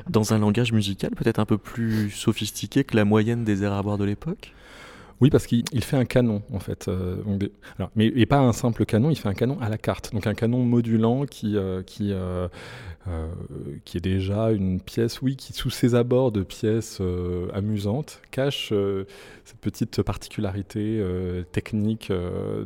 dans 0.10 0.34
un 0.34 0.40
langage 0.40 0.72
musical 0.72 1.12
peut-être 1.12 1.40
un 1.40 1.46
peu 1.46 1.58
plus 1.58 2.10
sophistiqué 2.12 2.84
que 2.84 2.96
la 2.96 3.06
moyenne 3.06 3.44
des 3.44 3.64
airs 3.64 3.74
à 3.74 3.84
boire 3.84 3.98
de 3.98 4.06
l'époque. 4.06 4.54
Oui, 5.20 5.32
parce 5.32 5.48
qu'il 5.48 5.64
il 5.72 5.84
fait 5.84 5.98
un 5.98 6.06
canon, 6.06 6.44
en 6.54 6.60
fait. 6.60 6.88
euh, 6.88 7.16
mais 7.96 8.06
et 8.06 8.26
pas 8.28 8.38
un 8.38 8.54
simple 8.54 8.86
canon, 8.86 9.10
il 9.10 9.16
fait 9.16 9.30
un 9.30 9.34
canon 9.34 9.60
à 9.60 9.70
la 9.70 9.78
carte. 9.78 10.14
Donc 10.14 10.28
un 10.28 10.36
canon 10.36 10.60
modulant 10.60 11.26
qui, 11.26 11.58
euh, 11.58 11.82
qui, 11.82 12.12
euh, 12.12 12.48
qui 13.84 13.98
est 13.98 14.02
déjà 14.02 14.52
une 14.52 14.80
pièce, 14.80 15.22
oui, 15.22 15.36
qui 15.36 15.54
sous 15.54 15.72
ses 15.72 15.96
abords 15.96 16.32
de 16.32 16.44
pièces 16.44 17.02
amusantes, 17.54 18.22
cache 18.30 18.72
cette 19.44 19.60
petite 19.60 20.04
particularité 20.04 21.02
technique 21.52 22.12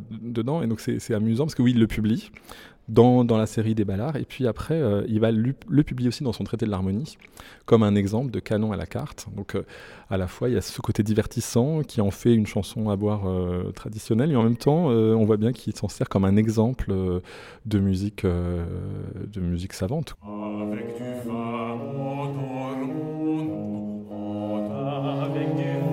dedans. 0.10 0.62
Et 0.62 0.68
donc 0.68 0.82
c'est 0.82 1.14
amusant 1.14 1.46
parce 1.46 1.56
que 1.56 1.62
oui, 1.62 1.72
il 1.72 1.80
le 1.80 1.88
publie. 1.88 2.32
Dans, 2.92 3.24
la 3.38 3.46
série 3.46 3.74
des 3.74 3.86
Ballards, 3.86 4.18
et 4.18 4.26
puis 4.26 4.48
après, 4.48 4.76
euh, 4.76 5.04
il 5.08 5.22
va 5.22 5.32
lu- 5.32 5.56
le 5.70 5.82
publier 5.82 6.10
aussi 6.10 6.26
dans 6.26 6.34
son 6.34 6.44
traité 6.44 6.66
de 6.66 6.72
l'harmonie, 6.72 7.18
comme 7.66 7.84
un 7.84 7.96
exemple 7.96 8.32
de 8.32 8.40
canon 8.42 8.74
à 8.74 8.76
la 8.76 8.86
carte. 8.86 9.28
Donc, 9.34 9.56
euh, 9.56 9.64
à 10.10 10.18
la 10.18 10.28
fois 10.28 10.50
il 10.50 10.56
y 10.56 10.58
a 10.58 10.62
ce 10.62 10.82
côté 10.82 11.02
divertissant 11.02 11.84
qui 11.84 12.02
en 12.02 12.12
fait 12.12 12.34
une 12.34 12.46
chanson 12.46 12.90
à 12.90 12.98
boire 12.98 13.30
euh, 13.30 13.72
traditionnelle 13.72 14.30
et 14.32 14.36
en 14.36 14.44
même 14.44 14.58
temps 14.58 14.88
on 14.88 15.24
voit 15.24 15.38
bien 15.38 15.54
qu'il 15.54 15.74
s'en 15.74 15.88
sert 15.88 16.10
comme 16.10 16.26
un 16.26 16.36
exemple 16.36 16.92
de 17.66 17.80
musique 17.80 18.26
de 18.26 19.40
musique 19.40 19.72
savante. 19.72 20.16
Avec 20.22 20.98
du 20.98 21.30
vin. 21.30 21.78
Avec 25.24 25.56
du 25.56 25.91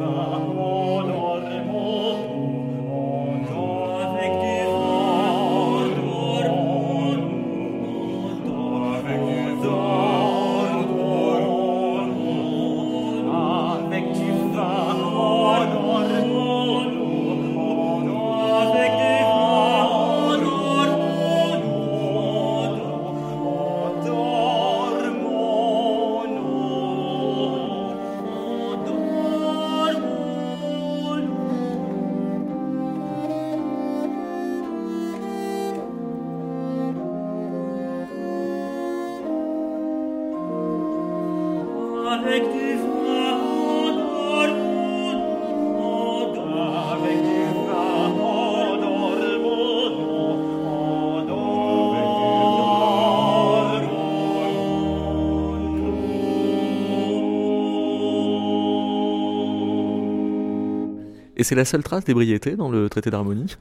Et 61.39 61.45
c'est 61.45 61.55
la 61.55 61.65
seule 61.65 61.83
trace 61.83 62.05
d'ébriété 62.05 62.57
dans 62.57 62.69
le 62.71 62.89
traité 62.89 63.11
d'harmonie? 63.11 63.57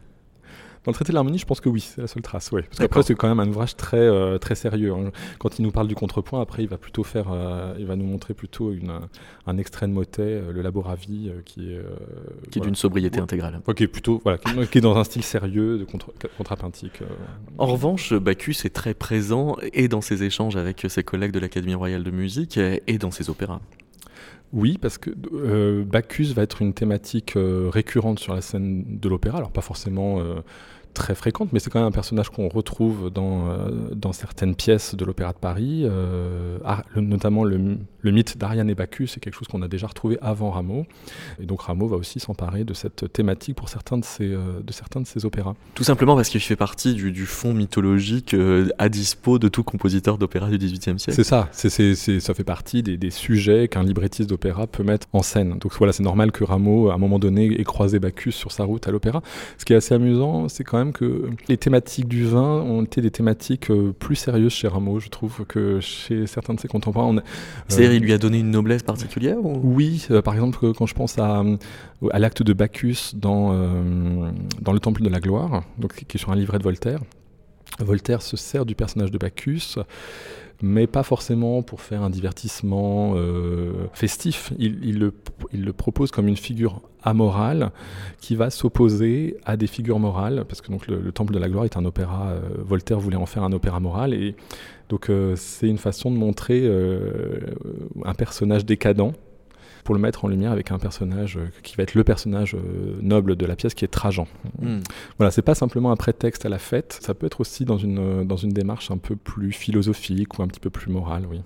Dans 0.84 0.92
le 0.92 0.94
traité 0.96 1.12
de 1.12 1.16
l'harmonie, 1.16 1.38
je 1.38 1.46
pense 1.46 1.60
que 1.60 1.68
oui, 1.68 1.82
c'est 1.82 2.00
la 2.00 2.08
seule 2.08 2.22
trace. 2.24 2.50
Ouais. 2.54 2.62
Parce 2.62 2.80
qu'après, 2.80 3.04
c'est 3.04 3.14
quand 3.14 3.28
même 3.28 3.42
un 3.42 3.48
ouvrage 3.50 3.76
très, 3.76 3.98
euh, 3.98 4.38
très 4.38 4.56
sérieux. 4.56 4.94
hein. 4.94 5.12
Quand 5.38 5.60
il 5.60 5.64
nous 5.64 5.72
parle 5.72 5.88
du 5.90 5.96
contrepoint, 5.96 6.40
après, 6.40 6.64
il 6.64 6.70
va 6.70 6.78
plutôt 6.78 7.04
faire, 7.04 7.26
euh, 7.30 7.76
il 7.78 7.86
va 7.86 7.98
nous 7.98 8.06
montrer 8.06 8.34
plutôt 8.34 8.72
une, 8.72 8.94
un 9.48 9.58
extrait 9.58 9.86
de 9.88 9.92
motet, 9.92 10.22
euh, 10.22 10.54
le 10.54 10.62
Laboravie, 10.62 11.30
euh, 11.30 11.42
qui 11.44 11.74
est, 11.74 11.74
qui 11.74 11.74
est 11.74 11.82
voilà. 12.60 12.66
d'une 12.68 12.76
sobriété 12.76 13.18
Ouais. 13.18 13.24
intégrale. 13.24 13.60
Ouais, 13.68 13.74
qui 13.74 13.84
est 13.84 13.88
plutôt, 13.88 14.22
voilà, 14.24 14.38
qui, 14.38 14.50
qui 14.68 14.78
est 14.78 14.82
dans 14.82 14.96
un 14.96 15.04
style 15.04 15.24
sérieux 15.24 15.78
de 15.78 15.84
contre, 15.84 16.14
contrapuntique. 16.38 17.02
En 17.58 17.66
revanche, 17.66 18.14
Bacchus 18.14 18.56
est 18.64 18.74
très 18.74 18.94
présent 18.94 19.58
et 19.74 19.90
dans 19.90 20.02
ses 20.02 20.24
échanges 20.24 20.56
avec 20.56 20.86
ses 20.88 21.04
collègues 21.04 21.32
de 21.34 21.40
l'Académie 21.40 21.76
royale 21.76 22.04
de 22.04 22.12
musique 22.12 22.58
et 22.58 22.98
dans 22.98 23.12
ses 23.12 23.30
opéras. 23.30 23.60
Oui, 24.54 24.78
parce 24.82 24.98
que 24.98 25.10
euh, 25.34 25.84
Bacchus 25.84 26.34
va 26.34 26.44
être 26.44 26.62
une 26.62 26.74
thématique 26.74 27.36
euh, 27.36 27.70
récurrente 27.72 28.20
sur 28.20 28.34
la 28.34 28.42
scène 28.42 28.86
de 28.88 29.10
l'opéra, 29.10 29.40
alors 29.40 29.52
pas 29.52 29.62
forcément 29.62 30.22
euh, 30.22 30.36
très 30.98 31.16
fréquente, 31.16 31.50
mais 31.54 31.60
c'est 31.60 31.70
quand 31.70 31.80
même 31.80 31.88
un 31.88 31.92
personnage 31.92 32.30
qu'on 32.30 32.50
retrouve 32.50 33.10
dans, 33.10 33.50
euh, 33.50 33.70
dans 33.96 34.12
certaines 34.14 34.56
pièces 34.56 34.96
de 34.96 35.06
l'Opéra 35.06 35.32
de 35.34 35.38
Paris, 35.38 35.84
euh, 35.86 36.58
le- 36.96 37.02
notamment 37.02 37.44
le, 37.44 37.78
le 38.02 38.12
mythe 38.12 38.38
d'Ariane 38.38 38.70
et 38.70 38.76
Bacchus, 38.76 39.08
c'est 39.08 39.20
quelque 39.20 39.36
chose 39.36 39.48
qu'on 39.48 39.62
a 39.62 39.68
déjà 39.68 39.88
retrouvé 39.88 40.18
avant 40.22 40.52
Rameau, 40.52 40.86
et 41.42 41.46
donc 41.46 41.62
Rameau 41.62 41.88
va 41.88 41.98
aussi 41.98 42.20
s'emparer 42.20 42.64
de 42.64 42.74
cette 42.74 43.12
thématique 43.14 43.56
pour 43.56 43.70
certains 43.70 43.98
de 43.98 44.06
ses, 44.06 44.32
euh, 44.32 44.60
de 44.66 44.74
certains 44.74 45.02
de 45.02 45.08
ses 45.08 45.26
opéras. 45.26 45.56
Tout 45.76 45.84
simplement 45.84 46.16
parce 46.16 46.30
qu'il 46.30 46.42
fait 46.42 46.56
partie 46.56 46.94
du, 46.94 47.12
du 47.12 47.26
fond 47.26 47.54
mythologique 47.54 48.36
à 48.78 48.90
dispo 48.90 49.40
de 49.40 49.48
tout 49.48 49.64
compositeur 49.64 50.18
d'opéra 50.18 50.50
du 50.50 50.58
XVIIIe 50.58 51.00
siècle. 51.00 51.14
C'est 51.14 51.24
ça, 51.24 51.48
c'est- 51.52 51.70
c'est- 51.96 52.20
ça 52.20 52.34
fait 52.34 52.44
partie 52.44 52.84
des, 52.84 52.98
des 52.98 53.12
sujets 53.12 53.68
qu'un 53.68 53.84
librettiste 53.84 54.30
d'opéra 54.30 54.68
peut 54.68 54.84
mettre 54.84 55.08
en 55.14 55.22
scène. 55.22 55.58
Donc 55.60 55.74
voilà, 55.78 55.94
c'est 55.94 56.04
normal 56.04 56.32
que 56.32 56.44
Rameau, 56.44 56.90
à 56.90 56.96
un 56.96 56.98
moment 56.98 57.20
donné, 57.20 57.60
ait 57.60 57.64
croisé 57.64 58.00
Bacchus 58.00 58.32
sur 58.32 58.52
sa 58.52 58.64
route 58.64 58.88
à 58.88 58.92
l'opéra. 58.92 59.22
Ce 59.58 59.66
qui 59.66 59.74
est 59.74 59.76
assez 59.76 59.94
amusant, 59.94 60.48
c'est 60.50 60.64
quand 60.64 60.78
même 60.78 60.87
que 60.92 61.30
les 61.48 61.58
thématiques 61.58 62.08
du 62.08 62.26
vin 62.26 62.62
ont 62.62 62.84
été 62.84 63.02
des 63.02 63.12
thématiques 63.12 63.70
euh, 63.72 63.94
plus 63.98 64.16
sérieuses 64.16 64.54
chez 64.54 64.68
Rameau, 64.68 65.00
je 65.00 65.10
trouve, 65.10 65.46
que 65.46 65.80
chez 65.80 66.28
certains 66.28 66.54
de 66.54 66.60
ses 66.60 66.68
contemporains. 66.68 67.08
On 67.08 67.18
a- 67.18 67.24
C'est-à-dire, 67.68 67.92
euh, 67.92 67.96
il 67.96 68.04
lui 68.04 68.14
a 68.14 68.18
donné 68.18 68.40
une 68.40 68.52
noblesse 68.52 68.84
particulière 68.84 69.38
ou... 69.44 69.60
oui, 69.64 70.06
euh, 70.12 70.22
par 70.22 70.34
exemple, 70.34 70.74
quand 70.74 70.86
je 70.86 70.94
pense 70.94 71.18
à, 71.18 71.42
euh, 71.42 71.58
à 72.12 72.20
l'acte 72.20 72.44
de 72.44 72.54
Bacchus 72.54 73.16
dans, 73.16 73.52
euh, 73.54 74.32
dans 74.62 74.74
le 74.74 74.80
Temple 74.80 75.04
de 75.04 75.10
la 75.10 75.20
Gloire, 75.20 75.64
donc, 75.78 75.94
qui 75.94 76.18
est 76.18 76.20
sur 76.20 76.32
un 76.32 76.36
livret 76.36 76.58
de 76.60 76.64
Voltaire, 76.64 77.00
Voltaire 77.80 78.22
se 78.22 78.38
sert 78.38 78.66
du 78.66 78.76
personnage 78.76 79.12
de 79.12 79.18
Bacchus 79.18 79.78
mais 80.64 80.88
pas 80.88 81.04
forcément 81.04 81.62
pour 81.62 81.82
faire 81.82 82.02
un 82.02 82.10
divertissement 82.10 83.14
euh, 83.16 83.86
festif. 83.94 84.52
Il, 84.58 84.80
il, 84.84 84.98
le, 84.98 85.14
il, 85.54 85.64
le, 85.64 85.72
propose 85.72 86.10
comme 86.10 86.28
une 86.28 86.36
figure 86.36 86.82
amorale 87.08 87.72
qui 88.20 88.36
va 88.36 88.50
s'opposer 88.50 89.38
à 89.46 89.58
des 89.58 89.68
figures 89.68 90.00
morales, 90.00 90.46
parce 90.48 90.62
que 90.62 90.72
donc 90.72 90.88
le, 90.88 91.00
le, 91.00 91.12
Temple 91.12 91.34
de 91.34 91.40
la 91.40 91.50
Gloire 91.50 91.66
est 91.66 91.78
un 91.78 91.86
opéra, 91.86 92.30
euh, 92.30 92.40
Voltaire 92.60 93.00
voulait 93.00 93.18
en 93.18 93.26
faire 93.26 93.44
un 93.44 93.54
opéra 93.54 93.80
moral, 93.80 94.14
et 94.14 94.36
donc 94.90 95.10
euh, 95.10 95.36
c'est 95.36 95.68
une 95.68 95.78
façon 95.78 96.12
de 96.12 96.18
montrer 96.18 96.62
euh, 96.64 97.40
un 98.06 98.14
personnage 98.14 98.66
décadent 98.66 99.14
pour 99.88 99.96
le 99.96 100.02
mettre 100.02 100.26
en 100.26 100.28
lumière 100.28 100.52
avec 100.52 100.72
un 100.72 100.80
personnage 100.80 101.40
qui 101.64 101.78
va 101.78 101.84
être 101.84 101.96
le 101.96 102.04
personnage 102.04 102.56
euh, 102.56 102.98
noble 103.02 103.38
de 103.38 103.46
la 103.46 103.56
pièce 103.56 103.74
qui 103.74 103.86
est 103.86 103.88
Trajan. 103.88 104.28
Hmm. 104.60 104.68
Mm. 104.68 104.84
Voilà, 105.18 105.32
c'est 105.32 105.42
pas 105.42 105.56
simplement 105.56 105.94
un 105.94 105.96
prétexte 105.96 106.46
à 106.46 106.50
la 106.50 106.58
fête, 106.58 107.00
ça 107.02 107.14
peut 107.14 107.26
être 107.26 107.40
aussi 107.40 107.64
dans 107.64 107.78
une, 107.78 108.28
dans 108.28 108.36
une 108.36 108.50
démarche 108.50 108.92
un 108.92 108.98
peu 108.98 109.16
plus 109.16 109.54
philosophique 109.54 110.38
ou 110.38 110.44
un 110.44 110.48
petit 110.48 110.60
peu 110.60 110.70
plus 110.70 110.92
morale, 110.92 111.24
oui. 111.32 111.40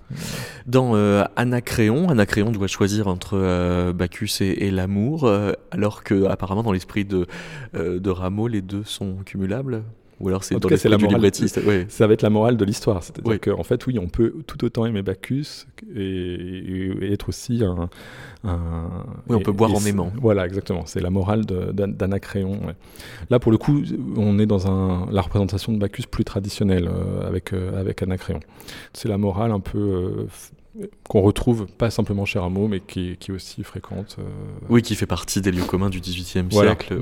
Dans 0.66 0.96
euh, 0.96 1.24
Anacréon, 1.36 2.10
Anacréon 2.10 2.50
doit 2.52 2.66
choisir 2.66 3.08
entre 3.08 3.38
euh, 3.38 3.94
Bacchus 3.94 4.44
et, 4.44 4.66
et 4.66 4.72
l'amour, 4.72 5.26
euh, 5.26 5.52
alors 5.70 6.04
que 6.04 6.26
apparemment 6.26 6.64
dans 6.64 6.72
l'esprit 6.72 7.06
de, 7.06 7.28
euh, 7.76 8.00
de 8.00 8.10
Rameau, 8.10 8.48
les 8.48 8.64
deux 8.64 8.84
sont 8.84 9.18
cumulables 9.24 9.84
ou 10.22 10.28
alors 10.30 10.44
c'est 10.44 10.56
dans 10.56 10.70
cas, 10.70 10.78
la 10.90 10.98
du 10.98 11.04
morale, 11.06 11.18
librettiste. 11.18 11.60
Ça 11.90 12.08
va 12.08 12.14
être 12.14 12.22
la 12.22 12.30
morale 12.30 12.58
de 12.58 12.64
l'histoire. 12.66 13.04
C'est-à-dire 13.04 13.40
qu'en 13.42 13.64
fait, 13.64 13.86
oui, 13.88 13.98
on 14.00 14.08
peut 14.08 14.34
tout 14.48 14.64
autant 14.64 14.86
aimer 14.86 15.02
Bacchus 15.02 15.66
et, 15.96 17.12
être 17.14 17.30
aussi 17.30 17.64
un. 17.64 17.90
un- 18.44 19.06
Oui, 19.28 19.36
on 19.36 19.40
et- 19.40 19.44
peut 19.44 19.52
boire 19.52 19.74
en 19.74 19.84
aimant. 19.86 20.12
Voilà, 20.22 20.46
exactement. 20.46 20.84
C'est 20.86 21.02
la 21.02 21.10
morale 21.10 21.46
d'Anacréon. 21.46 22.52
ouais. 22.66 22.76
Là, 23.30 23.40
pour 23.40 23.52
le 23.52 23.58
coup, 23.58 23.82
on 24.18 24.40
est 24.40 24.46
dans 24.46 24.68
un, 24.68 25.08
la 25.12 25.22
représentation 25.22 25.74
de 25.74 25.78
Bacchus 25.78 26.04
plus 26.10 26.24
traditionnelle 26.24 26.88
euh, 26.88 27.28
avec, 27.28 27.54
euh, 27.54 27.80
avec 27.80 28.02
Anacréon. 28.02 28.40
C'est 28.94 29.08
la 29.10 29.18
morale 29.18 29.52
un 29.52 29.60
peu. 29.60 29.78
euh, 29.78 30.28
qu'on 31.08 31.22
retrouve 31.22 31.68
pas 31.68 31.90
simplement 31.90 32.26
chez 32.26 32.40
Rameau, 32.40 32.68
mais 32.68 32.80
qui, 32.80 33.18
qui 33.20 33.32
est 33.32 33.34
aussi 33.34 33.64
fréquente. 33.64 34.16
euh, 34.20 34.24
Oui, 34.70 34.82
qui 34.82 34.96
fait 34.96 35.06
partie 35.06 35.42
des 35.42 35.52
lieux 35.52 35.64
communs 35.66 35.90
du 35.90 36.00
XVIIIe 36.00 36.46
Voilà. 36.50 36.72
siècle. 36.72 36.98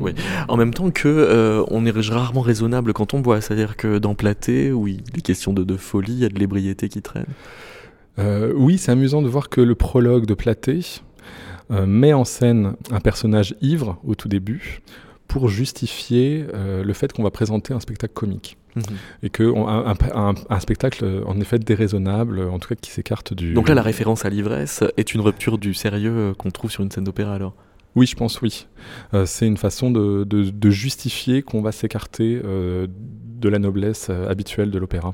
En 0.47 0.57
même 0.57 0.73
temps 0.73 0.89
que 0.89 1.07
euh, 1.07 1.63
on 1.69 1.85
est 1.85 1.91
rarement 2.09 2.41
raisonnable 2.41 2.93
quand 2.93 3.13
on 3.13 3.19
boit, 3.19 3.41
c'est-à-dire 3.41 3.77
que 3.77 3.99
dans 3.99 4.15
Platé, 4.15 4.71
où 4.71 4.87
il 4.87 5.03
est 5.15 5.21
question 5.21 5.53
de, 5.53 5.63
de 5.63 5.77
folie, 5.77 6.13
il 6.13 6.19
y 6.19 6.25
a 6.25 6.29
de 6.29 6.39
l'ébriété 6.39 6.89
qui 6.89 7.01
traîne. 7.01 7.27
Euh, 8.17 8.51
oui, 8.55 8.77
c'est 8.77 8.91
amusant 8.91 9.21
de 9.21 9.27
voir 9.29 9.49
que 9.49 9.61
le 9.61 9.75
prologue 9.75 10.25
de 10.25 10.33
Platé 10.33 10.79
met 11.69 12.13
en 12.13 12.25
scène 12.25 12.73
un 12.89 12.99
personnage 12.99 13.55
ivre 13.61 13.99
au 14.03 14.15
tout 14.15 14.27
début 14.27 14.81
pour 15.27 15.47
justifier 15.49 16.43
le 16.55 16.93
fait 16.93 17.13
qu'on 17.13 17.21
va 17.21 17.29
présenter 17.29 17.75
un 17.75 17.79
spectacle 17.79 18.13
comique. 18.15 18.57
Mhm. 18.79 18.97
Et 19.23 19.29
que 19.29 19.43
on- 19.43 19.67
un, 19.67 19.91
un- 19.91 19.95
un- 20.15 20.35
un 20.49 20.59
spectacle, 20.59 21.23
en 21.25 21.39
effet, 21.39 21.59
déraisonnable, 21.59 22.41
en 22.41 22.59
tout 22.59 22.69
cas 22.69 22.75
qui 22.75 22.91
s'écarte 22.91 23.33
du... 23.33 23.53
Donc 23.53 23.69
là, 23.69 23.75
la 23.75 23.81
référence 23.81 24.25
à 24.25 24.29
l'ivresse 24.29 24.83
est 24.97 25.13
une 25.13 25.21
rupture 25.21 25.57
du 25.57 25.73
sérieux 25.73 26.13
euh, 26.15 26.33
qu'on 26.33 26.51
trouve 26.51 26.71
sur 26.71 26.83
une 26.83 26.91
scène 26.91 27.03
d'opéra 27.03 27.33
alors? 27.35 27.53
Oui, 27.95 28.05
je 28.05 28.15
pense 28.15 28.41
oui. 28.41 28.67
Euh, 29.13 29.25
c'est 29.25 29.47
une 29.47 29.57
façon 29.57 29.89
de, 29.89 30.23
de- 30.23 30.49
de 30.51 30.69
justifier 30.69 31.41
qu'on 31.41 31.61
va 31.61 31.71
s'écarter 31.71 32.39
euh, 32.45 32.85
de 32.87 33.49
la 33.49 33.57
noblesse 33.57 34.07
euh, 34.09 34.29
habituelle 34.29 34.69
de 34.69 34.77
l'opéra. 34.77 35.13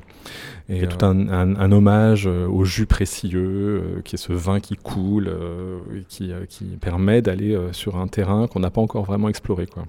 Et 0.68 0.82
Et 0.82 0.88
tout 0.88 1.04
un, 1.04 1.28
un- 1.28 1.54
un 1.54 1.70
hommage 1.72 2.26
euh, 2.26 2.48
au 2.48 2.64
jus 2.64 2.86
précieux, 2.86 3.40
euh, 3.98 4.00
qui 4.04 4.16
est 4.16 4.18
ce 4.18 4.32
vin 4.32 4.58
qui 4.58 4.74
coule, 4.76 5.28
euh, 5.28 5.78
et 5.94 6.02
qui, 6.08 6.32
euh, 6.32 6.44
qui 6.48 6.64
permet 6.80 7.22
d'aller 7.22 7.54
euh, 7.54 7.72
sur 7.72 7.96
un 7.96 8.08
terrain 8.08 8.48
qu'on 8.48 8.58
n'a 8.58 8.70
pas 8.70 8.80
encore 8.80 9.04
vraiment 9.04 9.28
exploré. 9.28 9.66
Quoi. 9.66 9.84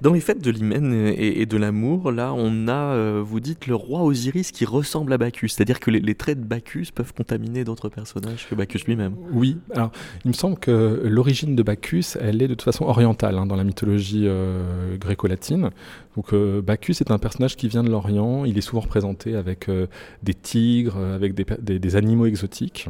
Dans 0.00 0.12
les 0.12 0.20
fêtes 0.20 0.42
de 0.42 0.50
l'hymen 0.50 0.92
et, 0.92 1.40
et 1.40 1.46
de 1.46 1.56
l'amour, 1.56 2.10
là, 2.10 2.32
on 2.34 2.66
a, 2.66 2.72
euh, 2.94 3.22
vous 3.24 3.38
dites, 3.38 3.68
le 3.68 3.76
roi 3.76 4.02
Osiris 4.02 4.50
qui 4.50 4.64
ressemble 4.64 5.12
à 5.12 5.18
Bacchus. 5.18 5.50
C'est-à-dire 5.50 5.78
que 5.78 5.90
les, 5.92 6.00
les 6.00 6.14
traits 6.16 6.40
de 6.40 6.44
Bacchus 6.44 6.86
peuvent 6.92 7.14
contaminer 7.14 7.62
d'autres 7.62 7.88
personnages 7.88 8.48
que 8.48 8.56
Bacchus 8.56 8.80
lui-même. 8.88 9.14
Oui, 9.32 9.58
alors 9.72 9.92
il 10.24 10.28
me 10.28 10.34
semble 10.34 10.58
que 10.58 11.00
l'origine 11.04 11.54
de 11.54 11.62
Bacchus, 11.62 12.16
elle 12.20 12.42
est 12.42 12.48
de 12.48 12.54
toute 12.54 12.62
façon 12.62 12.86
orientale 12.86 13.38
hein, 13.38 13.46
dans 13.46 13.56
la 13.56 13.64
mythologie 13.64 14.24
euh, 14.26 14.96
gréco-latine. 14.96 15.70
Donc 16.16 16.32
euh, 16.32 16.60
Bacchus 16.60 16.96
est 17.00 17.12
un 17.12 17.18
personnage 17.18 17.54
qui 17.56 17.68
vient 17.68 17.84
de 17.84 17.90
l'Orient, 17.90 18.44
il 18.44 18.58
est 18.58 18.62
souvent 18.62 18.80
représenté 18.80 19.36
avec 19.36 19.68
euh, 19.68 19.86
des 20.22 20.34
tigres, 20.34 20.96
euh, 20.98 21.14
avec 21.14 21.34
des, 21.34 21.44
per- 21.44 21.56
des- 21.60 21.78
des 21.78 21.96
animaux 21.96 22.26
exotiques. 22.26 22.88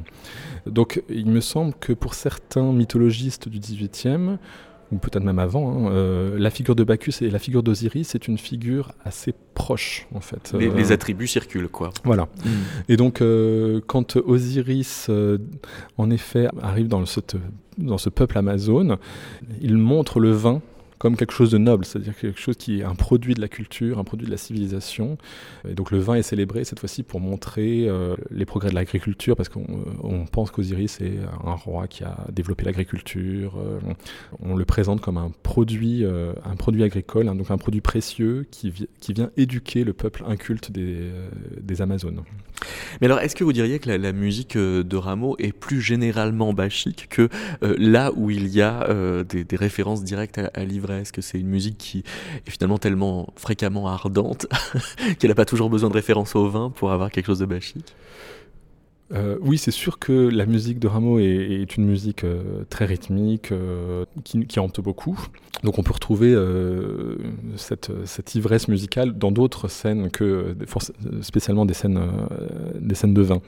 Donc 0.66 1.02
il 1.08 1.26
me 1.26 1.40
semble 1.40 1.74
que 1.80 1.92
pour 1.92 2.14
certains 2.14 2.72
mythologistes 2.72 3.48
du 3.48 3.58
XVIIIe, 3.58 4.38
ou 4.90 4.96
peut-être 4.96 5.22
même 5.22 5.38
avant, 5.38 5.70
hein, 5.86 5.90
euh, 5.92 6.38
la 6.38 6.48
figure 6.48 6.74
de 6.74 6.82
Bacchus 6.82 7.22
et 7.22 7.28
la 7.28 7.38
figure 7.38 7.62
d'Osiris, 7.62 8.08
c'est 8.08 8.26
une 8.26 8.38
figure 8.38 8.92
assez 9.04 9.34
proche 9.52 10.06
en 10.14 10.20
fait. 10.20 10.54
Les, 10.58 10.68
Euh, 10.68 10.74
les 10.74 10.92
attributs 10.92 11.26
circulent, 11.26 11.68
quoi. 11.68 11.90
voilà. 12.04 12.26
Et 12.88 12.96
donc, 12.96 13.20
euh, 13.20 13.82
quand 13.86 14.16
Osiris, 14.16 15.10
en 15.98 16.10
effet, 16.10 16.48
arrive 16.62 16.88
dans, 16.88 17.04
cette- 17.04 17.36
dans 17.76 17.98
ce 17.98 18.08
peuple 18.08 18.38
amazone, 18.38 18.96
il 19.60 19.76
montre 19.76 20.20
le 20.20 20.30
vin 20.32 20.62
comme 20.98 21.16
quelque 21.16 21.32
chose 21.32 21.50
de 21.50 21.58
noble, 21.58 21.84
c'est-à-dire 21.84 22.16
quelque 22.16 22.40
chose 22.40 22.56
qui 22.56 22.80
est 22.80 22.84
un 22.84 22.94
produit 22.94 23.34
de 23.34 23.40
la 23.40 23.48
culture, 23.48 23.98
un 23.98 24.04
produit 24.04 24.26
de 24.26 24.30
la 24.30 24.36
civilisation. 24.36 25.16
Et 25.68 25.74
donc 25.74 25.90
le 25.90 25.98
vin 25.98 26.14
est 26.14 26.22
célébré 26.22 26.64
cette 26.64 26.80
fois-ci 26.80 27.02
pour 27.02 27.20
montrer 27.20 27.88
euh, 27.88 28.16
les 28.30 28.44
progrès 28.44 28.70
de 28.70 28.74
l'agriculture, 28.74 29.36
parce 29.36 29.48
qu'on 29.48 29.62
euh, 29.62 30.24
pense 30.32 30.50
qu'Osiris 30.50 31.00
est 31.00 31.18
un 31.44 31.54
roi 31.54 31.86
qui 31.86 32.04
a 32.04 32.26
développé 32.32 32.64
l'agriculture. 32.64 33.56
euh, 33.58 33.78
on 34.40 34.56
le 34.56 34.64
présente 34.64 35.00
comme 35.00 35.16
un 35.16 35.32
produit, 35.42 36.04
un 36.04 36.56
produit 36.56 36.82
agricole, 36.82 37.28
hein, 37.28 37.34
donc 37.34 37.50
un 37.50 37.58
produit 37.58 37.80
précieux 37.80 38.46
qui, 38.50 38.72
qui 39.00 39.12
vient 39.12 39.30
éduquer 39.36 39.84
le 39.84 39.92
peuple 39.92 40.24
inculte 40.26 40.70
des 40.72 41.82
Amazones. 41.82 42.22
Mais 43.00 43.06
alors, 43.06 43.20
est-ce 43.20 43.36
que 43.36 43.44
vous 43.44 43.52
diriez 43.52 43.78
que 43.78 43.90
la, 43.90 44.12
musique 44.12 44.56
euh, 44.56 44.82
de 44.82 44.96
Rameau 44.96 45.36
est 45.38 45.52
plus 45.52 45.80
généralement 45.80 46.52
bachique 46.52 47.06
que 47.10 47.28
euh, 47.62 47.74
là 47.78 48.10
où 48.16 48.30
il 48.30 48.48
y 48.48 48.62
a 48.62 48.88
euh, 48.88 49.24
des, 49.24 49.44
références 49.56 50.04
directes 50.04 50.38
à, 50.38 50.50
à 50.54 50.64
l'ivresse 50.64 51.12
Que 51.12 51.20
c'est 51.20 51.38
une 51.38 51.48
musique 51.48 51.78
qui 51.78 52.04
est 52.46 52.50
finalement 52.50 52.78
tellement 52.78 53.32
fréquemment 53.36 53.88
ardente 53.88 54.46
qu'elle 55.18 55.30
n'a 55.30 55.34
pas 55.34 55.44
toujours 55.44 55.70
besoin 55.70 55.88
de 55.88 55.94
référence 55.94 56.34
au 56.36 56.48
vin 56.48 56.70
pour 56.70 56.92
avoir 56.92 57.10
quelque 57.10 57.26
chose 57.26 57.40
de 57.40 57.46
bachique? 57.46 57.94
Euh, 59.12 59.36
oui, 59.40 59.56
c'est 59.56 59.70
sûr 59.70 59.98
que 59.98 60.12
la 60.12 60.44
musique 60.44 60.78
de 60.78 60.86
Rameau 60.86 61.18
est, 61.18 61.76
une 61.76 61.86
musique 61.86 62.24
euh, 62.24 62.64
très 62.68 62.84
rythmique, 62.84 63.52
euh, 63.52 64.04
qui, 64.24 64.60
hante 64.60 64.80
beaucoup. 64.80 65.18
Donc 65.64 65.78
on 65.78 65.82
peut 65.82 65.94
retrouver 65.94 66.36
cette, 67.56 67.90
ivresse 68.34 68.68
musicale 68.68 69.16
dans 69.16 69.32
d'autres 69.32 69.68
scènes 69.68 70.10
que 70.10 70.56
spécialement 71.22 71.66
des 71.66 71.74
scènes, 71.74 72.00
des 72.78 72.94
scènes 72.94 73.14
de 73.14 73.22
vin. 73.22 73.40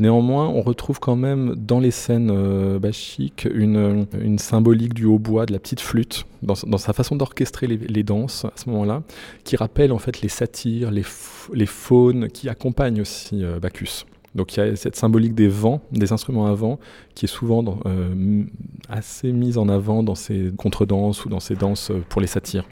Néanmoins, 0.00 0.48
on 0.48 0.62
retrouve 0.62 1.00
quand 1.00 1.16
même 1.16 1.54
dans 1.56 1.80
les 1.80 1.90
scènes 1.90 2.78
bachiques 2.78 3.46
une, 3.52 4.06
symbolique 4.38 4.94
du 4.94 5.04
hautbois, 5.04 5.46
de 5.46 5.52
la 5.52 5.60
petite 5.60 5.80
flûte, 5.80 6.24
dans, 6.42 6.54
sa 6.54 6.92
façon 6.92 7.14
d'orchestrer 7.14 7.68
les, 7.68 7.76
les 7.76 8.02
danses 8.02 8.44
à 8.44 8.52
ce 8.56 8.68
moment-là, 8.70 9.02
qui 9.44 9.56
rappelle 9.56 9.92
en 9.92 9.98
fait 9.98 10.20
les 10.22 10.28
satyres, 10.28 10.90
les, 10.90 11.66
faunes 11.66 12.28
qui 12.30 12.48
accompagnent 12.48 13.02
aussi 13.02 13.44
Bacchus. 13.62 14.04
Donc 14.38 14.56
il 14.56 14.60
y 14.60 14.62
a 14.62 14.74
cette 14.76 14.96
symbolique 14.96 15.34
des 15.34 15.48
vents, 15.48 15.82
des 15.92 16.12
instruments 16.12 16.46
à 16.46 16.54
vent, 16.54 16.78
qui 17.14 17.26
est 17.26 17.28
souvent 17.28 17.62
euh, 17.84 18.44
assez 18.88 19.32
mise 19.32 19.58
en 19.58 19.68
avant 19.68 20.02
dans 20.02 20.14
ces 20.14 20.50
contredanses 20.56 21.26
ou 21.26 21.28
dans 21.28 21.40
ces 21.40 21.56
danses 21.56 21.90
euh, 21.90 22.02
pour 22.08 22.22
les 22.22 22.26
satyres. 22.28 22.64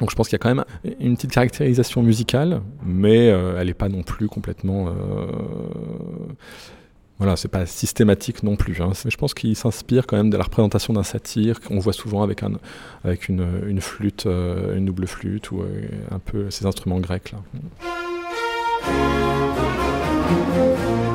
Donc 0.00 0.10
je 0.10 0.16
pense 0.16 0.28
qu'il 0.28 0.34
y 0.34 0.40
a 0.40 0.44
quand 0.44 0.54
même 0.54 0.64
une 1.00 1.16
petite 1.16 1.32
caractérisation 1.32 2.02
musicale, 2.02 2.62
mais 2.84 3.30
euh, 3.30 3.56
elle 3.58 3.66
n'est 3.66 3.74
pas 3.74 3.88
non 3.88 4.02
plus 4.02 4.28
complètement... 4.28 4.88
euh, 4.88 4.92
Voilà, 7.18 7.36
c'est 7.36 7.48
pas 7.48 7.66
systématique 7.66 8.42
non 8.42 8.56
plus. 8.56 8.80
hein. 8.80 8.92
Je 9.06 9.16
pense 9.16 9.32
qu'il 9.34 9.54
s'inspire 9.54 10.06
quand 10.06 10.16
même 10.16 10.30
de 10.30 10.36
la 10.36 10.44
représentation 10.44 10.92
d'un 10.92 11.04
satyre 11.04 11.60
qu'on 11.60 11.78
voit 11.78 11.92
souvent 11.92 12.22
avec, 12.22 12.42
un, 12.42 12.52
avec 13.04 13.28
une, 13.28 13.80
flûte, 13.80 14.26
une 14.26 14.86
double 14.86 15.06
flûte 15.06 15.52
ou 15.52 15.62
un 16.10 16.18
peu 16.18 16.50
ces 16.50 16.66
instruments 16.66 17.00
grecs 17.00 17.32
là. 17.32 17.38
Robin 20.32 21.11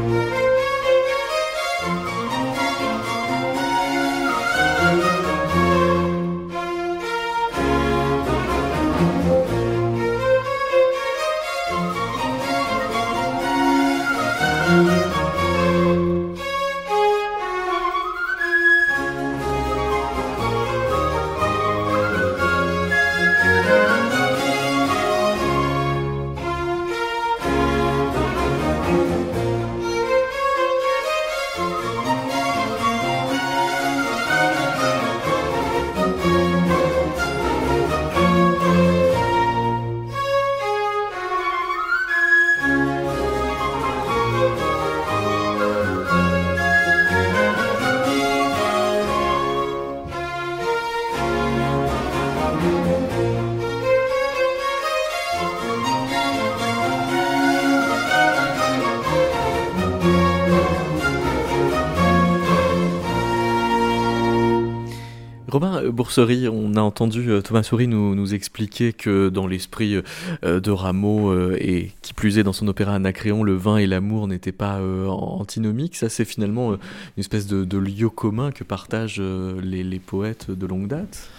euh, 66.17 66.49
on 66.51 66.75
a 66.75 66.81
entendu 66.81 67.29
euh, 67.29 67.41
Thomas 67.41 67.63
Souris 67.63 67.87
nous, 67.87 68.33
expliquer 68.33 68.93
que 68.93 69.29
dans 69.29 69.47
l'esprit 69.47 69.95
euh, 70.43 70.59
de 70.59 70.71
Rameau 70.71 71.33
et 71.55 71.91
qui 72.01 72.13
plus 72.13 72.37
est 72.37 72.43
dans 72.43 72.53
son 72.53 72.67
opéra 72.67 72.95
Anacréon, 72.95 73.43
le 73.43 73.55
vin 73.55 73.77
et 73.77 73.87
l'amour 73.87 74.27
n'étaient 74.27 74.51
pas 74.51 74.81
antinomiques. 74.81 75.95
Ça, 75.95 76.09
c'est 76.09 76.25
finalement 76.25 76.73
une 76.73 76.79
espèce 77.19 77.47
de, 77.47 77.77
lieu 77.77 78.09
commun 78.09 78.51
que 78.51 78.63
partagent 78.63 79.21
les, 79.21 79.99
poètes 79.99 80.51
de 80.51 80.65
longue 80.65 80.87
date. 80.87 81.29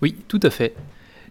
Oui, 0.00 0.16
tout 0.28 0.40
à 0.42 0.50
fait. 0.50 0.74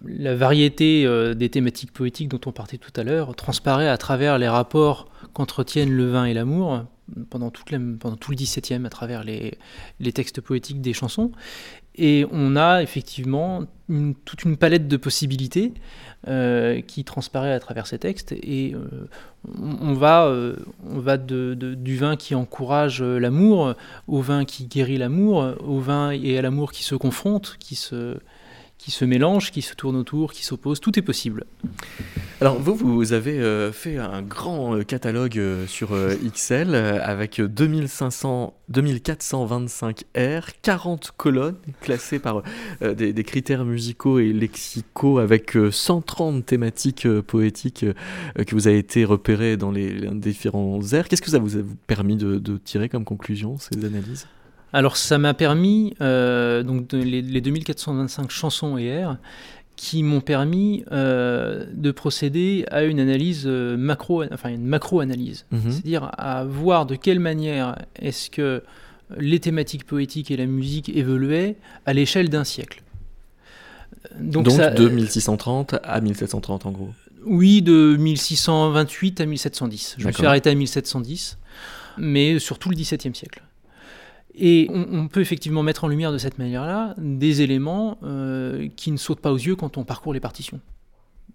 La 0.05 0.35
variété 0.35 1.05
des 1.35 1.49
thématiques 1.49 1.91
poétiques 1.91 2.29
dont 2.29 2.41
on 2.45 2.51
partait 2.51 2.77
tout 2.77 2.91
à 2.95 3.03
l'heure 3.03 3.35
transparaît 3.35 3.89
à 3.89 3.97
travers 3.97 4.37
les 4.37 4.47
rapports 4.47 5.07
qu'entretiennent 5.33 5.95
le 5.95 6.09
vin 6.09 6.25
et 6.25 6.33
l'amour 6.33 6.85
pendant, 7.29 7.51
tout 7.51 7.63
le 7.71 8.35
XVIIe 8.35 8.85
à 8.85 8.89
travers 8.89 9.23
les, 9.23 9.57
textes 10.13 10.41
poétiques 10.41 10.81
des 10.81 10.93
chansons. 10.93 11.31
Et 11.95 12.25
on 12.31 12.55
a 12.55 12.81
effectivement 12.81 13.65
toute 14.25 14.43
une 14.43 14.55
palette 14.55 14.87
de 14.87 14.97
possibilités 14.97 15.73
euh, 16.27 16.81
qui 16.81 17.03
transparaît 17.03 17.51
à 17.51 17.59
travers 17.59 17.87
ces 17.87 17.99
textes. 17.99 18.31
Et 18.31 18.73
euh, 18.73 19.07
on 19.59 19.93
va, 19.93 20.25
euh, 20.25 20.55
on 20.89 20.99
va 20.99 21.17
de, 21.17 21.53
du 21.55 21.97
vin 21.97 22.15
qui 22.15 22.33
encourage 22.33 23.01
l'amour 23.01 23.75
au 24.07 24.21
vin 24.21 24.45
qui 24.45 24.65
guérit 24.65 24.97
l'amour, 24.97 25.55
au 25.59 25.79
vin 25.79 26.11
et 26.11 26.37
à 26.37 26.41
l'amour 26.41 26.71
qui 26.71 26.83
se 26.83 26.95
confrontent, 26.95 27.57
qui 27.59 27.75
se, 27.75 28.17
qui 28.81 28.89
se 28.89 29.05
mélangent, 29.05 29.51
qui 29.51 29.61
se 29.61 29.75
tournent 29.75 29.95
autour, 29.95 30.33
qui 30.33 30.43
s'opposent, 30.43 30.79
tout 30.79 30.97
est 30.97 31.03
possible. 31.03 31.45
Alors 32.41 32.59
vous, 32.59 32.73
vous 32.73 33.13
avez 33.13 33.39
euh, 33.39 33.71
fait 33.71 33.97
un 33.97 34.23
grand 34.23 34.75
euh, 34.75 34.81
catalogue 34.81 35.37
euh, 35.37 35.67
sur 35.67 35.89
XL 36.33 36.73
avec 36.73 37.39
2500, 37.39 38.55
2425 38.69 40.05
R, 40.17 40.47
40 40.63 41.11
colonnes 41.15 41.57
classées 41.81 42.17
par 42.17 42.41
des, 42.81 43.23
critères 43.23 43.65
musicaux 43.65 44.17
et 44.17 44.33
lexicaux 44.33 45.19
avec 45.19 45.55
130 45.69 46.43
thématiques 46.43 47.07
poétiques 47.27 47.85
que 48.35 48.55
vous 48.55 48.67
avez 48.67 48.79
été 48.79 49.05
repérées 49.05 49.57
dans 49.57 49.69
les, 49.69 50.09
différents 50.11 50.81
airs. 50.93 51.07
Qu'est-ce 51.07 51.21
que 51.21 51.29
ça 51.29 51.39
vous 51.39 51.55
a 51.55 51.61
permis 51.85 52.15
de, 52.15 52.39
de 52.39 52.57
tirer 52.57 52.89
comme 52.89 53.05
conclusion, 53.05 53.57
ces 53.59 53.85
analyses? 53.85 54.25
Alors 54.73 54.97
ça 54.97 55.17
m'a 55.17 55.33
permis, 55.33 55.95
euh, 56.01 56.63
donc 56.63 56.91
les, 56.93 57.41
2425 57.41 58.29
chansons 58.29 58.77
et 58.77 58.85
airs, 58.85 59.17
qui 59.75 60.03
m'ont 60.03 60.21
permis 60.21 60.83
euh, 60.91 61.65
de 61.73 61.91
procéder 61.91 62.65
à 62.69 62.83
une 62.83 62.99
analyse 62.99 63.43
euh, 63.47 63.75
macro, 63.77 64.23
enfin 64.31 64.49
une 64.49 64.65
macro-analyse, 64.65 65.45
mhm. 65.51 65.71
c'est-à-dire 65.71 66.11
à 66.17 66.45
voir 66.45 66.85
de 66.85 66.95
quelle 66.95 67.19
manière 67.19 67.77
est-ce 67.95 68.29
que 68.29 68.63
les 69.17 69.39
thématiques 69.39 69.85
poétiques 69.85 70.31
et 70.31 70.37
la 70.37 70.45
musique 70.45 70.89
évoluaient 70.89 71.57
à 71.85 71.93
l'échelle 71.93 72.29
d'un 72.29 72.43
siècle. 72.43 72.81
Donc, 74.19 74.45
de 74.45 74.87
1630 74.87 75.75
à 75.83 75.99
1730 75.99 76.65
en 76.65 76.71
gros. 76.71 76.89
Oui, 77.25 77.61
de 77.61 77.97
1628 77.97 79.21
à 79.21 79.25
1710. 79.25 79.95
Je 79.97 80.07
me 80.07 80.11
suis 80.11 80.25
arrêté 80.25 80.49
à 80.49 80.55
1710, 80.55 81.37
mais 81.97 82.39
sur 82.39 82.57
tout 82.57 82.69
le 82.69 82.75
XVIIe 82.75 83.13
siècle. 83.13 83.41
Et 84.43 84.67
on, 84.73 85.07
peut 85.07 85.21
effectivement 85.21 85.61
mettre 85.61 85.83
en 85.83 85.87
lumière 85.87 86.11
de 86.11 86.17
cette 86.17 86.39
manière-là 86.39 86.95
des 86.97 87.43
éléments 87.43 87.99
euh, 88.01 88.69
qui 88.75 88.91
ne 88.91 88.97
sautent 88.97 89.19
pas 89.19 89.31
aux 89.31 89.37
yeux 89.37 89.55
quand 89.55 89.77
on 89.77 89.83
parcourt 89.83 90.15
les 90.15 90.19
partitions. 90.19 90.59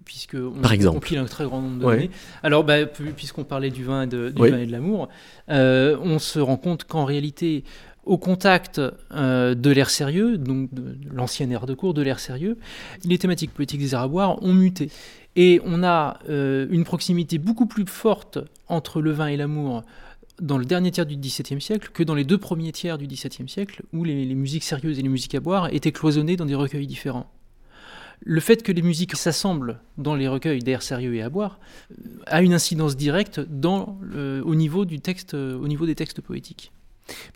Puisque 0.05 0.35
on, 0.35 0.61
Par 0.61 0.73
exemple. 0.73 0.97
compile 0.97 1.19
un 1.19 1.27
très 1.27 1.45
grand 1.45 1.63
nombre 1.63 1.79
de 1.79 1.83
données. 1.83 2.11
Alors, 2.43 2.65
bah, 2.65 2.85
puisqu'on 2.85 3.45
parlait 3.45 3.71
du 3.71 3.85
vin 3.85 4.03
et 4.03 4.07
de, 4.09 4.31
du 4.31 4.51
vin 4.51 4.59
et 4.59 4.67
de 4.67 4.73
l'amour, 4.73 5.09
euh, 5.51 5.97
on 6.03 6.19
se 6.19 6.41
rend 6.41 6.57
compte 6.57 6.83
qu'en 6.83 7.05
réalité, 7.05 7.63
au 8.05 8.19
contact 8.19 8.81
euh, 9.13 9.55
de 9.55 9.71
l'air 9.71 9.89
sérieux, 9.89 10.37
donc 10.37 10.75
de, 10.75 10.97
l'ancienne 11.13 11.53
ère 11.53 11.67
de 11.67 11.75
cours, 11.75 11.95
de 11.95 12.03
l'air 12.03 12.19
sérieux, 12.19 12.59
les 13.05 13.19
thématiques 13.19 13.55
politiques 13.55 13.81
des 13.81 13.95
Arabois 13.95 14.37
ont 14.43 14.53
muté. 14.53 14.91
Et 15.37 15.61
on 15.65 15.85
a 15.85 16.19
une 16.29 16.83
proximité 16.83 17.39
beaucoup 17.39 17.67
plus 17.67 17.85
forte 17.87 18.39
entre 18.69 19.01
le 19.01 19.13
vin 19.13 19.29
et 19.29 19.37
l'amour 19.37 19.85
dans 20.41 20.59
le 20.59 20.65
dernier 20.65 20.91
tiers 20.91 21.07
du 21.07 21.17
XVIIe 21.17 21.61
siècle 21.61 21.91
que 21.93 22.03
dans 22.03 22.15
les 22.15 22.25
deux 22.25 22.39
premiers 22.39 22.73
tiers 22.73 22.99
du 22.99 23.07
XVIIe 23.07 23.49
siècle, 23.49 23.83
où 23.93 24.05
les, 24.05 24.35
musiques 24.35 24.65
sérieuses 24.65 24.99
et 24.99 25.03
les 25.03 25.09
musiques 25.09 25.35
à 25.35 25.41
boire 25.41 25.73
étaient 25.73 25.93
cloisonnées 25.93 26.37
dans 26.37 26.47
des 26.47 26.55
recueils 26.55 26.87
différents. 26.87 27.31
Le 28.21 28.41
fait 28.41 28.63
que 28.63 28.73
les 28.73 28.83
musiques 28.83 29.15
s'assemblent 29.15 29.81
dans 29.99 30.15
les 30.15 30.27
recueils 30.27 30.61
d'air 30.61 30.83
sérieux 30.83 31.15
et 31.15 31.23
à 31.23 31.29
boire 31.29 31.61
euh, 31.93 32.19
a 32.27 32.43
une 32.43 32.55
incidence 32.55 32.97
directe 32.97 33.41
texte, 35.01 35.35
au 35.35 35.69
niveau 35.69 35.87
des 35.87 35.95
textes 35.95 36.21
poétiques 36.23 36.73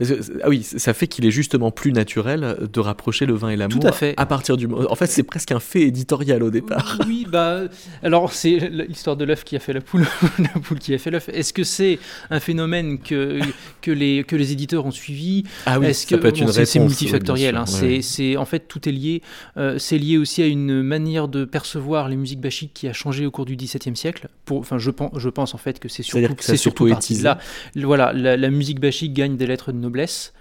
ah 0.00 0.48
oui, 0.48 0.62
ça 0.62 0.94
fait 0.94 1.06
qu'il 1.06 1.24
est 1.26 1.30
justement 1.30 1.70
plus 1.70 1.92
naturel 1.92 2.56
de 2.72 2.80
rapprocher 2.80 3.26
le 3.26 3.34
vin 3.34 3.50
et 3.50 3.56
l'amour. 3.56 3.80
Tout 3.80 3.86
à 3.86 3.92
fait. 3.92 4.14
À 4.16 4.26
partir 4.26 4.56
du. 4.56 4.66
En 4.66 4.94
fait, 4.94 5.06
c'est 5.06 5.22
presque 5.22 5.52
un 5.52 5.60
fait 5.60 5.82
éditorial 5.82 6.42
au 6.42 6.50
départ. 6.50 6.98
Oui, 7.06 7.26
bah. 7.28 7.62
Alors, 8.02 8.32
c'est 8.32 8.70
l'histoire 8.70 9.16
de 9.16 9.24
l'œuf 9.24 9.44
qui 9.44 9.56
a 9.56 9.58
fait 9.58 9.72
la 9.72 9.80
poule, 9.80 10.06
la 10.38 10.60
poule 10.60 10.78
qui 10.78 10.94
a 10.94 10.98
fait 10.98 11.10
l'œuf. 11.10 11.28
Est-ce 11.28 11.52
que 11.52 11.64
c'est 11.64 11.98
un 12.30 12.40
phénomène 12.40 12.98
que, 12.98 13.40
que, 13.80 13.90
les, 13.90 14.24
que 14.24 14.36
les 14.36 14.52
éditeurs 14.52 14.86
ont 14.86 14.90
suivi? 14.90 15.44
Ah 15.66 15.78
oui, 15.78 15.94
ça 15.94 16.18
peut 16.18 16.28
être 16.28 16.40
une 16.40 16.50
réponse. 16.50 16.70
C'est 16.70 16.78
multifactoriel. 16.78 17.56
Hein. 17.56 17.64
C'est, 17.66 18.36
en 18.36 18.44
fait, 18.44 18.66
tout 18.68 18.88
est 18.88 18.92
lié. 18.92 19.22
Euh, 19.56 19.78
c'est 19.78 19.98
lié 19.98 20.18
aussi 20.18 20.42
à 20.42 20.46
une 20.46 20.82
manière 20.82 21.28
de 21.28 21.44
percevoir 21.44 22.08
les 22.08 22.16
musiques 22.16 22.40
bachiques 22.40 22.72
qui 22.74 22.88
a 22.88 22.92
changé 22.92 23.26
au 23.26 23.30
cours 23.30 23.44
du 23.44 23.56
XVIIe 23.56 23.96
siècle. 23.96 24.28
Pour, 24.44 24.58
enfin, 24.58 24.78
je 24.78 24.90
pense, 24.90 25.12
je 25.16 25.28
pense 25.28 25.54
en 25.54 25.58
fait 25.58 25.78
que 25.78 25.88
c'est 25.88 26.02
surtout, 26.02 26.34
c'est 26.40 26.56
surtout 26.56 26.86
là. 26.86 27.38
Voilà, 27.76 28.12
la, 28.12 28.36
la 28.36 28.50
musique 28.50 28.80
bachique 28.80 29.12
gagne 29.12 29.36
des 29.36 29.46
lettres 29.46 29.59
de 29.68 29.78
noblesse 29.78 30.32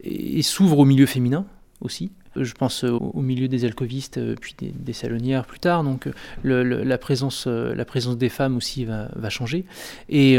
et, 0.00 0.42
s'ouvre 0.42 0.78
au 0.78 0.84
milieu 0.84 1.06
féminin 1.06 1.46
aussi. 1.80 2.10
Je 2.36 2.52
pense 2.52 2.84
au 2.84 3.20
milieu 3.20 3.48
des 3.48 3.64
alcovistes, 3.64 4.18
euh, 4.18 4.34
puis 4.40 4.54
des, 4.60 4.92
salonnières 4.92 5.44
plus 5.44 5.58
tard. 5.58 5.82
Donc 5.82 6.06
euh, 6.06 6.84
la, 6.84 6.98
présence, 6.98 7.46
euh, 7.48 7.74
la 7.74 7.84
présence 7.84 8.16
des 8.16 8.28
femmes 8.28 8.56
aussi 8.56 8.84
va, 8.84 9.08
changer. 9.28 9.64
Et 10.08 10.36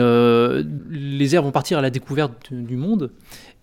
les 0.89 1.35
airs 1.35 1.43
vont 1.43 1.51
partir 1.51 1.77
à 1.77 1.81
la 1.81 1.89
découverte 1.89 2.53
du 2.53 2.75
monde. 2.75 3.11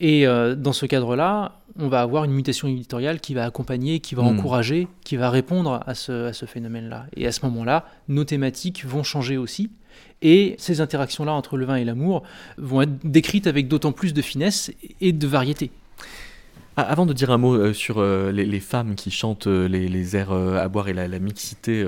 Et 0.01 0.27
dans 0.27 0.72
ce 0.72 0.87
cadre-là, 0.87 1.61
on 1.79 1.89
va 1.89 2.01
avoir 2.01 2.24
une 2.24 2.33
mutation 2.33 2.68
éditoriale 2.68 3.20
qui 3.20 3.35
va 3.35 3.45
accompagner, 3.45 4.01
qui 4.01 4.14
va 4.14 4.22
hmm. 4.22 4.39
encourager, 4.39 4.89
qui 5.05 5.16
va 5.16 5.31
répondre 5.31 5.81
à 5.87 5.95
ce, 5.95 6.27
à 6.27 6.33
ce 6.33 6.47
phénomène-là. 6.47 7.07
Et 7.16 7.27
à 7.27 7.33
ce 7.33 7.45
moment-là, 7.47 7.87
nos 8.09 8.24
thématiques 8.24 8.85
vont 8.85 9.03
changer 9.03 9.37
aussi. 9.37 9.70
Et 10.23 10.55
ces 10.59 10.81
interactions-là 10.81 11.33
entre 11.33 11.57
le 11.57 11.67
vin 11.67 11.77
et 11.77 11.85
l'amour 11.85 12.23
vont 12.57 12.83
être 12.83 12.99
décrites 13.05 13.47
avec 13.47 13.69
d'autant 13.69 13.93
plus 13.93 14.14
de 14.14 14.23
finesse 14.23 14.73
et 15.01 15.12
de 15.12 15.27
variété. 15.27 15.71
Ah, 16.79 16.83
avant 16.83 17.07
de 17.07 17.14
dire 17.14 17.31
un 17.31 17.39
mot 17.39 17.55
euh, 17.55 17.72
sur 17.72 18.01
euh, 18.01 18.31
les, 18.33 18.61
femmes 18.61 18.97
qui 18.97 19.11
chantent 19.11 19.47
euh, 19.47 19.66
les, 19.66 20.14
airs 20.14 20.31
à 20.33 20.68
boire 20.68 20.89
et 20.89 20.93
la, 20.93 21.18
mixité 21.18 21.87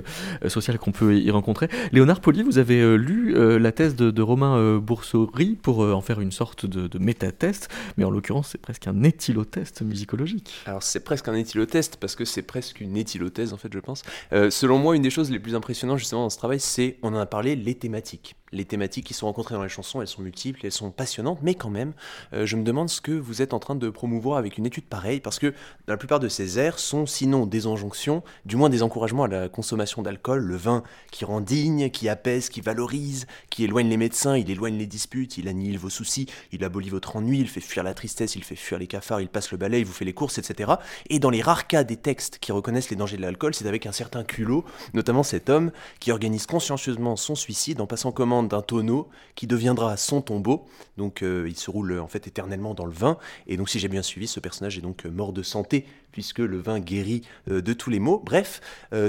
sociale 0.49 0.79
qu'on 0.79 0.93
peut 0.93 1.19
y 1.19 1.31
rencontrer, 1.31 1.69
Léonard 1.93 2.21
Poli, 2.21 2.43
vous 2.43 2.59
avez 2.59 2.97
lu 2.97 3.35
la 3.59 3.73
thèse 3.73 3.95
de, 3.95 4.23
Romain 4.23 4.79
Boursery 4.79 5.57
pour 5.61 5.81
en 5.81 6.01
faire 6.01 6.21
une 6.21 6.33
sorte 6.33 6.67
de, 6.67 6.87
de 6.87 6.99
métatest, 6.99 7.69
mais 7.97 8.05
en 8.05 8.11
l'occurrence 8.11 8.51
c'est 8.53 8.61
presque 8.61 8.87
un 8.87 9.03
éthylotest 9.03 9.83
musicologique. 9.83 10.53
Alors 10.67 10.83
c'est 10.83 11.01
presque 11.01 11.29
un 11.29 11.35
éthylotest 11.35 11.99
parce 11.99 12.17
que 12.17 12.25
c'est 12.25 12.43
presque 12.43 12.81
une 12.81 12.97
éthylothèse 12.97 13.53
en 13.53 13.57
fait 13.57 13.73
je 13.73 13.79
pense. 13.79 14.03
selon 14.51 14.79
moi 14.79 14.97
une 14.97 15.03
des 15.03 15.11
choses 15.11 15.31
les 15.31 15.39
plus 15.39 15.55
impressionnantes 15.55 15.99
justement 15.99 16.23
dans 16.23 16.31
ce 16.31 16.39
travail 16.39 16.61
c'est, 16.61 16.97
on 17.03 17.15
en 17.15 17.19
a 17.19 17.27
parlé, 17.27 17.55
les 17.55 17.75
thématiques 17.75 18.37
les 18.53 18.65
thématiques 18.65 19.07
qui 19.07 19.15
sont 19.15 19.27
rencontrées 19.27 19.55
dans 19.55 19.63
les 19.63 19.69
chansons, 19.69 20.01
elles 20.01 20.09
sont 20.09 20.23
multiples, 20.23 20.61
elles 20.65 20.73
sont 20.73 20.91
passionnantes, 20.91 21.39
mais 21.43 21.55
quand 21.55 21.71
même, 21.71 21.93
euh, 22.33 22.47
je 22.47 22.57
me 22.57 22.63
demande 22.63 22.89
ce 22.89 23.01
que 23.01 23.13
vous 23.13 23.43
êtes 23.43 23.55
en 23.55 23.59
train 23.59 23.75
de 23.75 23.91
promouvoir 23.91 24.39
avec 24.39 24.59
une 24.59 24.67
étude 24.67 24.85
pareille, 24.85 25.21
parce 25.21 25.39
que 25.39 25.55
la 25.87 25.97
plupart 25.97 26.21
de 26.21 26.29
ces 26.29 26.59
airs 26.59 26.79
sont 26.79 27.07
sinon 27.07 27.47
des 27.47 27.67
injonctions, 27.67 28.23
du 28.45 28.57
moins 28.57 28.69
des 28.69 28.83
encouragements 28.83 29.25
à 29.25 29.29
la 29.29 29.49
consommation 29.49 30.03
d'alcool, 30.03 30.41
le 30.41 30.57
vin 30.57 30.83
qui 31.11 31.25
rend 31.25 31.41
digne, 31.41 31.91
qui 31.91 32.09
apaise, 32.09 32.49
qui 32.49 32.61
valorise, 32.61 33.27
qui 33.51 33.65
éloigne 33.65 33.89
les 33.89 33.97
médecins, 33.97 34.37
il 34.37 34.51
éloigne 34.51 34.77
les 34.77 34.87
disputes, 34.87 35.39
il 35.39 35.49
annihile 35.49 35.79
vos 35.79 35.91
soucis, 35.91 36.27
il 36.53 36.65
abolit 36.65 36.89
votre 36.89 37.17
ennui, 37.17 37.39
il 37.41 37.49
fait 37.49 37.61
fuir 37.61 37.85
la 37.85 37.95
tristesse, 37.95 38.37
il 38.37 38.45
fait 38.45 38.57
fuir 38.57 38.79
les 38.79 38.87
cafards, 38.87 39.21
il 39.21 39.29
passe 39.29 39.51
le 39.51 39.59
balai, 39.59 39.81
il 39.81 39.87
vous 39.87 39.93
fait 39.93 40.05
les 40.05 40.15
courses, 40.15 40.39
etc. 40.39 40.73
Et 41.11 41.19
dans 41.19 41.31
les 41.31 41.43
rares 41.43 41.67
cas 41.67 41.85
des 41.85 41.97
textes 41.97 42.39
qui 42.39 42.53
reconnaissent 42.53 42.91
les 42.91 42.97
dangers 42.97 43.17
de 43.17 43.23
l'alcool, 43.23 43.55
c'est 43.55 43.67
avec 43.67 43.87
un 43.87 43.93
certain 43.93 44.25
culot, 44.25 44.65
notamment 44.95 45.23
cet 45.23 45.51
homme 45.51 45.71
qui 46.01 46.13
organise 46.13 46.47
consciencieusement 46.47 47.17
son 47.17 47.35
suicide 47.35 47.81
en 47.81 47.87
passant 47.87 48.13
commande 48.13 48.38
d'un 48.43 48.63
tonneau 48.63 49.09
qui 49.35 49.47
deviendra 49.47 49.97
son 49.97 50.21
tombeau. 50.21 50.67
Donc 50.97 51.23
euh, 51.23 51.47
il 51.49 51.57
se 51.57 51.71
roule 51.71 51.99
en 51.99 52.09
fait 52.09 52.27
éternellement 52.27 52.75
dans 52.75 52.87
le 52.87 52.93
vin. 52.93 53.19
Et 53.47 53.57
donc 53.57 53.69
si 53.69 53.79
j'ai 53.79 53.89
bien 53.89 54.03
suivi, 54.03 54.27
ce 54.27 54.41
personnage 54.41 54.79
est 54.79 54.83
donc 54.83 55.07
euh, 55.07 55.11
mort 55.11 55.33
de 55.33 55.43
santé 55.43 55.87
puisque 56.13 56.39
le 56.39 56.59
vin 56.59 56.81
guérit 56.81 57.23
euh, 57.51 57.61
de 57.61 57.73
tous 57.73 57.91
les 57.91 57.99
maux. 57.99 58.23
Bref, 58.25 58.61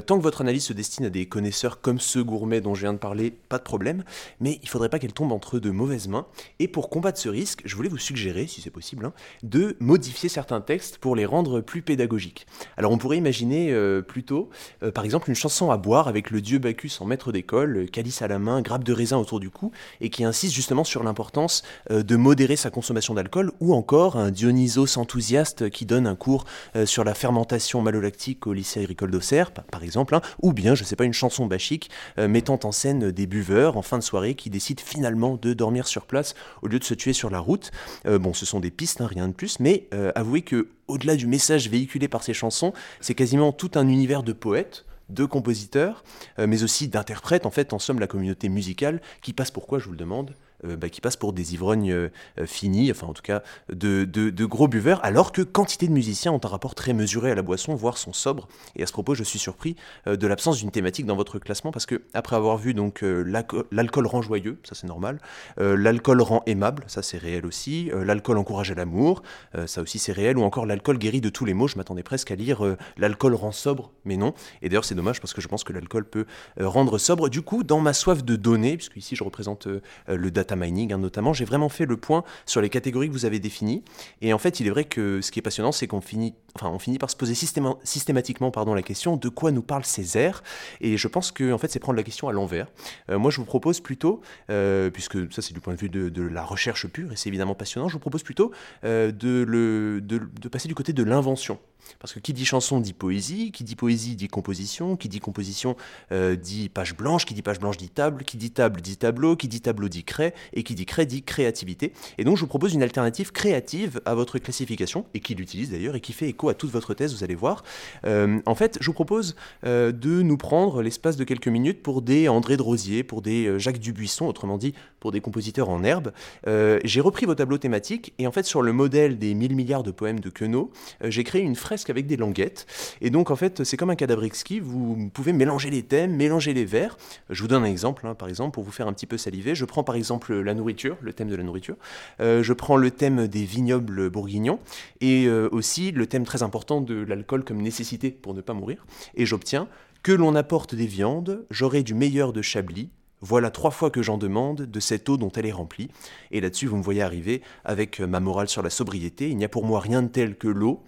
tant 0.05 0.17
que 0.17 0.23
votre 0.23 0.41
analyse 0.41 0.65
se 0.65 0.73
destine 0.73 1.05
à 1.05 1.09
des 1.09 1.25
connaisseurs 1.25 1.81
comme 1.81 1.99
ceux 1.99 2.23
gourmets 2.23 2.61
dont 2.61 2.75
je 2.75 2.81
viens 2.81 2.93
de 2.93 2.97
parler, 2.97 3.31
pas 3.31 3.57
de 3.57 3.63
problème. 3.63 4.03
Mais 4.39 4.59
il 4.61 4.69
faudrait 4.69 4.89
pas 4.89 4.99
qu'elle 4.99 5.13
tombe 5.13 5.31
entre 5.31 5.59
de 5.59 5.69
mauvaises 5.69 6.07
mains. 6.07 6.27
Et 6.59 6.67
pour 6.67 6.89
combattre 6.89 7.19
ce 7.19 7.29
risque, 7.29 7.61
je 7.65 7.75
voulais 7.75 7.89
vous 7.89 7.97
suggérer, 7.97 8.47
si 8.47 8.61
c'est 8.61 8.69
possible, 8.69 9.05
hein, 9.05 9.13
de 9.43 9.75
modifier 9.79 10.29
certains 10.29 10.61
textes 10.61 10.97
pour 10.97 11.15
les 11.15 11.25
rendre 11.25 11.61
plus 11.61 11.81
pédagogiques. 11.81 12.45
Alors 12.77 12.91
on 12.91 12.97
pourrait 12.97 13.17
imaginer 13.17 13.73
plutôt, 14.07 14.49
par 14.93 15.05
exemple, 15.05 15.29
une 15.29 15.35
chanson 15.35 15.71
à 15.71 15.77
boire 15.77 16.07
avec 16.07 16.31
le 16.31 16.41
dieu 16.41 16.59
Bacchus 16.59 16.97
en 16.99 17.05
maître 17.05 17.31
d'école, 17.31 17.89
calice 17.89 18.21
à 18.21 18.27
la 18.27 18.39
main, 18.39 18.61
grappe 18.61 18.83
de 18.83 18.93
raisin 18.93 19.17
autour 19.17 19.39
du 19.39 19.49
cou, 19.49 19.71
et 20.01 20.09
qui 20.09 20.23
insiste 20.23 20.53
justement 20.53 20.83
sur 20.83 21.03
l'importance 21.03 21.63
euh, 21.91 22.03
de 22.03 22.15
modérer 22.15 22.55
sa 22.55 22.69
consommation 22.69 23.13
d'alcool, 23.13 23.51
ou 23.59 23.73
encore 23.73 24.17
un 24.17 24.31
Dionysos 24.31 24.97
enthousiaste 24.97 25.69
qui 25.69 25.85
donne 25.85 26.07
un 26.07 26.15
cours 26.15 26.45
euh, 26.75 26.85
sur 26.85 26.98
la 27.03 27.13
fermentation 27.13 27.81
malolactique 27.81 28.47
au 28.47 28.53
lycée 28.53 28.81
agricole 28.81 29.11
d'Auxerre, 29.11 29.51
par 29.51 29.83
exemple, 29.83 30.15
hein, 30.15 30.21
ou 30.41 30.53
bien, 30.53 30.75
je 30.75 30.83
sais 30.83 30.95
pas, 30.95 31.05
une 31.05 31.13
chanson 31.13 31.45
bachique 31.45 31.89
euh, 32.17 32.27
mettant 32.27 32.59
en 32.63 32.71
scène 32.71 33.11
des 33.11 33.27
buveurs 33.27 33.77
en 33.77 33.81
fin 33.81 33.97
de 33.97 34.03
soirée 34.03 34.35
qui 34.35 34.49
décident 34.49 34.81
finalement 34.85 35.37
de 35.37 35.53
dormir 35.53 35.87
sur 35.87 36.05
place 36.05 36.35
au 36.61 36.67
lieu 36.67 36.79
de 36.79 36.83
se 36.83 36.93
tuer 36.93 37.13
sur 37.13 37.29
la 37.29 37.39
route. 37.39 37.71
Euh, 38.05 38.19
bon, 38.19 38.33
ce 38.33 38.45
sont 38.45 38.59
des 38.59 38.71
pistes, 38.71 39.01
hein, 39.01 39.07
rien 39.07 39.27
de 39.27 39.33
plus, 39.33 39.59
mais 39.59 39.87
euh, 39.93 40.11
avouez 40.15 40.41
que 40.41 40.69
au-delà 40.87 41.15
du 41.15 41.27
message 41.27 41.69
véhiculé 41.69 42.07
par 42.07 42.23
ces 42.23 42.33
chansons, 42.33 42.73
c'est 42.99 43.15
quasiment 43.15 43.51
tout 43.51 43.71
un 43.75 43.87
univers 43.87 44.23
de 44.23 44.33
poètes 44.33 44.85
de 45.09 45.25
compositeurs, 45.25 46.03
mais 46.37 46.61
aussi 46.61 46.87
d'interprètes, 46.87 47.47
en 47.47 47.49
fait, 47.49 47.73
en 47.73 47.79
somme, 47.79 47.99
la 47.99 48.05
communauté 48.05 48.47
musicale, 48.47 49.01
qui 49.23 49.33
passe 49.33 49.49
pourquoi, 49.49 49.79
je 49.79 49.85
vous 49.85 49.93
le 49.93 49.97
demande, 49.97 50.35
bah, 50.63 50.89
qui 50.89 50.99
passent 51.01 51.15
pour 51.15 51.33
des 51.33 51.53
ivrognes 51.53 51.91
euh, 51.91 52.09
euh, 52.37 52.45
finis, 52.45 52.91
enfin 52.91 53.07
en 53.07 53.13
tout 53.13 53.21
cas 53.21 53.41
de, 53.71 54.03
de, 54.03 54.45
gros 54.45 54.67
buveurs, 54.67 55.03
alors 55.05 55.31
que 55.31 55.41
quantité 55.41 55.87
de 55.87 55.93
musiciens 55.93 56.31
ont 56.31 56.41
un 56.43 56.47
rapport 56.47 56.75
très 56.75 56.93
mesuré 56.93 57.31
à 57.31 57.35
la 57.35 57.41
boisson, 57.41 57.75
voire 57.75 57.97
sont 57.97 58.13
sobres. 58.13 58.47
Et 58.75 58.83
à 58.83 58.85
ce 58.85 58.91
propos, 58.91 59.13
je 59.15 59.23
suis 59.23 59.39
surpris 59.39 59.75
de 60.05 60.27
l'absence 60.27 60.57
d'une 60.57 60.71
thématique 60.71 61.05
dans 61.05 61.15
votre 61.15 61.39
classement, 61.39 61.71
parce 61.71 61.85
que 61.85 62.01
après 62.13 62.35
avoir 62.35 62.57
vu 62.57 62.73
donc 62.73 63.03
l'alcool 63.03 64.07
rend 64.07 64.21
joyeux, 64.21 64.57
ça 64.63 64.75
c'est 64.75 64.87
normal, 64.87 65.19
l'alcool 65.57 66.21
rend 66.21 66.41
aimable, 66.45 66.83
ça 66.87 67.03
c'est 67.03 67.17
réel 67.17 67.45
aussi, 67.45 67.91
l'alcool 67.93 68.37
encourage 68.37 68.71
à 68.71 68.75
l'amour, 68.75 69.21
ça 69.65 69.81
aussi 69.81 69.99
c'est 69.99 70.11
réel, 70.11 70.37
ou 70.37 70.43
encore 70.43 70.65
l'alcool 70.65 70.97
guérit 70.97 71.21
de 71.21 71.29
tous 71.29 71.45
les 71.45 71.53
maux, 71.53 71.67
je 71.67 71.77
m'attendais 71.77 72.03
presque 72.03 72.31
à 72.31 72.35
lire 72.35 72.75
l'alcool 72.97 73.35
rend 73.35 73.51
sobre, 73.51 73.91
mais 74.05 74.17
non. 74.17 74.33
Et 74.61 74.69
d'ailleurs 74.69 74.85
c'est 74.85 74.95
dommage 74.95 75.21
parce 75.21 75.33
que 75.33 75.41
je 75.41 75.47
pense 75.47 75.63
que 75.63 75.73
l'alcool 75.73 76.05
peut 76.05 76.25
rendre 76.59 76.97
sobre. 76.97 77.29
Du 77.29 77.41
coup, 77.41 77.63
dans 77.63 77.79
ma 77.79 77.93
soif 77.93 78.23
de 78.23 78.35
données, 78.35 78.77
puisque 78.77 78.97
ici 78.97 79.15
je 79.15 79.23
représente 79.23 79.67
le 80.07 80.31
data 80.31 80.48
mining 80.55 80.93
hein, 80.93 80.97
notamment, 80.97 81.33
j'ai 81.33 81.45
vraiment 81.45 81.69
fait 81.69 81.85
le 81.85 81.97
point 81.97 82.23
sur 82.45 82.61
les 82.61 82.69
catégories 82.69 83.07
que 83.07 83.13
vous 83.13 83.25
avez 83.25 83.39
définies. 83.39 83.83
Et 84.21 84.33
en 84.33 84.37
fait, 84.37 84.59
il 84.59 84.67
est 84.67 84.71
vrai 84.71 84.85
que 84.85 85.21
ce 85.21 85.31
qui 85.31 85.39
est 85.39 85.41
passionnant, 85.41 85.71
c'est 85.71 85.87
qu'on 85.87 86.01
finit, 86.01 86.35
enfin, 86.55 86.69
on 86.69 86.79
finit 86.79 86.97
par 86.97 87.09
se 87.09 87.15
poser 87.15 87.35
systématiquement 87.35 88.51
pardon, 88.51 88.73
la 88.73 88.81
question 88.81 89.17
de 89.17 89.29
quoi 89.29 89.51
nous 89.51 89.61
parle 89.61 89.85
Césaire. 89.85 90.43
Et 90.81 90.97
je 90.97 91.07
pense 91.07 91.31
que 91.31 91.51
en 91.51 91.57
fait, 91.57 91.69
c'est 91.69 91.79
prendre 91.79 91.97
la 91.97 92.03
question 92.03 92.27
à 92.27 92.31
l'envers. 92.31 92.67
Euh, 93.09 93.19
moi, 93.19 93.31
je 93.31 93.37
vous 93.37 93.45
propose 93.45 93.79
plutôt, 93.79 94.21
euh, 94.49 94.89
puisque 94.89 95.31
ça 95.33 95.41
c'est 95.41 95.53
du 95.53 95.59
point 95.59 95.73
de 95.73 95.79
vue 95.79 95.89
de, 95.89 96.21
la 96.21 96.43
recherche 96.43 96.87
pure, 96.87 97.11
et 97.11 97.15
c'est 97.15 97.29
évidemment 97.29 97.55
passionnant, 97.55 97.87
je 97.87 97.93
vous 97.93 97.99
propose 97.99 98.23
plutôt 98.23 98.51
euh, 98.83 99.11
de, 99.11 99.43
le, 99.47 100.01
de 100.01 100.47
passer 100.47 100.67
du 100.67 100.75
côté 100.75 100.93
de 100.93 101.03
l'invention. 101.03 101.59
Parce 101.99 102.13
que 102.13 102.19
qui 102.19 102.33
dit 102.33 102.45
chanson 102.45 102.79
dit 102.79 102.93
poésie, 102.93 103.51
qui 103.51 103.63
dit 103.63 103.75
poésie 103.75 104.15
dit 104.15 104.27
composition, 104.27 104.95
qui 104.95 105.09
dit 105.09 105.19
composition 105.19 105.75
dit 106.11 106.69
page 106.69 106.95
blanche, 106.95 107.25
qui 107.25 107.33
dit 107.33 107.41
page 107.41 107.59
blanche 107.59 107.77
dit 107.77 107.89
table, 107.89 108.25
qui 108.25 108.37
dit 108.37 108.51
table 108.51 108.81
dit 108.81 108.97
tableau, 108.97 109.35
qui 109.35 109.47
dit 109.47 109.61
tableau 109.61 109.87
dit 109.87 110.03
craie, 110.03 110.35
et 110.53 110.63
qui 110.63 110.75
dit 110.75 110.85
crédit 110.85 111.23
créativité. 111.23 111.93
Et 112.17 112.23
donc 112.23 112.37
je 112.37 112.41
vous 112.41 112.47
propose 112.47 112.73
une 112.73 112.83
alternative 112.83 113.31
créative 113.31 114.01
à 114.05 114.15
votre 114.15 114.39
classification, 114.39 115.05
et 115.13 115.19
qui 115.19 115.35
l'utilise 115.35 115.71
d'ailleurs, 115.71 115.95
et 115.95 116.01
qui 116.01 116.13
fait 116.13 116.27
écho 116.27 116.49
à 116.49 116.53
toute 116.53 116.71
votre 116.71 116.93
thèse, 116.93 117.13
vous 117.13 117.23
allez 117.23 117.35
voir. 117.35 117.63
Euh, 118.05 118.39
en 118.45 118.55
fait, 118.55 118.77
je 118.81 118.85
vous 118.87 118.93
propose 118.93 119.35
euh, 119.65 119.91
de 119.91 120.21
nous 120.21 120.37
prendre 120.37 120.81
l'espace 120.81 121.17
de 121.17 121.23
quelques 121.23 121.47
minutes 121.47 121.81
pour 121.81 122.01
des 122.01 122.27
André 122.27 122.57
de 122.57 122.61
Rosier, 122.61 123.03
pour 123.03 123.21
des 123.21 123.47
euh, 123.47 123.59
Jacques 123.59 123.79
Dubuisson, 123.79 124.27
autrement 124.27 124.57
dit 124.57 124.73
pour 124.99 125.11
des 125.11 125.21
compositeurs 125.21 125.69
en 125.69 125.83
herbe. 125.83 126.11
j'ai 126.45 126.99
repris 126.99 127.25
vos 127.25 127.35
tableaux 127.35 127.57
thématiques, 127.57 128.13
et 128.19 128.27
en 128.27 128.33
fait 128.33 128.43
sur 128.43 128.61
le 128.61 128.73
modèle 128.73 129.17
des 129.17 129.33
1000 129.33 129.55
milliards 129.55 129.83
de 129.83 129.91
poèmes 129.91 130.19
de 130.19 130.29
Queneau, 130.29 130.71
j'ai 131.05 131.23
créé 131.23 131.41
une 131.41 131.55
fresque 131.55 131.89
avec 131.89 132.05
des 132.05 132.17
languettes. 132.17 132.65
Et 132.99 133.09
donc 133.09 133.31
en 133.31 133.37
fait, 133.37 133.63
c'est 133.63 133.77
comme 133.77 133.89
un 133.89 133.95
cadavre 133.95 134.25
exquis, 134.25 134.59
vous 134.59 135.09
pouvez 135.13 135.31
mélanger 135.31 135.69
les 135.69 135.83
thèmes, 135.83 136.15
mélanger 136.15 136.53
les 136.53 136.65
vers. 136.65 136.97
Je 137.29 137.41
vous 137.41 137.47
donne 137.47 137.63
un 137.63 137.67
exemple, 137.67 138.05
hein, 138.07 138.13
par 138.13 138.27
exemple, 138.27 138.53
pour 138.53 138.63
vous 138.63 138.71
faire 138.71 138.87
un 138.87 138.93
petit 138.93 139.05
peu 139.05 139.17
saliver. 139.17 139.55
Je 139.55 139.63
prends 139.63 139.83
par 139.83 139.95
exemple 139.95 140.28
la 140.33 140.53
nourriture, 140.53 140.97
le 141.01 141.13
thème 141.13 141.29
de 141.29 141.35
la 141.35 141.43
nourriture. 141.43 141.75
Euh, 142.19 142.43
je 142.43 142.53
prends 142.53 142.77
le 142.77 142.91
thème 142.91 143.27
des 143.27 143.43
vignobles 143.43 144.09
bourguignons 144.09 144.59
et 145.01 145.25
euh, 145.27 145.49
aussi 145.51 145.91
le 145.91 146.07
thème 146.07 146.23
très 146.23 146.43
important 146.43 146.81
de 146.81 146.95
l'alcool 146.95 147.43
comme 147.43 147.61
nécessité 147.61 148.11
pour 148.11 148.33
ne 148.33 148.41
pas 148.41 148.53
mourir. 148.53 148.85
Et 149.15 149.25
j'obtiens 149.25 149.67
que 150.03 150.11
l'on 150.11 150.35
apporte 150.35 150.75
des 150.75 150.87
viandes, 150.87 151.45
j'aurai 151.49 151.83
du 151.83 151.93
meilleur 151.93 152.31
de 152.33 152.41
Chablis, 152.41 152.89
voilà 153.21 153.51
trois 153.51 153.71
fois 153.71 153.89
que 153.89 154.01
j'en 154.01 154.17
demande 154.17 154.61
de 154.61 154.79
cette 154.79 155.09
eau 155.09 155.17
dont 155.17 155.31
elle 155.35 155.45
est 155.45 155.51
remplie. 155.51 155.89
Et 156.31 156.39
là-dessus, 156.39 156.67
vous 156.67 156.77
me 156.77 156.83
voyez 156.83 157.01
arriver 157.01 157.41
avec 157.65 157.99
ma 157.99 158.19
morale 158.19 158.47
sur 158.47 158.61
la 158.61 158.69
sobriété. 158.69 159.29
Il 159.29 159.37
n'y 159.37 159.43
a 159.43 159.49
pour 159.49 159.65
moi 159.65 159.81
rien 159.81 160.01
de 160.01 160.07
tel 160.07 160.37
que 160.37 160.47
l'eau. 160.47 160.83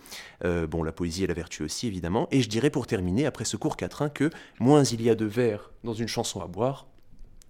Euh, 0.45 0.65
bon, 0.65 0.83
la 0.83 0.93
poésie 0.93 1.23
et 1.25 1.27
la 1.27 1.33
vertu 1.33 1.63
aussi, 1.63 1.87
évidemment. 1.87 2.27
Et 2.31 2.41
je 2.41 2.49
dirais 2.49 2.69
pour 2.69 2.87
terminer, 2.87 3.25
après 3.25 3.45
ce 3.45 3.57
court 3.57 3.75
quatrain, 3.75 4.09
que 4.09 4.29
moins 4.59 4.83
il 4.83 5.01
y 5.01 5.09
a 5.09 5.15
de 5.15 5.25
vers 5.25 5.71
dans 5.83 5.93
une 5.93 6.07
chanson 6.07 6.39
à 6.41 6.47
boire, 6.47 6.87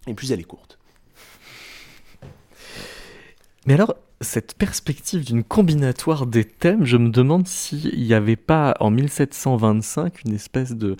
et 0.07 0.13
plus 0.15 0.31
elle 0.31 0.39
est 0.39 0.45
courte. 0.45 0.79
Mais 3.67 3.75
alors, 3.75 3.95
cette 4.21 4.55
perspective 4.55 5.25
d'une 5.25 5.43
combinatoire 5.43 6.25
des 6.25 6.45
thèmes, 6.45 6.85
je 6.85 6.97
me 6.97 7.09
demande 7.09 7.47
s'il 7.47 7.99
n'y 7.99 8.13
avait 8.13 8.35
pas 8.35 8.75
en 8.79 8.91
1725 8.91 10.23
une 10.25 10.33
espèce 10.33 10.71
de 10.71 10.95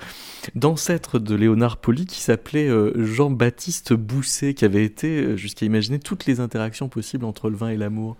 d'ancêtre 0.56 1.20
de 1.20 1.36
Léonard 1.36 1.78
Poli 1.78 2.06
qui 2.06 2.20
s'appelait 2.20 2.68
euh, 2.68 2.94
Jean-Baptiste 3.04 3.94
Bousset, 3.94 4.54
qui 4.54 4.66
avait 4.66 4.84
été 4.84 5.22
euh, 5.22 5.38
jusqu'à 5.38 5.66
imaginer 5.66 6.00
toutes 6.00 6.26
les 6.26 6.40
interactions 6.40 6.90
possibles 6.90 7.26
entre 7.26 7.50
le 7.50 7.56
vin 7.56 7.70
et 7.70 7.78
l'amour? 7.78 8.18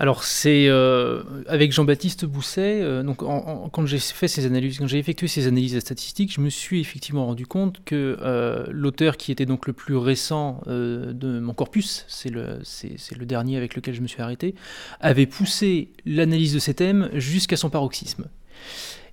Alors 0.00 0.24
c'est 0.24 0.64
euh, 0.66 1.22
avec 1.46 1.72
Jean-Baptiste 1.72 2.24
Bousset. 2.24 2.80
Euh, 2.80 3.04
quand 3.12 3.84
j'ai 3.84 3.98
effectué 3.98 5.28
ces 5.28 5.46
analyses 5.46 5.78
statistiques, 5.78 6.32
je 6.32 6.40
me 6.40 6.48
suis 6.48 6.80
effectivement 6.80 7.26
rendu 7.26 7.46
compte 7.46 7.84
que 7.84 8.16
euh, 8.22 8.64
l'auteur 8.70 9.18
qui 9.18 9.30
était 9.30 9.44
donc 9.44 9.66
le 9.66 9.74
plus 9.74 9.98
récent 9.98 10.62
de 10.66 11.38
mon 11.40 11.52
corpus, 11.52 12.06
c'est 12.08 12.30
le 12.30 12.60
c'est 12.62 13.14
le 13.14 13.26
dernier 13.26 13.58
avec 13.58 13.76
lequel 13.76 13.92
je 13.92 14.00
me 14.00 14.06
suis 14.06 14.22
arrêté, 14.22 14.54
avait 15.02 15.26
poussé 15.26 15.90
l'analyse 16.06 16.54
de 16.54 16.60
ces 16.60 16.72
thèmes 16.72 17.10
jusqu'à 17.12 17.58
son 17.58 17.68
paroxysme. 17.68 18.24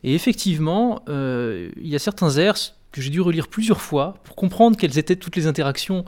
Et 0.05 0.15
effectivement, 0.15 1.03
il 1.09 1.87
y 1.87 1.97
a 1.97 1.99
certains 1.99 2.37
airs 2.37 2.55
que 2.93 3.01
j'ai 3.01 3.09
dû 3.09 3.19
relire 3.19 3.49
plusieurs 3.49 3.81
fois 3.81 4.19
pour 4.23 4.37
comprendre 4.37 4.77
quelles 4.77 4.97
étaient 4.97 5.17
toutes 5.17 5.35
les 5.35 5.47
interactions 5.47 6.05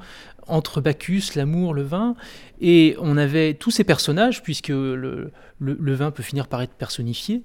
entre 0.50 0.82
Bacchus, 0.82 1.36
l'amour, 1.36 1.74
le 1.74 1.84
vin, 1.84 2.16
et 2.62 2.96
on 3.00 3.18
avait 3.18 3.54
tous 3.54 3.72
ces 3.72 3.84
personnages, 3.84 4.44
puisque 4.44 4.70
le, 4.70 5.32
vin 5.60 6.12
peut 6.12 6.24
finir 6.24 6.48
par 6.48 6.62
être 6.62 6.74
personnifié, 6.74 7.42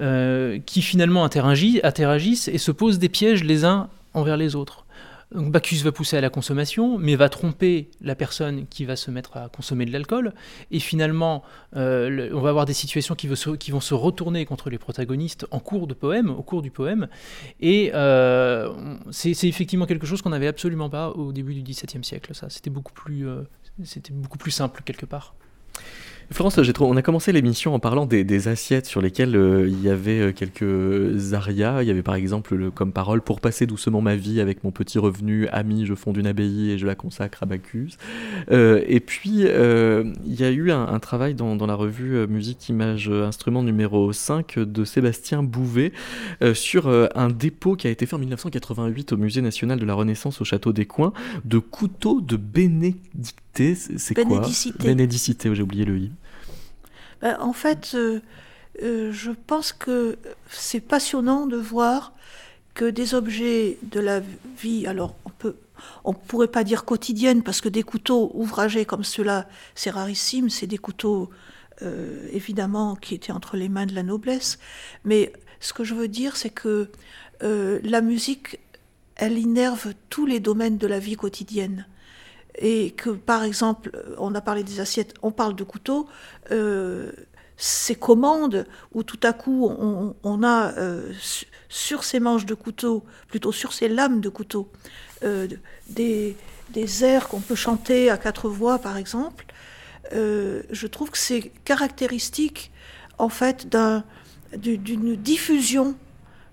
euh, 0.00 0.58
qui 0.64 0.82
finalement 0.82 1.24
interagissent 1.24 2.48
et 2.48 2.58
se 2.58 2.70
posent 2.70 2.98
des 2.98 3.08
pièges 3.08 3.44
les 3.44 3.64
uns 3.64 3.88
envers 4.14 4.36
les 4.36 4.56
autres. 4.56 4.85
Donc 5.34 5.50
Bacchus 5.50 5.82
va 5.82 5.90
pousser 5.90 6.16
à 6.16 6.20
la 6.20 6.30
consommation, 6.30 6.98
mais 6.98 7.16
va 7.16 7.28
tromper 7.28 7.90
la 8.00 8.14
personne 8.14 8.66
qui 8.68 8.84
va 8.84 8.94
se 8.94 9.10
mettre 9.10 9.36
à 9.36 9.48
consommer 9.48 9.84
de 9.84 9.92
l'alcool. 9.92 10.32
Et 10.70 10.78
finalement, 10.78 11.42
euh, 11.74 12.30
on 12.32 12.40
va 12.40 12.50
avoir 12.50 12.64
des 12.64 12.74
situations 12.74 13.16
qui, 13.16 13.26
vont 13.26 13.80
se 13.80 13.94
retourner 13.94 14.44
contre 14.46 14.70
les 14.70 14.78
protagonistes 14.78 15.46
en 15.50 15.58
cours 15.58 15.88
de 15.88 15.94
poème, 15.94 16.30
au 16.30 16.42
cours 16.42 16.62
du 16.62 16.70
poème. 16.70 17.08
Et 17.60 17.90
euh, 17.94 18.96
c'est 19.10 19.32
effectivement 19.44 19.86
quelque 19.86 20.06
chose 20.06 20.22
qu'on 20.22 20.30
n'avait 20.30 20.46
absolument 20.46 20.90
pas 20.90 21.10
au 21.10 21.32
début 21.32 21.54
du 21.54 21.62
XVIIe 21.62 22.04
siècle. 22.04 22.32
Ça, 22.34 22.48
c'était 22.48 22.70
beaucoup 22.70 22.92
plus, 22.92 23.26
euh, 23.26 23.42
c'était 23.82 24.12
beaucoup 24.12 24.38
plus 24.38 24.52
simple 24.52 24.82
quelque 24.84 25.06
part. 25.06 25.34
Florence, 26.32 26.58
on 26.80 26.96
a 26.96 27.02
commencé 27.02 27.30
l'émission 27.30 27.74
en 27.74 27.78
parlant 27.78 28.04
des, 28.04 28.48
assiettes 28.48 28.86
sur 28.86 29.00
lesquelles 29.00 29.36
euh, 29.36 29.68
il 29.68 29.80
y 29.80 29.88
avait 29.88 30.20
euh, 30.20 30.32
quelques 30.32 31.34
arias. 31.34 31.82
Il 31.82 31.88
y 31.88 31.90
avait 31.90 32.02
par 32.02 32.16
exemple 32.16 32.70
comme 32.72 32.92
parole 32.92 33.20
Pour 33.20 33.40
passer 33.40 33.66
doucement 33.66 34.00
ma 34.00 34.16
vie 34.16 34.40
avec 34.40 34.64
mon 34.64 34.72
petit 34.72 34.98
revenu, 34.98 35.46
ami, 35.48 35.86
je 35.86 35.94
fonde 35.94 36.16
une 36.16 36.26
abbaye 36.26 36.72
et 36.72 36.78
je 36.78 36.86
la 36.86 36.96
consacre 36.96 37.44
à 37.44 37.46
Bacchus. 37.46 37.92
Euh, 38.50 38.82
et 38.88 38.98
puis, 38.98 39.44
il 39.46 40.34
y 40.34 40.44
a 40.44 40.50
eu 40.50 40.72
un, 40.72 40.98
travail 40.98 41.34
dans, 41.34 41.66
la 41.66 41.74
revue 41.74 42.26
Musique, 42.26 42.68
Image, 42.68 43.08
Instrument 43.08 43.62
numéro 43.62 44.12
5 44.12 44.58
de 44.58 44.84
Sébastien 44.84 45.42
Bouvet 45.42 45.92
sur 46.54 46.88
un 46.88 47.28
dépôt 47.28 47.76
qui 47.76 47.86
a 47.86 47.90
été 47.90 48.06
fait 48.06 48.16
en 48.16 48.18
1988 48.18 49.12
au 49.12 49.16
Musée 49.16 49.42
national 49.42 49.78
de 49.78 49.84
la 49.84 49.94
Renaissance 49.94 50.40
au 50.40 50.44
Château 50.44 50.72
des 50.72 50.86
Coins 50.86 51.12
de 51.44 51.58
couteaux 51.58 52.20
de 52.20 52.36
bénédicté. 53.56 53.98
C'est 53.98 54.14
quoi 54.14 54.84
Bénédicité, 54.84 55.54
j'ai 55.54 55.62
oublié 55.62 55.84
le 55.84 55.98
i. 55.98 56.12
Ben, 57.20 57.36
en 57.40 57.52
fait, 57.52 57.92
euh, 57.94 58.20
euh, 58.82 59.12
je 59.12 59.30
pense 59.30 59.72
que 59.72 60.18
c'est 60.50 60.80
passionnant 60.80 61.46
de 61.46 61.56
voir 61.56 62.12
que 62.74 62.84
des 62.84 63.14
objets 63.14 63.78
de 63.82 64.00
la 64.00 64.20
vie, 64.58 64.86
alors 64.86 65.14
on 65.24 65.30
peut, 65.30 65.56
on 66.04 66.12
pourrait 66.12 66.48
pas 66.48 66.62
dire 66.62 66.84
quotidienne 66.84 67.42
parce 67.42 67.62
que 67.62 67.70
des 67.70 67.82
couteaux 67.82 68.30
ouvragés 68.34 68.84
comme 68.84 69.02
ceux-là, 69.02 69.48
c'est 69.74 69.90
rarissime, 69.90 70.50
c'est 70.50 70.66
des 70.66 70.76
couteaux 70.76 71.30
euh, 71.80 72.28
évidemment 72.32 72.96
qui 72.96 73.14
étaient 73.14 73.32
entre 73.32 73.56
les 73.56 73.70
mains 73.70 73.86
de 73.86 73.94
la 73.94 74.02
noblesse, 74.02 74.58
mais 75.04 75.32
ce 75.60 75.72
que 75.72 75.84
je 75.84 75.94
veux 75.94 76.08
dire, 76.08 76.36
c'est 76.36 76.50
que 76.50 76.90
la 77.40 78.00
musique, 78.00 78.60
elle 79.16 79.38
innerve 79.38 79.92
tous 80.08 80.24
les 80.24 80.40
domaines 80.40 80.78
de 80.78 80.86
la 80.86 80.98
vie 80.98 81.16
quotidienne 81.16 81.86
et 82.58 82.90
que 82.92 83.10
par 83.10 83.44
exemple, 83.44 83.90
on 84.18 84.34
a 84.34 84.40
parlé 84.40 84.62
des 84.62 84.80
assiettes, 84.80 85.14
on 85.22 85.30
parle 85.30 85.54
de 85.54 85.64
couteaux, 85.64 86.08
euh, 86.50 87.12
ces 87.56 87.94
commandes 87.94 88.66
où 88.92 89.02
tout 89.02 89.20
à 89.22 89.32
coup 89.32 89.66
on, 89.68 90.42
a 90.42 90.72
euh, 90.76 91.10
sur 91.68 92.04
ces 92.04 92.20
manches 92.20 92.46
de 92.46 92.54
couteau, 92.54 93.04
plutôt 93.28 93.52
sur 93.52 93.72
ces 93.72 93.88
lames 93.88 94.20
de 94.20 94.28
couteau, 94.28 94.68
euh, 95.22 95.48
des, 95.88 96.36
airs 97.02 97.28
qu'on 97.28 97.40
peut 97.40 97.54
chanter 97.54 98.10
à 98.10 98.18
quatre 98.18 98.48
voix 98.48 98.78
par 98.78 98.96
exemple, 98.96 99.46
je 100.12 100.86
trouve 100.86 101.10
que 101.10 101.18
c'est 101.18 101.50
caractéristique 101.64 102.70
en 103.18 103.28
fait 103.28 103.68
d'un 103.68 104.04
du- 104.56 104.78
d'une 104.78 105.16
diffusion 105.16 105.96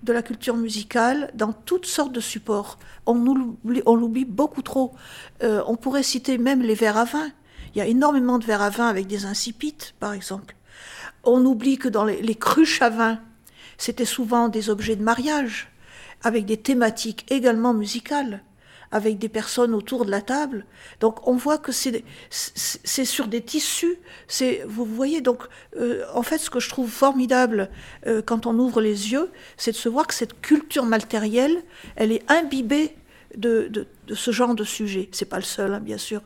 de 0.04 0.12
la 0.12 0.22
culture 0.22 0.56
musicale 0.56 1.30
dans 1.34 1.52
toutes 1.52 1.86
sortes 1.86 2.12
de 2.12 2.20
supports. 2.20 2.78
On 3.06 3.14
l'oublie 3.14 4.24
beaucoup 4.24 4.62
trop. 4.62 4.92
Euh, 5.42 5.62
on 5.66 5.76
pourrait 5.76 6.02
citer 6.02 6.38
même 6.38 6.62
les 6.62 6.74
verres 6.74 6.98
à 6.98 7.04
vin. 7.04 7.30
Il 7.74 7.78
y 7.78 7.80
a 7.80 7.86
énormément 7.86 8.38
de 8.38 8.44
verres 8.44 8.62
à 8.62 8.70
vin 8.70 8.86
avec 8.86 9.06
des 9.06 9.24
incipites, 9.24 9.94
par 9.98 10.12
exemple. 10.12 10.54
On 11.24 11.44
oublie 11.44 11.78
que 11.78 11.88
dans 11.88 12.04
les, 12.04 12.20
les 12.20 12.34
cruches 12.34 12.82
à 12.82 12.90
vin, 12.90 13.18
c'était 13.78 14.04
souvent 14.04 14.48
des 14.48 14.70
objets 14.70 14.96
de 14.96 15.02
mariage, 15.02 15.72
avec 16.22 16.44
des 16.44 16.56
thématiques 16.56 17.26
également 17.30 17.74
musicales, 17.74 18.42
avec 18.90 19.18
des 19.18 19.28
personnes 19.28 19.74
autour 19.74 20.04
de 20.04 20.10
la 20.10 20.20
table. 20.20 20.64
Donc 21.00 21.26
on 21.26 21.34
voit 21.34 21.58
que 21.58 21.72
c'est 21.72 22.04
sur 23.04 23.26
des 23.26 23.40
tissus. 23.40 23.96
Vous 24.66 24.84
voyez 24.84 25.20
donc 25.20 25.42
euh, 25.76 26.04
en 26.14 26.22
fait 26.22 26.38
ce 26.38 26.50
que 26.50 26.60
je 26.60 26.68
trouve 26.68 26.90
formidable 26.90 27.70
euh, 28.06 28.22
quand 28.22 28.46
on 28.46 28.58
ouvre 28.58 28.80
les 28.80 29.12
yeux, 29.12 29.30
c'est 29.56 29.72
de 29.72 29.76
se 29.76 29.88
voir 29.88 30.06
que 30.06 30.14
cette 30.14 30.40
culture 30.40 30.84
matérielle, 30.84 31.62
elle 31.96 32.12
est 32.12 32.22
imbibée 32.30 32.94
de, 33.36 33.86
ce 34.12 34.30
genre 34.30 34.54
de 34.54 34.64
sujet. 34.64 35.08
C'est 35.12 35.28
pas 35.28 35.36
le 35.36 35.42
seul, 35.42 35.74
hein, 35.74 35.80
bien 35.80 35.98
sûr. 35.98 36.22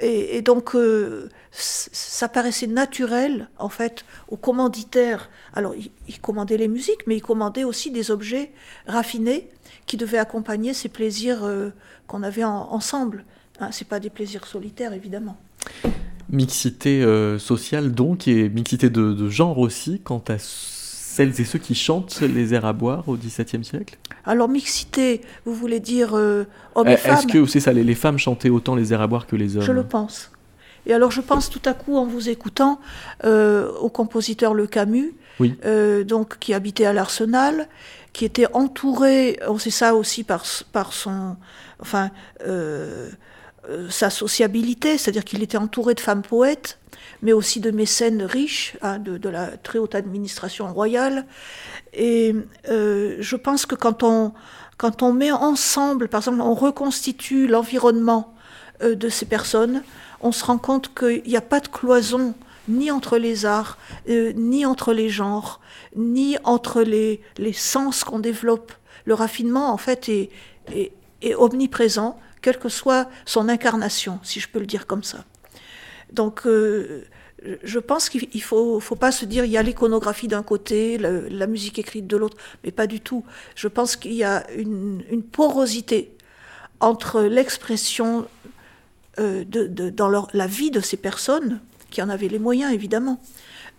Et, 0.00 0.42
donc, 0.42 0.76
euh, 0.76 1.28
ça 1.50 2.28
paraissait 2.28 2.68
naturel, 2.68 3.48
en 3.58 3.68
fait, 3.68 4.04
aux 4.28 4.36
commanditaires. 4.36 5.28
Alors, 5.54 5.74
ils 5.74 6.20
commandaient 6.20 6.56
les 6.56 6.68
musiques, 6.68 7.04
mais 7.08 7.16
ils 7.16 7.22
commandaient 7.22 7.64
aussi 7.64 7.90
des 7.90 8.12
objets 8.12 8.52
raffinés 8.86 9.50
qui 9.88 9.96
devaient 9.96 10.18
accompagner 10.18 10.72
ces 10.74 10.88
plaisirs 10.88 11.42
euh, 11.42 11.70
qu'on 12.06 12.22
avait 12.22 12.44
en- 12.44 12.68
ensemble. 12.72 13.24
Hein, 13.58 13.70
c'est 13.72 13.88
pas 13.88 13.98
des 13.98 14.10
plaisirs 14.10 14.46
solitaires, 14.46 14.92
évidemment. 14.92 15.36
Mixité 16.30 17.02
euh, 17.02 17.38
sociale 17.38 17.92
donc 17.92 18.28
et 18.28 18.48
mixité 18.50 18.90
de, 18.90 19.12
de 19.14 19.28
genre 19.30 19.58
aussi 19.58 20.00
quant 20.04 20.22
à 20.28 20.34
celles 20.38 21.40
et 21.40 21.44
ceux 21.44 21.58
qui 21.58 21.74
chantent 21.74 22.20
les 22.20 22.52
airs 22.54 22.66
à 22.66 22.74
boire 22.74 23.08
au 23.08 23.16
XVIIe 23.16 23.64
siècle? 23.64 23.96
Alors, 24.26 24.48
mixité, 24.48 25.22
vous 25.46 25.54
voulez 25.54 25.80
dire 25.80 26.14
euh, 26.14 26.44
hommes 26.74 26.86
Euh, 26.88 26.92
et 26.92 26.96
femmes? 26.98 27.16
Est-ce 27.16 27.26
que 27.26 27.46
c'est 27.46 27.60
ça, 27.60 27.72
les, 27.72 27.82
les 27.82 27.94
femmes 27.94 28.18
chantaient 28.18 28.50
autant 28.50 28.74
les 28.76 28.92
airs 28.92 29.00
à 29.00 29.06
boire 29.06 29.26
que 29.26 29.36
les 29.36 29.56
hommes? 29.56 29.62
Je 29.64 29.72
le 29.72 29.84
pense. 29.84 30.30
Et 30.86 30.92
alors 30.94 31.10
je 31.10 31.20
pense 31.20 31.50
tout 31.50 31.60
à 31.66 31.74
coup 31.74 31.96
en 31.96 32.06
vous 32.06 32.28
écoutant 32.30 32.80
au 33.24 33.88
compositeur 33.90 34.54
Le 34.54 34.66
Camus, 34.66 35.12
Oui. 35.40 35.54
donc 36.06 36.38
qui 36.38 36.54
habitait 36.54 36.86
à 36.86 36.92
l'Arsenal, 36.94 37.68
qui 38.18 38.24
était 38.24 38.52
entouré, 38.52 39.38
on 39.46 39.58
sait 39.58 39.70
ça 39.70 39.94
aussi 39.94 40.24
par 40.24 40.44
son, 40.44 41.36
enfin 41.78 42.10
euh, 42.44 43.10
euh, 43.70 43.88
sa 43.90 44.10
sociabilité, 44.10 44.98
c'est-à-dire 44.98 45.24
qu'il 45.24 45.40
était 45.40 45.56
entouré 45.56 45.94
de 45.94 46.00
femmes 46.00 46.22
poètes, 46.22 46.80
mais 47.22 47.32
aussi 47.32 47.60
de 47.60 47.70
mécènes 47.70 48.24
riches, 48.24 48.76
hein, 48.82 48.98
de, 48.98 49.28
la 49.28 49.56
très 49.56 49.78
haute 49.78 49.94
administration 49.94 50.66
royale. 50.66 51.26
Et 51.92 52.34
euh, 52.68 53.18
je 53.20 53.36
pense 53.36 53.66
que 53.66 53.76
quand 53.76 54.02
on 54.02 54.32
quand 54.78 55.04
on 55.04 55.12
met 55.12 55.30
ensemble, 55.30 56.08
par 56.08 56.22
exemple, 56.22 56.40
on 56.40 56.54
reconstitue 56.54 57.46
l'environnement 57.46 58.34
de 58.82 59.08
ces 59.08 59.26
personnes, 59.26 59.84
on 60.20 60.32
se 60.32 60.44
rend 60.44 60.58
compte 60.58 60.92
qu'il 60.92 61.22
n'y 61.24 61.36
a 61.36 61.40
pas 61.40 61.60
de 61.60 61.68
cloison 61.68 62.34
ni 62.68 62.90
entre 62.90 63.18
les 63.18 63.46
arts, 63.46 63.78
euh, 64.08 64.32
ni 64.36 64.66
entre 64.66 64.92
les 64.92 65.08
genres, 65.08 65.60
ni 65.96 66.36
entre 66.44 66.82
les, 66.82 67.20
les 67.38 67.52
sens 67.52 68.04
qu'on 68.04 68.18
développe. 68.18 68.72
Le 69.04 69.14
raffinement, 69.14 69.72
en 69.72 69.78
fait, 69.78 70.08
est, 70.08 70.30
est, 70.72 70.92
est 71.22 71.34
omniprésent, 71.34 72.18
quelle 72.42 72.58
que 72.58 72.68
soit 72.68 73.08
son 73.24 73.48
incarnation, 73.48 74.20
si 74.22 74.38
je 74.40 74.48
peux 74.48 74.60
le 74.60 74.66
dire 74.66 74.86
comme 74.86 75.02
ça. 75.02 75.24
Donc, 76.12 76.46
euh, 76.46 77.04
je 77.62 77.78
pense 77.78 78.08
qu'il 78.08 78.28
ne 78.34 78.40
faut, 78.40 78.80
faut 78.80 78.96
pas 78.96 79.12
se 79.12 79.24
dire 79.24 79.44
il 79.44 79.50
y 79.50 79.56
a 79.56 79.62
l'iconographie 79.62 80.28
d'un 80.28 80.42
côté, 80.42 80.98
la 80.98 81.46
musique 81.46 81.78
écrite 81.78 82.06
de 82.06 82.16
l'autre, 82.16 82.36
mais 82.64 82.72
pas 82.72 82.86
du 82.86 83.00
tout. 83.00 83.24
Je 83.54 83.68
pense 83.68 83.96
qu'il 83.96 84.14
y 84.14 84.24
a 84.24 84.48
une, 84.52 85.04
une 85.10 85.22
porosité 85.22 86.12
entre 86.80 87.22
l'expression 87.22 88.26
euh, 89.18 89.44
de, 89.44 89.66
de- 89.66 89.90
dans 89.90 90.08
leur- 90.08 90.28
la 90.32 90.46
vie 90.46 90.70
de 90.70 90.80
ces 90.80 90.96
personnes, 90.96 91.60
qui 91.90 92.02
en 92.02 92.08
avaient 92.08 92.28
les 92.28 92.38
moyens 92.38 92.72
évidemment, 92.72 93.20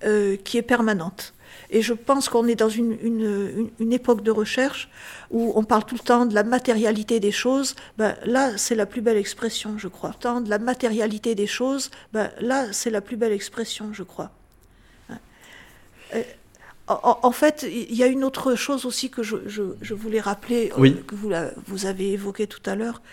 euh, 0.04 0.36
qui 0.38 0.58
est 0.58 0.62
permanente. 0.64 1.34
Et 1.72 1.82
je 1.84 1.94
pense 1.94 2.30
qu'on 2.30 2.48
est 2.48 2.56
dans 2.56 2.70
une, 2.70 2.98
une, 3.04 3.70
une- 3.80 3.94
époque 3.94 4.24
de 4.24 4.32
recherche 4.32 4.90
où 5.30 5.52
on 5.56 5.64
parle 5.64 5.86
tout 5.86 5.94
le 5.96 6.00
temps 6.04 6.26
de 6.26 6.34
la 6.34 6.44
matérialité 6.44 7.20
des 7.20 7.32
choses. 7.32 7.76
Ben, 7.98 8.16
là, 8.26 8.58
c'est 8.58 8.74
la 8.76 8.88
plus 8.88 9.02
belle 9.02 9.18
expression, 9.18 9.78
je 9.78 9.88
crois. 9.88 10.12
Temps 10.14 10.42
de 10.42 10.50
la 10.50 10.58
matérialité 10.58 11.36
des 11.36 11.46
choses, 11.48 11.92
ben, 12.12 12.32
là, 12.40 12.74
c'est 12.74 12.90
la 12.90 13.02
plus 13.02 13.18
belle 13.18 13.34
expression, 13.34 13.90
je 13.94 14.04
crois. 14.04 14.32
Euh, 16.16 16.24
En, 16.88 17.20
en 17.22 17.32
fait, 17.32 17.68
il 17.72 17.94
y 17.96 18.02
a 18.02 18.08
une 18.08 18.24
autre 18.24 18.56
chose 18.56 18.86
aussi 18.88 19.12
que 19.12 19.22
je, 19.22 19.38
je- 19.46 19.76
je 19.80 19.94
voulais 19.94 20.20
rappeler, 20.22 20.72
euh, 20.72 20.76
que 21.06 21.14
vous, 21.14 21.30
la- 21.30 21.52
vous 21.68 21.86
avez 21.86 22.14
évoqué 22.14 22.48
tout 22.48 22.64
à 22.66 22.74
l'heure 22.76 23.04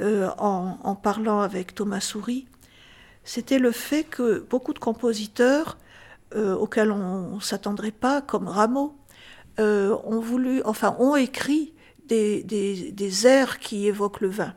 euh, 0.00 0.28
en, 0.38 0.78
en 0.84 0.94
parlant 0.94 1.40
avec 1.40 1.74
Thomas 1.74 1.98
Souris. 1.98 2.46
C'était 3.24 3.58
le 3.58 3.72
fait 3.72 4.04
que 4.04 4.40
beaucoup 4.40 4.72
de 4.74 4.78
compositeurs 4.78 5.78
euh, 6.34 6.54
auxquels 6.54 6.90
on 6.92 7.36
ne 7.36 7.40
s'attendrait 7.40 7.90
pas, 7.92 8.20
comme 8.20 8.48
Rameau, 8.48 8.96
euh, 9.60 9.96
ont 10.04 10.20
voulu, 10.20 10.62
enfin, 10.64 10.96
ont 10.98 11.16
écrit 11.16 11.72
des, 12.06 12.42
des- 12.42 12.92
des 12.92 13.26
airs 13.26 13.58
qui 13.60 13.86
évoquent 13.86 14.20
le 14.20 14.28
vin. 14.28 14.54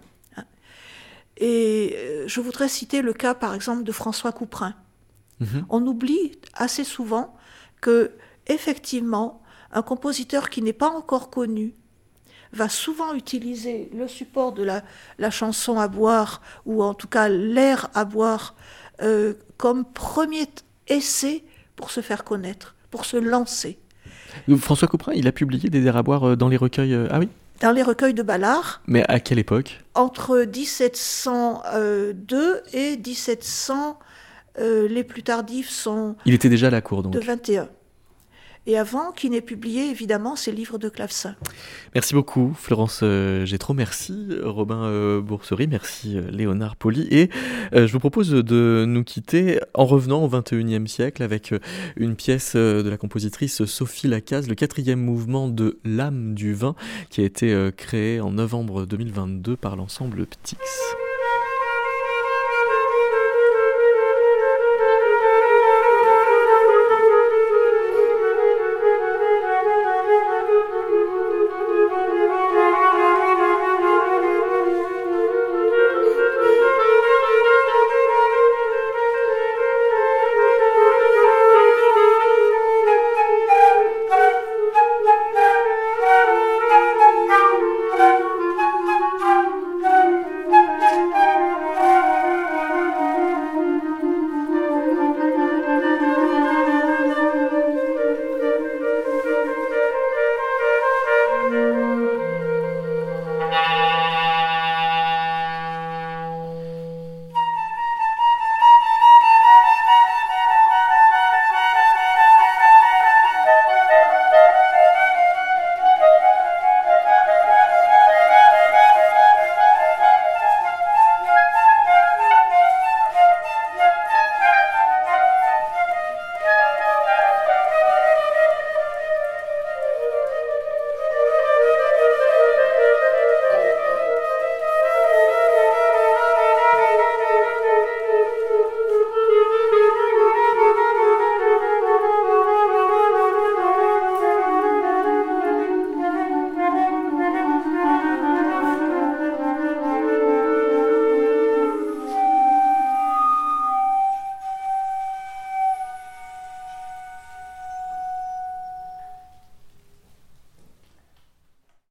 Et 1.37 1.93
euh, 1.97 2.27
je 2.27 2.41
voudrais 2.41 2.67
citer 2.67 3.01
le 3.01 3.13
cas, 3.13 3.35
par 3.35 3.53
exemple, 3.53 3.83
de 3.83 3.91
François 3.91 4.31
Couperin. 4.31 4.73
Mhm. 5.39 5.65
On 5.69 5.85
oublie 5.85 6.31
assez 6.53 6.83
souvent 6.83 7.35
que, 7.79 8.11
effectivement, 8.47 9.43
un 9.71 9.83
compositeur 9.83 10.49
qui 10.49 10.61
n'est 10.63 10.73
pas 10.73 10.89
encore 10.89 11.29
connu 11.29 11.75
va 12.53 12.69
souvent 12.69 13.13
utiliser 13.13 13.89
le 13.95 14.07
support 14.07 14.53
de 14.53 14.63
la, 14.63 14.83
la 15.19 15.29
chanson 15.31 15.79
à 15.79 15.87
boire, 15.87 16.41
ou 16.65 16.83
en 16.83 16.93
tout 16.93 17.07
cas 17.07 17.29
l'air 17.29 17.89
à 17.93 18.05
boire, 18.05 18.55
euh, 19.01 19.33
comme 19.57 19.85
premier 19.85 20.47
essai 20.87 21.43
pour 21.75 21.91
se 21.91 22.01
faire 22.01 22.23
connaître, 22.23 22.75
pour 22.91 23.05
se 23.05 23.17
lancer. 23.17 23.79
François 24.57 24.87
Couperin, 24.87 25.13
il 25.13 25.27
a 25.27 25.31
publié 25.31 25.69
des 25.69 25.85
airs 25.85 25.97
à 25.97 26.03
boire 26.03 26.23
euh, 26.29 26.35
dans 26.35 26.47
les 26.49 26.57
recueils. 26.57 26.93
euh, 26.93 27.07
Ah 27.11 27.19
oui? 27.19 27.29
Dans 27.61 27.71
les 27.71 27.81
recueils 27.81 28.13
de 28.13 28.21
Ballard, 28.21 28.81
Mais 28.87 29.03
à 29.09 29.19
quelle 29.19 29.39
époque? 29.39 29.83
Entre 29.95 30.45
1702 30.45 32.61
et 32.73 32.97
1700, 32.97 33.97
euh, 34.59 34.87
les 34.87 35.03
plus 35.03 35.23
tardifs 35.23 35.69
sont 35.69 36.15
Il 36.25 36.33
était 36.33 36.49
déjà 36.49 36.67
à 36.67 36.71
la 36.71 36.81
cour 36.81 37.03
donc. 37.03 37.13
de 37.13 37.19
21. 37.19 37.67
Et 38.69 38.77
avant 38.77 39.13
qu'il 39.13 39.31
n'ait 39.31 39.39
publié 39.39 39.89
évidemment 39.89 40.35
ses 40.35 40.51
livres 40.51 40.77
de 40.77 40.89
clavecin. 40.89 41.35
Merci 41.95 42.13
beaucoup 42.13 42.53
Florence 42.53 42.99
euh, 43.01 43.45
Gétro, 43.45 43.73
merci 43.73 44.27
Robin 44.43 44.83
euh, 44.83 45.21
Boursery, 45.21 45.67
merci 45.67 46.17
euh, 46.17 46.29
Léonard 46.29 46.75
Poli. 46.75 47.07
Et 47.09 47.29
euh, 47.73 47.87
je 47.87 47.93
vous 47.93 47.99
propose 47.99 48.29
de 48.29 48.83
nous 48.85 49.05
quitter 49.05 49.61
en 49.73 49.85
revenant 49.85 50.21
au 50.21 50.29
21e 50.29 50.85
siècle 50.85 51.23
avec 51.23 51.53
euh, 51.53 51.59
une 51.95 52.17
pièce 52.17 52.53
euh, 52.57 52.83
de 52.83 52.89
la 52.89 52.97
compositrice 52.97 53.63
Sophie 53.63 54.09
Lacaze, 54.09 54.49
le 54.49 54.55
quatrième 54.55 54.99
mouvement 54.99 55.47
de 55.47 55.79
L'âme 55.85 56.33
du 56.33 56.53
vin, 56.53 56.75
qui 57.09 57.21
a 57.21 57.23
été 57.23 57.53
euh, 57.53 57.71
créé 57.71 58.19
en 58.19 58.31
novembre 58.31 58.85
2022 58.85 59.55
par 59.55 59.77
l'ensemble 59.77 60.25
Ptix. 60.25 60.59